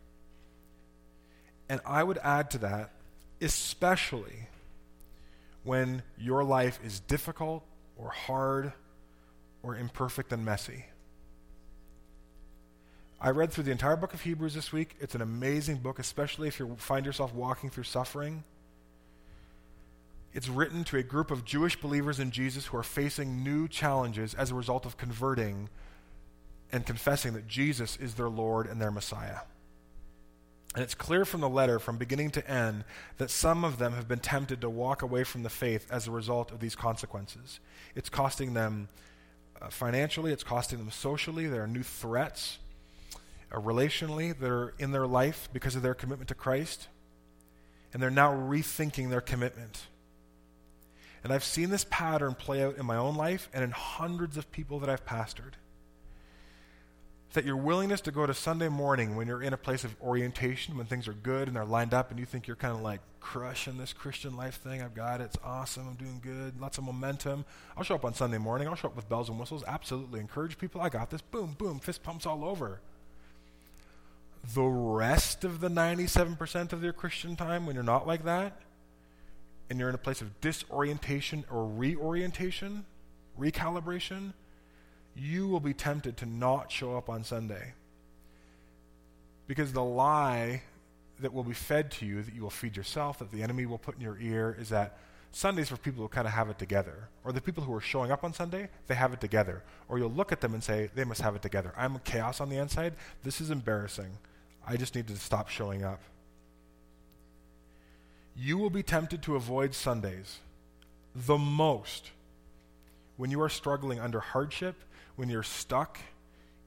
And 1.68 1.80
I 1.86 2.02
would 2.02 2.18
add 2.18 2.50
to 2.52 2.58
that, 2.58 2.90
especially 3.40 4.48
when 5.62 6.02
your 6.18 6.44
life 6.44 6.78
is 6.84 7.00
difficult 7.00 7.64
or 7.96 8.10
hard 8.10 8.72
or 9.62 9.76
imperfect 9.76 10.32
and 10.32 10.44
messy. 10.44 10.86
I 13.20 13.30
read 13.30 13.50
through 13.50 13.64
the 13.64 13.70
entire 13.70 13.96
book 13.96 14.12
of 14.12 14.22
Hebrews 14.22 14.54
this 14.54 14.72
week. 14.72 14.94
It's 15.00 15.14
an 15.14 15.22
amazing 15.22 15.78
book, 15.78 15.98
especially 15.98 16.48
if 16.48 16.58
you 16.58 16.76
find 16.78 17.06
yourself 17.06 17.32
walking 17.32 17.70
through 17.70 17.84
suffering. 17.84 18.44
It's 20.34 20.50
written 20.50 20.84
to 20.84 20.98
a 20.98 21.02
group 21.02 21.30
of 21.30 21.46
Jewish 21.46 21.80
believers 21.80 22.20
in 22.20 22.30
Jesus 22.30 22.66
who 22.66 22.76
are 22.76 22.82
facing 22.82 23.42
new 23.42 23.68
challenges 23.68 24.34
as 24.34 24.50
a 24.50 24.54
result 24.54 24.84
of 24.84 24.98
converting 24.98 25.70
and 26.70 26.84
confessing 26.84 27.32
that 27.32 27.48
Jesus 27.48 27.96
is 27.96 28.14
their 28.14 28.28
Lord 28.28 28.66
and 28.66 28.80
their 28.80 28.90
Messiah. 28.90 29.40
And 30.74 30.82
it's 30.82 30.94
clear 30.94 31.24
from 31.24 31.40
the 31.40 31.48
letter, 31.48 31.78
from 31.78 31.96
beginning 31.96 32.32
to 32.32 32.50
end, 32.50 32.84
that 33.16 33.30
some 33.30 33.64
of 33.64 33.78
them 33.78 33.94
have 33.94 34.06
been 34.06 34.18
tempted 34.18 34.60
to 34.60 34.68
walk 34.68 35.00
away 35.00 35.24
from 35.24 35.42
the 35.42 35.48
faith 35.48 35.86
as 35.90 36.06
a 36.06 36.10
result 36.10 36.52
of 36.52 36.60
these 36.60 36.74
consequences. 36.74 37.60
It's 37.94 38.10
costing 38.10 38.52
them 38.52 38.90
uh, 39.62 39.70
financially, 39.70 40.32
it's 40.32 40.44
costing 40.44 40.78
them 40.78 40.90
socially. 40.90 41.46
There 41.46 41.62
are 41.62 41.66
new 41.66 41.82
threats 41.82 42.58
uh, 43.52 43.60
relationally 43.60 44.38
that 44.38 44.50
are 44.50 44.74
in 44.78 44.92
their 44.92 45.06
life 45.06 45.48
because 45.52 45.76
of 45.76 45.82
their 45.82 45.94
commitment 45.94 46.28
to 46.28 46.34
Christ. 46.34 46.88
And 47.92 48.02
they're 48.02 48.10
now 48.10 48.32
rethinking 48.32 49.10
their 49.10 49.20
commitment. 49.20 49.86
And 51.24 51.32
I've 51.32 51.44
seen 51.44 51.70
this 51.70 51.86
pattern 51.88 52.34
play 52.34 52.62
out 52.62 52.76
in 52.76 52.86
my 52.86 52.96
own 52.96 53.16
life 53.16 53.48
and 53.52 53.64
in 53.64 53.70
hundreds 53.70 54.36
of 54.36 54.50
people 54.52 54.78
that 54.80 54.90
I've 54.90 55.04
pastored 55.06 55.54
that 57.36 57.44
your 57.44 57.56
willingness 57.56 58.00
to 58.00 58.10
go 58.10 58.24
to 58.24 58.32
Sunday 58.32 58.68
morning 58.68 59.14
when 59.14 59.28
you're 59.28 59.42
in 59.42 59.52
a 59.52 59.58
place 59.58 59.84
of 59.84 59.94
orientation, 60.00 60.74
when 60.74 60.86
things 60.86 61.06
are 61.06 61.12
good 61.12 61.48
and 61.48 61.56
they're 61.56 61.66
lined 61.66 61.92
up, 61.92 62.10
and 62.10 62.18
you 62.18 62.24
think 62.24 62.46
you're 62.46 62.56
kind 62.56 62.74
of 62.74 62.80
like 62.80 63.00
crushing 63.20 63.76
this 63.76 63.92
Christian 63.92 64.38
life 64.38 64.54
thing. 64.54 64.80
I've 64.80 64.94
got 64.94 65.20
it. 65.20 65.24
It's 65.24 65.38
awesome. 65.44 65.86
I'm 65.86 65.94
doing 65.96 66.18
good. 66.22 66.58
Lots 66.58 66.78
of 66.78 66.84
momentum. 66.84 67.44
I'll 67.76 67.84
show 67.84 67.94
up 67.94 68.06
on 68.06 68.14
Sunday 68.14 68.38
morning. 68.38 68.66
I'll 68.66 68.74
show 68.74 68.88
up 68.88 68.96
with 68.96 69.08
bells 69.10 69.28
and 69.28 69.38
whistles. 69.38 69.62
Absolutely. 69.66 70.18
Encourage 70.18 70.56
people. 70.56 70.80
I 70.80 70.88
got 70.88 71.10
this. 71.10 71.20
Boom, 71.20 71.54
boom. 71.58 71.78
Fist 71.78 72.02
pumps 72.02 72.24
all 72.24 72.42
over. 72.42 72.80
The 74.54 74.62
rest 74.62 75.44
of 75.44 75.60
the 75.60 75.68
97% 75.68 76.72
of 76.72 76.82
your 76.82 76.92
Christian 76.92 77.36
time, 77.36 77.66
when 77.66 77.74
you're 77.74 77.84
not 77.84 78.06
like 78.06 78.24
that, 78.24 78.60
and 79.68 79.78
you're 79.78 79.88
in 79.88 79.94
a 79.94 79.98
place 79.98 80.20
of 80.20 80.40
disorientation 80.40 81.44
or 81.50 81.66
reorientation, 81.66 82.84
recalibration, 83.38 84.32
you 85.14 85.48
will 85.48 85.60
be 85.60 85.74
tempted 85.74 86.16
to 86.18 86.26
not 86.26 86.70
show 86.70 86.96
up 86.96 87.08
on 87.08 87.24
Sunday. 87.24 87.72
Because 89.46 89.72
the 89.72 89.82
lie 89.82 90.62
that 91.20 91.32
will 91.32 91.44
be 91.44 91.54
fed 91.54 91.90
to 91.92 92.06
you, 92.06 92.22
that 92.22 92.34
you 92.34 92.42
will 92.42 92.50
feed 92.50 92.76
yourself, 92.76 93.18
that 93.18 93.32
the 93.32 93.42
enemy 93.42 93.66
will 93.66 93.78
put 93.78 93.96
in 93.96 94.00
your 94.00 94.18
ear, 94.18 94.56
is 94.58 94.68
that 94.68 94.98
Sundays 95.32 95.68
for 95.68 95.76
people 95.76 96.02
who 96.02 96.08
kind 96.08 96.26
of 96.26 96.32
have 96.32 96.48
it 96.48 96.58
together. 96.58 97.08
Or 97.24 97.32
the 97.32 97.40
people 97.40 97.64
who 97.64 97.74
are 97.74 97.80
showing 97.80 98.10
up 98.10 98.22
on 98.24 98.32
Sunday, 98.32 98.68
they 98.86 98.94
have 98.94 99.12
it 99.12 99.20
together. 99.20 99.62
Or 99.88 99.98
you'll 99.98 100.10
look 100.10 100.32
at 100.32 100.40
them 100.40 100.54
and 100.54 100.62
say, 100.62 100.90
they 100.94 101.04
must 101.04 101.20
have 101.20 101.34
it 101.34 101.42
together. 101.42 101.72
I'm 101.76 101.98
chaos 102.00 102.40
on 102.40 102.48
the 102.48 102.56
inside. 102.56 102.94
This 103.22 103.40
is 103.40 103.50
embarrassing. 103.50 104.18
I 104.66 104.76
just 104.76 104.94
need 104.94 105.06
to 105.08 105.16
stop 105.16 105.48
showing 105.48 105.84
up. 105.84 106.00
You 108.34 108.58
will 108.58 108.70
be 108.70 108.82
tempted 108.82 109.22
to 109.22 109.36
avoid 109.36 109.74
Sundays 109.74 110.40
the 111.14 111.38
most 111.38 112.10
when 113.16 113.30
you 113.30 113.40
are 113.40 113.48
struggling 113.48 113.98
under 113.98 114.20
hardship 114.20 114.76
when 115.16 115.30
you're 115.30 115.42
stuck 115.42 115.98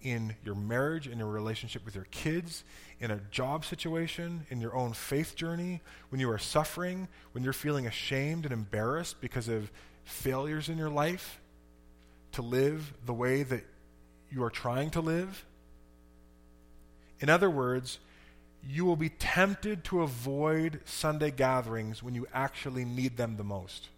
in 0.02 0.36
your 0.44 0.56
marriage, 0.56 1.08
in 1.08 1.20
your 1.20 1.28
relationship 1.28 1.86
with 1.86 1.96
your 1.96 2.08
kids, 2.12 2.64
in 3.00 3.12
a 3.12 3.20
job 3.32 3.66
situation, 3.66 4.46
in 4.50 4.62
your 4.62 4.76
own 4.76 4.94
faith 4.94 5.36
journey, 5.36 5.82
when 6.10 6.20
you 6.20 6.30
are 6.32 6.38
suffering, 6.38 7.08
when 7.34 7.44
you're 7.44 7.54
feeling 7.54 7.86
ashamed 7.86 8.46
and 8.46 8.54
embarrassed 8.54 9.20
because 9.22 9.48
of 9.48 9.72
failures 10.04 10.70
in 10.70 10.78
your 10.78 10.90
life 10.90 11.40
to 12.32 12.42
live 12.42 12.94
the 13.06 13.14
way 13.14 13.44
that 13.44 13.64
you 14.32 14.44
are 14.44 14.50
trying 14.50 14.90
to 14.90 15.02
live. 15.02 15.46
In 17.20 17.30
other 17.30 17.50
words, 17.50 18.00
you 18.68 18.86
will 18.86 18.96
be 18.96 19.10
tempted 19.10 19.84
to 19.86 20.02
avoid 20.02 20.82
Sunday 20.86 21.32
gatherings 21.32 22.04
when 22.04 22.16
you 22.16 22.28
actually 22.34 22.86
need 22.86 23.18
them 23.18 23.38
the 23.38 23.44
most. 23.44 23.90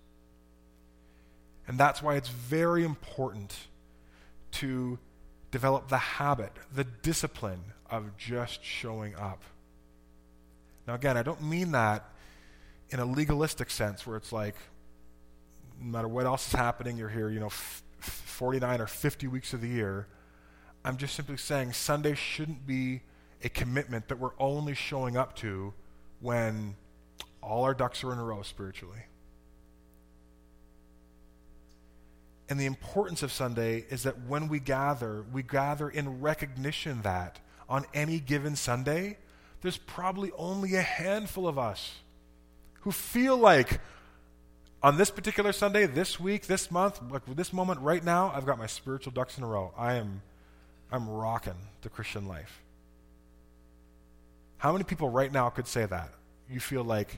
And 1.68 1.78
that's 1.78 2.02
why 2.02 2.16
it's 2.16 2.30
very 2.30 2.84
important 2.84 3.56
to 4.54 5.00
develop 5.52 5.90
the 5.90 5.98
habit, 5.98 6.52
the 6.74 6.84
discipline 6.84 7.62
of 7.90 8.18
just 8.18 8.64
showing 8.64 9.16
up. 9.16 9.44
Now, 10.88 10.96
again, 10.96 11.18
I 11.18 11.24
don't 11.24 11.44
mean 11.44 11.72
that 11.72 12.10
in 12.90 13.00
a 13.00 13.06
legalistic 13.06 13.70
sense 13.70 14.06
where 14.06 14.18
it's 14.18 14.32
like, 14.32 14.56
no 15.80 15.92
matter 15.92 16.08
what 16.08 16.26
else 16.26 16.48
is 16.48 16.54
happening, 16.54 16.98
you're 16.98 17.10
here, 17.10 17.30
you 17.30 17.40
know, 17.40 17.48
f- 17.48 17.84
49 18.00 18.82
or 18.82 18.88
50 18.88 19.28
weeks 19.28 19.54
of 19.54 19.62
the 19.62 19.68
year. 19.68 20.08
I'm 20.84 20.98
just 20.98 21.16
simply 21.16 21.38
saying 21.38 21.74
Sunday 21.74 22.16
shouldn't 22.16 22.66
be 22.66 23.02
a 23.44 23.50
commitment 23.50 24.08
that 24.10 24.20
we're 24.20 24.32
only 24.40 24.74
showing 24.76 25.18
up 25.18 25.36
to 25.38 25.74
when 26.20 26.76
all 27.42 27.64
our 27.64 27.74
ducks 27.74 28.04
are 28.04 28.14
in 28.14 28.20
a 28.20 28.24
row 28.24 28.42
spiritually. 28.44 29.04
And 32.50 32.60
the 32.60 32.66
importance 32.66 33.24
of 33.24 33.32
Sunday 33.32 33.86
is 33.90 34.04
that 34.04 34.26
when 34.28 34.50
we 34.50 34.60
gather, 34.60 35.24
we 35.32 35.42
gather 35.42 35.90
in 35.90 36.22
recognition 36.22 37.02
that 37.04 37.40
on 37.70 37.86
any 37.94 38.20
given 38.20 38.56
Sunday, 38.56 39.18
there's 39.62 39.78
probably 39.78 40.32
only 40.38 40.76
a 40.76 40.82
handful 40.82 41.48
of 41.48 41.58
us 41.58 42.00
who 42.82 42.92
feel 42.92 43.38
like 43.38 43.80
on 44.84 44.98
this 44.98 45.12
particular 45.12 45.54
Sunday, 45.54 45.86
this 45.86 46.20
week, 46.20 46.48
this 46.48 46.72
month, 46.72 47.00
like 47.10 47.22
this 47.36 47.54
moment 47.54 47.80
right 47.80 48.04
now, 48.04 48.32
I've 48.36 48.46
got 48.46 48.58
my 48.58 48.68
spiritual 48.68 49.14
ducks 49.14 49.38
in 49.38 49.44
a 49.44 49.48
row. 49.48 49.72
I 49.78 49.94
am 49.94 50.22
I'm 50.92 51.08
rocking 51.08 51.56
the 51.84 51.90
Christian 51.90 52.28
life. 52.28 52.62
How 54.62 54.72
many 54.72 54.84
people 54.84 55.10
right 55.10 55.32
now 55.32 55.50
could 55.50 55.66
say 55.66 55.88
that? 55.88 56.10
You 56.48 56.60
feel 56.60 56.84
like 56.84 57.18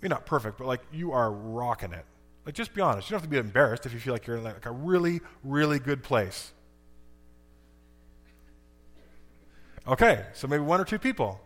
you're 0.00 0.08
not 0.08 0.26
perfect, 0.26 0.58
but 0.58 0.66
like 0.66 0.80
you 0.92 1.12
are 1.12 1.30
rocking 1.30 1.92
it. 1.92 2.04
Like, 2.44 2.56
just 2.56 2.74
be 2.74 2.80
honest. 2.80 3.08
You 3.08 3.14
don't 3.14 3.20
have 3.20 3.30
to 3.30 3.30
be 3.30 3.38
embarrassed 3.38 3.86
if 3.86 3.92
you 3.92 4.00
feel 4.00 4.12
like 4.12 4.26
you're 4.26 4.38
in 4.38 4.42
like 4.42 4.66
a 4.66 4.72
really, 4.72 5.20
really 5.44 5.78
good 5.78 6.02
place. 6.02 6.50
Okay, 9.86 10.24
so 10.32 10.48
maybe 10.48 10.64
one 10.64 10.80
or 10.80 10.84
two 10.84 10.98
people. 10.98 11.40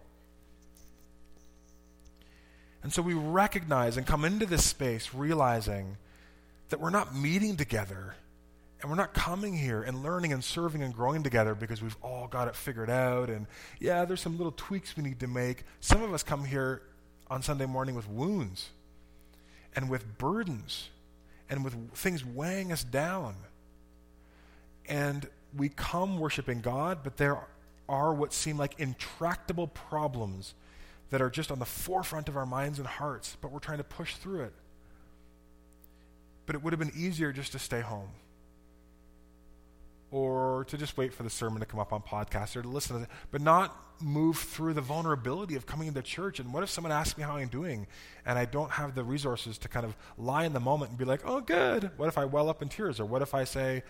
And 2.82 2.90
so 2.90 3.02
we 3.02 3.12
recognize 3.12 3.98
and 3.98 4.06
come 4.06 4.24
into 4.24 4.46
this 4.46 4.64
space 4.64 5.12
realizing 5.12 5.98
that 6.70 6.80
we're 6.80 6.88
not 6.88 7.14
meeting 7.14 7.58
together 7.58 8.14
and 8.80 8.90
we're 8.90 8.96
not 8.96 9.14
coming 9.14 9.56
here 9.56 9.82
and 9.82 10.02
learning 10.02 10.32
and 10.32 10.44
serving 10.44 10.82
and 10.82 10.94
growing 10.94 11.22
together 11.22 11.54
because 11.54 11.82
we've 11.82 11.96
all 12.02 12.26
got 12.28 12.46
it 12.46 12.54
figured 12.54 12.90
out. 12.90 13.30
And 13.30 13.46
yeah, 13.80 14.04
there's 14.04 14.20
some 14.20 14.36
little 14.36 14.52
tweaks 14.52 14.96
we 14.96 15.02
need 15.02 15.20
to 15.20 15.26
make. 15.26 15.64
Some 15.80 16.02
of 16.02 16.12
us 16.12 16.22
come 16.22 16.44
here 16.44 16.82
on 17.30 17.42
Sunday 17.42 17.66
morning 17.66 17.94
with 17.94 18.08
wounds 18.08 18.70
and 19.74 19.88
with 19.88 20.18
burdens 20.18 20.90
and 21.48 21.64
with 21.64 21.74
things 21.94 22.24
weighing 22.24 22.70
us 22.70 22.84
down. 22.84 23.34
And 24.86 25.26
we 25.56 25.70
come 25.70 26.18
worshiping 26.18 26.60
God, 26.60 26.98
but 27.02 27.16
there 27.16 27.38
are 27.88 28.12
what 28.12 28.34
seem 28.34 28.58
like 28.58 28.78
intractable 28.78 29.68
problems 29.68 30.54
that 31.10 31.22
are 31.22 31.30
just 31.30 31.50
on 31.50 31.58
the 31.58 31.64
forefront 31.64 32.28
of 32.28 32.36
our 32.36 32.46
minds 32.46 32.78
and 32.78 32.86
hearts, 32.86 33.36
but 33.40 33.52
we're 33.52 33.58
trying 33.58 33.78
to 33.78 33.84
push 33.84 34.16
through 34.16 34.42
it. 34.42 34.52
But 36.44 36.56
it 36.56 36.62
would 36.62 36.72
have 36.72 36.80
been 36.80 36.92
easier 36.94 37.32
just 37.32 37.52
to 37.52 37.58
stay 37.58 37.80
home 37.80 38.10
or 40.16 40.64
to 40.64 40.78
just 40.78 40.96
wait 40.96 41.12
for 41.12 41.24
the 41.24 41.28
sermon 41.28 41.60
to 41.60 41.66
come 41.66 41.78
up 41.78 41.92
on 41.92 42.00
podcast 42.00 42.56
or 42.56 42.62
to 42.62 42.68
listen 42.68 42.96
to 42.96 43.02
it, 43.02 43.08
but 43.30 43.42
not 43.42 43.76
move 44.00 44.38
through 44.38 44.72
the 44.72 44.80
vulnerability 44.80 45.56
of 45.56 45.66
coming 45.66 45.88
into 45.88 46.00
church. 46.00 46.40
And 46.40 46.54
what 46.54 46.62
if 46.62 46.70
someone 46.70 46.90
asks 46.90 47.18
me 47.18 47.22
how 47.22 47.36
I'm 47.36 47.48
doing 47.48 47.86
and 48.24 48.38
I 48.38 48.46
don't 48.46 48.70
have 48.70 48.94
the 48.94 49.04
resources 49.04 49.58
to 49.58 49.68
kind 49.68 49.84
of 49.84 49.94
lie 50.16 50.44
in 50.46 50.54
the 50.54 50.60
moment 50.60 50.88
and 50.88 50.98
be 50.98 51.04
like, 51.04 51.20
oh, 51.26 51.42
good? 51.42 51.90
What 51.98 52.08
if 52.08 52.16
I 52.16 52.24
well 52.24 52.48
up 52.48 52.62
in 52.62 52.70
tears? 52.70 52.98
Or 52.98 53.04
what 53.04 53.20
if 53.20 53.34
I 53.34 53.44
say, 53.44 53.82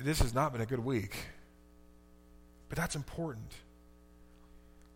this 0.00 0.20
has 0.20 0.32
not 0.32 0.52
been 0.52 0.62
a 0.62 0.66
good 0.66 0.82
week? 0.82 1.16
But 2.70 2.78
that's 2.78 2.96
important. 2.96 3.52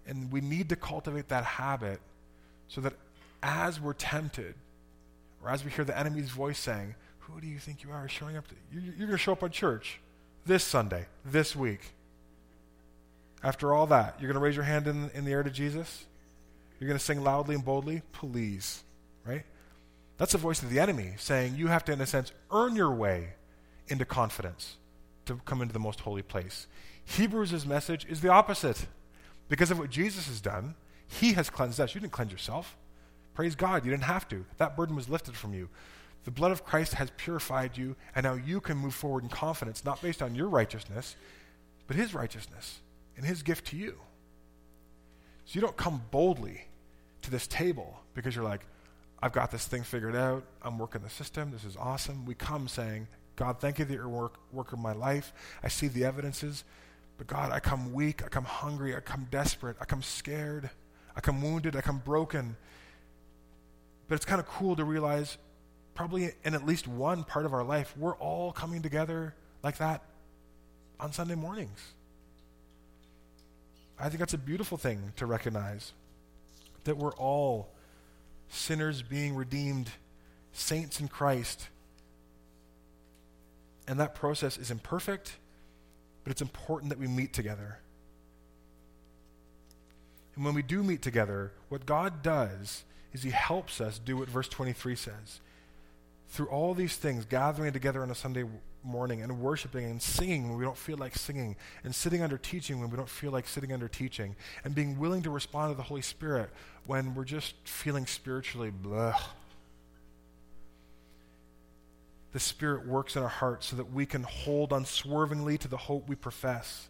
And 0.07 0.33
we 0.33 0.41
need 0.41 0.71
to 0.71 0.77
cultivate 0.77 1.29
that 1.29 1.45
habit 1.45 2.01
so 2.69 2.81
that 2.81 2.95
as 3.43 3.79
we're 3.79 3.93
tempted, 3.93 4.55
or 5.45 5.51
as 5.51 5.67
we 5.67 5.71
hear 5.71 5.85
the 5.85 5.99
enemy's 5.99 6.31
voice 6.31 6.59
saying, 6.59 6.95
who 7.33 7.41
do 7.41 7.47
you 7.47 7.59
think 7.59 7.83
you 7.83 7.91
are 7.91 8.09
showing 8.09 8.37
up 8.37 8.47
to? 8.49 8.55
You're, 8.73 8.83
you're 8.83 9.07
going 9.07 9.11
to 9.11 9.19
show 9.19 9.33
up 9.33 9.43
on 9.43 9.51
church 9.51 10.01
this 10.45 10.65
Sunday, 10.65 11.07
this 11.25 11.57
week. 11.57 11.81
After 13.43 13.75
all 13.75 13.87
that, 13.89 14.17
you're 14.19 14.29
going 14.29 14.41
to 14.41 14.45
raise 14.45 14.57
your 14.57 14.65
hand 14.65 14.87
in, 14.87 15.11
in 15.15 15.25
the 15.25 15.33
air 15.33 15.43
to 15.43 15.51
Jesus? 15.51 16.07
You're 16.79 16.89
going 16.89 16.99
to 16.99 17.05
sing 17.05 17.23
loudly 17.23 17.55
and 17.55 17.65
boldly? 17.65 18.03
Please, 18.13 18.83
right? 19.25 19.45
That's 20.19 20.33
the 20.33 20.39
voice 20.39 20.63
of 20.63 20.71
the 20.71 20.79
enemy 20.79 21.15
saying 21.19 21.57
you 21.57 21.69
have 21.69 21.85
to, 21.87 21.93
in 21.93 22.01
a 22.01 22.07
sense, 22.07 22.33
earn 22.51 22.77
your 22.77 22.91
way 22.91 23.31
into 23.89 24.05
confidence 24.05 24.77
to 25.27 25.41
come 25.45 25.61
into 25.61 25.73
the 25.73 25.79
most 25.79 26.01
holy 26.01 26.23
place. 26.23 26.67
Hebrews' 27.05 27.67
message 27.67 28.07
is 28.09 28.21
the 28.21 28.29
opposite. 28.29 28.87
Because 29.49 29.71
of 29.71 29.79
what 29.79 29.91
Jesus 29.91 30.27
has 30.27 30.41
done, 30.41 30.75
he 31.07 31.35
has 31.35 31.51
cleansed 31.51 31.81
us. 31.81 31.95
You 31.95 32.01
didn't 32.01 32.13
cleanse 32.13 32.33
yourself. 32.33 32.77
Praise 33.35 33.55
God, 33.55 33.85
you 33.85 33.91
didn't 33.91 34.05
have 34.05 34.27
to. 34.29 34.45
That 34.57 34.77
burden 34.77 34.97
was 34.97 35.09
lifted 35.09 35.37
from 35.37 35.55
you. 35.55 35.69
The 36.27 36.33
blood 36.33 36.51
of 36.51 36.65
Christ 36.65 36.95
has 36.95 37.09
purified 37.17 37.79
you, 37.79 37.95
and 38.13 38.25
now 38.25 38.35
you 38.35 38.61
can 38.61 38.77
move 38.77 38.95
forward 38.95 39.23
in 39.23 39.29
confidence, 39.29 39.85
not 39.85 40.03
based 40.03 40.21
on 40.21 40.35
your 40.35 40.49
righteousness, 40.49 41.15
but 41.87 41.95
his 41.95 42.15
righteousness 42.15 42.81
and 43.17 43.25
his 43.25 43.45
gift 43.45 43.69
to 43.69 43.77
you. 43.77 44.01
So 45.45 45.55
you 45.55 45.61
don't 45.61 45.77
come 45.77 46.03
boldly 46.11 46.63
to 47.23 47.31
this 47.31 47.47
table 47.47 48.01
because 48.13 48.35
you're 48.35 48.45
like, 48.45 48.67
I've 49.23 49.31
got 49.31 49.53
this 49.53 49.67
thing 49.67 49.85
figured 49.85 50.17
out. 50.17 50.43
I'm 50.63 50.81
working 50.81 51.01
the 51.03 51.11
system. 51.11 51.53
This 51.53 51.63
is 51.63 51.77
awesome. 51.77 52.27
We 52.27 52.35
come 52.35 52.67
saying, 52.67 53.07
God, 53.37 53.61
thank 53.61 53.79
you 53.79 53.85
that 53.85 53.95
you're 53.95 54.09
work, 54.09 54.35
worker 54.51 54.75
of 54.75 54.83
my 54.83 54.95
life. 54.95 55.33
I 55.63 55.69
see 55.69 55.87
the 55.87 56.05
evidences. 56.05 56.65
But 57.19 57.29
God, 57.29 57.53
I 57.53 57.61
come 57.61 57.93
weak. 57.93 58.25
I 58.25 58.27
come 58.27 58.45
hungry. 58.45 58.97
I 58.97 59.01
come 59.01 59.29
desperate. 59.31 59.77
I 59.81 59.85
come 59.85 60.03
scared. 60.03 60.71
I 61.15 61.21
come 61.21 61.41
wounded. 61.41 61.77
I 61.77 61.83
come 61.83 62.03
broken. 62.05 62.57
But 64.09 64.17
it's 64.17 64.25
kind 64.25 64.41
of 64.41 64.49
cool 64.49 64.75
to 64.75 64.85
realize, 64.85 65.39
probably 65.97 66.31
in 66.45 66.55
at 66.55 66.65
least 66.65 66.87
one 66.87 67.25
part 67.25 67.47
of 67.47 67.53
our 67.53 67.65
life, 67.65 67.97
we're 67.97 68.15
all 68.17 68.53
coming 68.53 68.83
together 68.83 69.35
like 69.63 69.79
that 69.79 70.03
on 71.01 71.13
Sunday 71.13 71.35
mornings. 71.35 71.81
I 73.99 74.09
think 74.09 74.21
that's 74.21 74.35
a 74.35 74.39
beautiful 74.39 74.77
thing 74.77 75.13
to 75.17 75.27
recognize 75.27 75.93
that 76.85 76.97
we're 76.97 77.15
all 77.15 77.71
sinners 78.49 79.03
being 79.03 79.35
redeemed, 79.35 79.91
saints 80.53 81.01
in 81.01 81.09
Christ. 81.09 81.69
And 83.89 83.99
that 83.99 84.15
process 84.15 84.59
is 84.59 84.71
imperfect, 84.71 85.37
but 86.25 86.31
it's 86.31 86.43
important 86.43 86.91
that 86.91 86.99
we 86.99 87.07
meet 87.07 87.33
together. 87.33 87.79
And 90.35 90.45
when 90.45 90.55
we 90.55 90.63
do 90.63 90.83
meet 90.83 91.01
together, 91.01 91.53
what 91.71 91.87
God 91.87 92.23
does 92.23 92.85
is 93.13 93.23
He 93.23 93.31
helps 93.31 93.81
us 93.81 93.99
do 93.99 94.19
what 94.19 94.29
verse 94.29 94.49
23 94.49 94.95
says. 94.95 95.41
Through 96.29 96.47
all 96.47 96.75
these 96.75 96.97
things, 96.97 97.25
gathering 97.25 97.73
together 97.73 98.03
on 98.03 98.11
a 98.11 98.15
Sunday 98.15 98.45
morning 98.83 99.23
and 99.23 99.41
worshiping 99.41 99.85
and 99.85 100.01
singing 100.01 100.49
when 100.49 100.59
we 100.59 100.65
don't 100.65 100.77
feel 100.77 100.97
like 100.97 101.17
singing, 101.17 101.57
and 101.85 101.95
sitting 101.95 102.23
under 102.23 102.39
teaching 102.39 102.81
when 102.81 102.91
we 102.91 102.97
don't 102.97 103.09
feel 103.09 103.33
like 103.33 103.47
sitting 103.47 103.73
under 103.73 103.89
teaching, 103.89 104.37
and 104.65 104.75
being 104.75 104.99
willing 104.99 105.23
to 105.23 105.31
respond 105.31 105.73
to 105.73 105.77
the 105.77 105.83
Holy 105.83 106.03
Spirit 106.03 106.51
when 106.87 107.15
we're 107.15 107.25
just 107.25 107.55
feeling 107.65 108.07
spiritually 108.07 108.71
blah. 108.71 109.19
The 112.33 112.41
Spirit 112.41 112.87
works 112.87 113.17
in 113.17 113.23
our 113.23 113.29
hearts 113.29 113.67
so 113.67 113.77
that 113.77 113.93
we 113.93 114.05
can 114.05 114.23
hold 114.23 114.73
unswervingly 114.73 115.59
to 115.59 115.69
the 115.69 115.79
hope 115.79 116.09
we 116.09 116.17
profess 116.17 116.89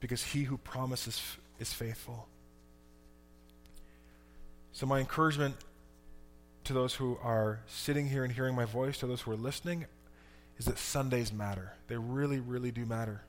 because 0.00 0.22
He 0.22 0.44
who 0.44 0.56
promises 0.56 1.20
is 1.58 1.72
faithful. 1.72 2.28
So, 4.72 4.86
my 4.86 5.00
encouragement 5.00 5.56
to 6.68 6.74
those 6.74 6.94
who 6.94 7.18
are 7.22 7.60
sitting 7.66 8.08
here 8.08 8.24
and 8.24 8.32
hearing 8.32 8.54
my 8.54 8.66
voice, 8.66 8.98
to 8.98 9.06
those 9.06 9.22
who 9.22 9.32
are 9.32 9.36
listening, 9.36 9.86
is 10.58 10.66
that 10.66 10.78
Sundays 10.78 11.32
matter. 11.32 11.72
They 11.88 11.96
really, 11.96 12.40
really 12.40 12.70
do 12.70 12.84
matter. 12.84 13.22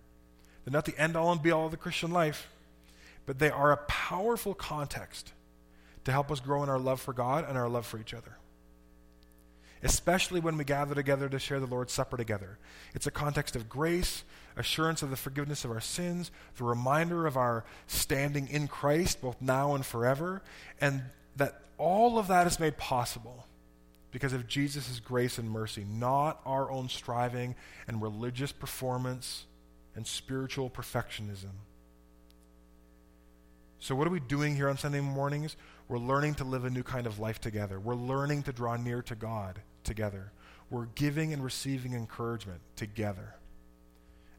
They're 0.64 0.74
not 0.74 0.84
the 0.84 0.98
end 1.00 1.16
all 1.16 1.32
and 1.32 1.42
be 1.42 1.50
all 1.50 1.66
of 1.66 1.72
the 1.72 1.78
Christian 1.78 2.12
life, 2.12 2.50
but 3.26 3.40
they 3.40 3.50
are 3.50 3.72
a 3.72 3.78
powerful 3.78 4.54
context 4.54 5.32
to 6.04 6.12
help 6.12 6.32
us 6.32 6.42
grow 6.42 6.64
in 6.64 6.70
our 6.70 6.80
love 6.80 7.00
for 7.00 7.14
God 7.14 7.46
and 7.48 7.58
our 7.58 7.70
love 7.70 7.86
for 7.86 7.98
each 7.98 8.14
other. 8.14 8.38
Especially 9.82 10.42
when 10.42 10.58
we 10.58 10.66
gather 10.66 10.94
together 10.94 11.30
to 11.30 11.40
share 11.40 11.62
the 11.62 11.66
Lord's 11.66 11.94
Supper 11.94 12.18
together. 12.18 12.58
It's 12.94 13.08
a 13.08 13.12
context 13.12 13.56
of 13.56 13.70
grace, 13.70 14.26
assurance 14.58 15.02
of 15.02 15.12
the 15.12 15.16
forgiveness 15.16 15.64
of 15.64 15.72
our 15.72 15.80
sins, 15.80 16.30
the 16.58 16.66
reminder 16.66 17.26
of 17.26 17.38
our 17.38 17.64
standing 17.88 18.50
in 18.50 18.68
Christ, 18.68 19.22
both 19.22 19.42
now 19.42 19.76
and 19.76 19.86
forever, 19.86 20.42
and 20.82 21.04
that 21.38 21.62
all 21.80 22.20
of 22.20 22.28
that 22.28 22.46
is 22.46 22.60
made 22.60 22.78
possible 22.78 23.48
because 24.12 24.34
of 24.34 24.48
Jesus' 24.48 25.00
grace 25.00 25.38
and 25.38 25.50
mercy, 25.50 25.86
not 25.90 26.42
our 26.46 26.70
own 26.70 26.90
striving 26.90 27.56
and 27.88 28.02
religious 28.02 28.52
performance 28.52 29.46
and 29.96 30.06
spiritual 30.06 30.70
perfectionism. 30.70 31.52
So, 33.80 33.96
what 33.96 34.08
are 34.08 34.12
we 34.12 34.20
doing 34.20 34.56
here 34.56 34.70
on 34.70 34.78
Sunday 34.78 35.00
mornings? 35.00 35.56
We're 35.88 36.00
learning 36.00 36.36
to 36.36 36.44
live 36.44 36.66
a 36.66 36.70
new 36.70 36.84
kind 36.84 37.08
of 37.08 37.18
life 37.18 37.40
together. 37.40 37.80
We're 37.80 37.96
learning 37.96 38.44
to 38.44 38.52
draw 38.52 38.76
near 38.76 39.02
to 39.04 39.16
God 39.16 39.62
together. 39.84 40.32
We're 40.70 40.88
giving 40.88 41.34
and 41.34 41.44
receiving 41.44 41.94
encouragement 41.94 42.60
together. 42.76 43.36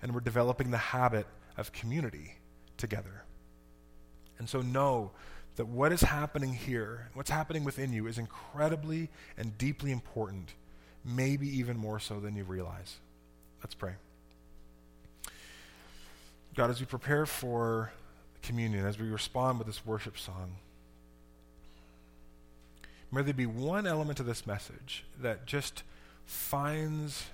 And 0.03 0.15
we're 0.15 0.21
developing 0.21 0.71
the 0.71 0.79
habit 0.79 1.27
of 1.57 1.73
community 1.73 2.37
together. 2.77 3.25
And 4.39 4.49
so, 4.49 4.61
know 4.61 5.13
that 5.57 5.67
what 5.67 5.93
is 5.93 6.03
happening 6.03 6.55
here, 6.55 7.11
what's 7.15 7.31
happening 7.31 7.65
within 7.65 7.93
you, 7.93 8.07
is 8.07 8.19
incredibly 8.19 9.09
and 9.37 9.57
deeply 9.59 9.93
important, 9.93 10.55
maybe 11.05 11.47
even 11.59 11.77
more 11.77 11.99
so 11.99 12.21
than 12.21 12.37
you 12.37 12.45
realize. 12.45 12.97
Let's 13.63 13.75
pray. 13.75 13.95
God, 16.55 16.71
as 16.71 16.81
we 16.81 16.87
prepare 16.87 17.27
for 17.27 17.93
communion, 18.43 18.87
as 18.87 18.99
we 18.99 19.09
respond 19.09 19.59
with 19.59 19.67
this 19.67 19.85
worship 19.85 20.19
song, 20.19 20.57
may 23.13 23.23
there 23.23 23.35
be 23.35 23.47
one 23.47 23.87
element 23.87 24.21
of 24.21 24.27
this 24.27 24.47
message 24.47 25.05
that 25.21 25.47
just 25.47 25.83
finds 26.25 27.27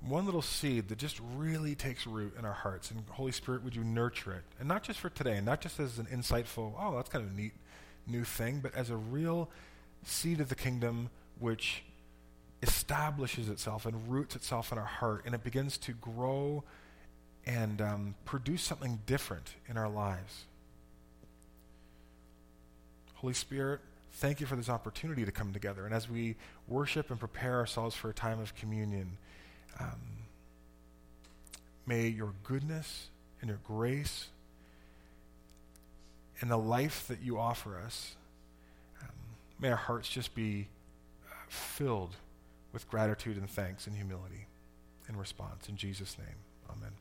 one 0.00 0.24
little 0.24 0.42
seed 0.42 0.88
that 0.88 0.98
just 0.98 1.20
really 1.36 1.74
takes 1.74 2.06
root 2.06 2.34
in 2.38 2.44
our 2.44 2.52
hearts. 2.52 2.90
And 2.90 3.02
Holy 3.10 3.32
Spirit, 3.32 3.64
would 3.64 3.74
you 3.74 3.84
nurture 3.84 4.32
it? 4.32 4.42
And 4.58 4.68
not 4.68 4.82
just 4.82 5.00
for 5.00 5.10
today, 5.10 5.40
not 5.40 5.60
just 5.60 5.80
as 5.80 5.98
an 5.98 6.06
insightful, 6.06 6.72
oh, 6.78 6.96
that's 6.96 7.08
kind 7.08 7.24
of 7.24 7.32
a 7.32 7.34
neat 7.34 7.52
new 8.06 8.24
thing, 8.24 8.60
but 8.60 8.74
as 8.74 8.90
a 8.90 8.96
real 8.96 9.48
seed 10.04 10.40
of 10.40 10.48
the 10.48 10.54
kingdom 10.54 11.10
which 11.38 11.82
establishes 12.62 13.48
itself 13.48 13.84
and 13.84 14.08
roots 14.08 14.36
itself 14.36 14.72
in 14.72 14.78
our 14.78 14.84
heart, 14.84 15.22
and 15.26 15.34
it 15.34 15.42
begins 15.44 15.76
to 15.76 15.92
grow 15.92 16.62
and 17.44 17.80
um, 17.80 18.14
produce 18.24 18.62
something 18.62 19.00
different 19.06 19.54
in 19.68 19.76
our 19.76 19.88
lives. 19.88 20.44
Holy 23.14 23.34
Spirit, 23.34 23.80
thank 24.12 24.40
you 24.40 24.46
for 24.46 24.56
this 24.56 24.68
opportunity 24.68 25.24
to 25.24 25.32
come 25.32 25.52
together. 25.52 25.84
And 25.84 25.94
as 25.94 26.08
we 26.08 26.36
worship 26.68 27.10
and 27.10 27.18
prepare 27.18 27.56
ourselves 27.56 27.94
for 27.94 28.10
a 28.10 28.14
time 28.14 28.40
of 28.40 28.54
communion, 28.54 29.18
um, 29.80 30.00
may 31.86 32.08
your 32.08 32.32
goodness 32.44 33.08
and 33.40 33.48
your 33.48 33.60
grace 33.64 34.28
and 36.40 36.50
the 36.50 36.56
life 36.56 37.06
that 37.08 37.22
you 37.22 37.38
offer 37.38 37.78
us, 37.78 38.16
um, 39.02 39.08
may 39.58 39.70
our 39.70 39.76
hearts 39.76 40.08
just 40.08 40.34
be 40.34 40.68
uh, 41.30 41.34
filled 41.48 42.16
with 42.72 42.88
gratitude 42.90 43.36
and 43.36 43.48
thanks 43.48 43.86
and 43.86 43.96
humility 43.96 44.46
in 45.08 45.16
response. 45.16 45.68
In 45.68 45.76
Jesus' 45.76 46.16
name, 46.18 46.36
amen. 46.70 46.92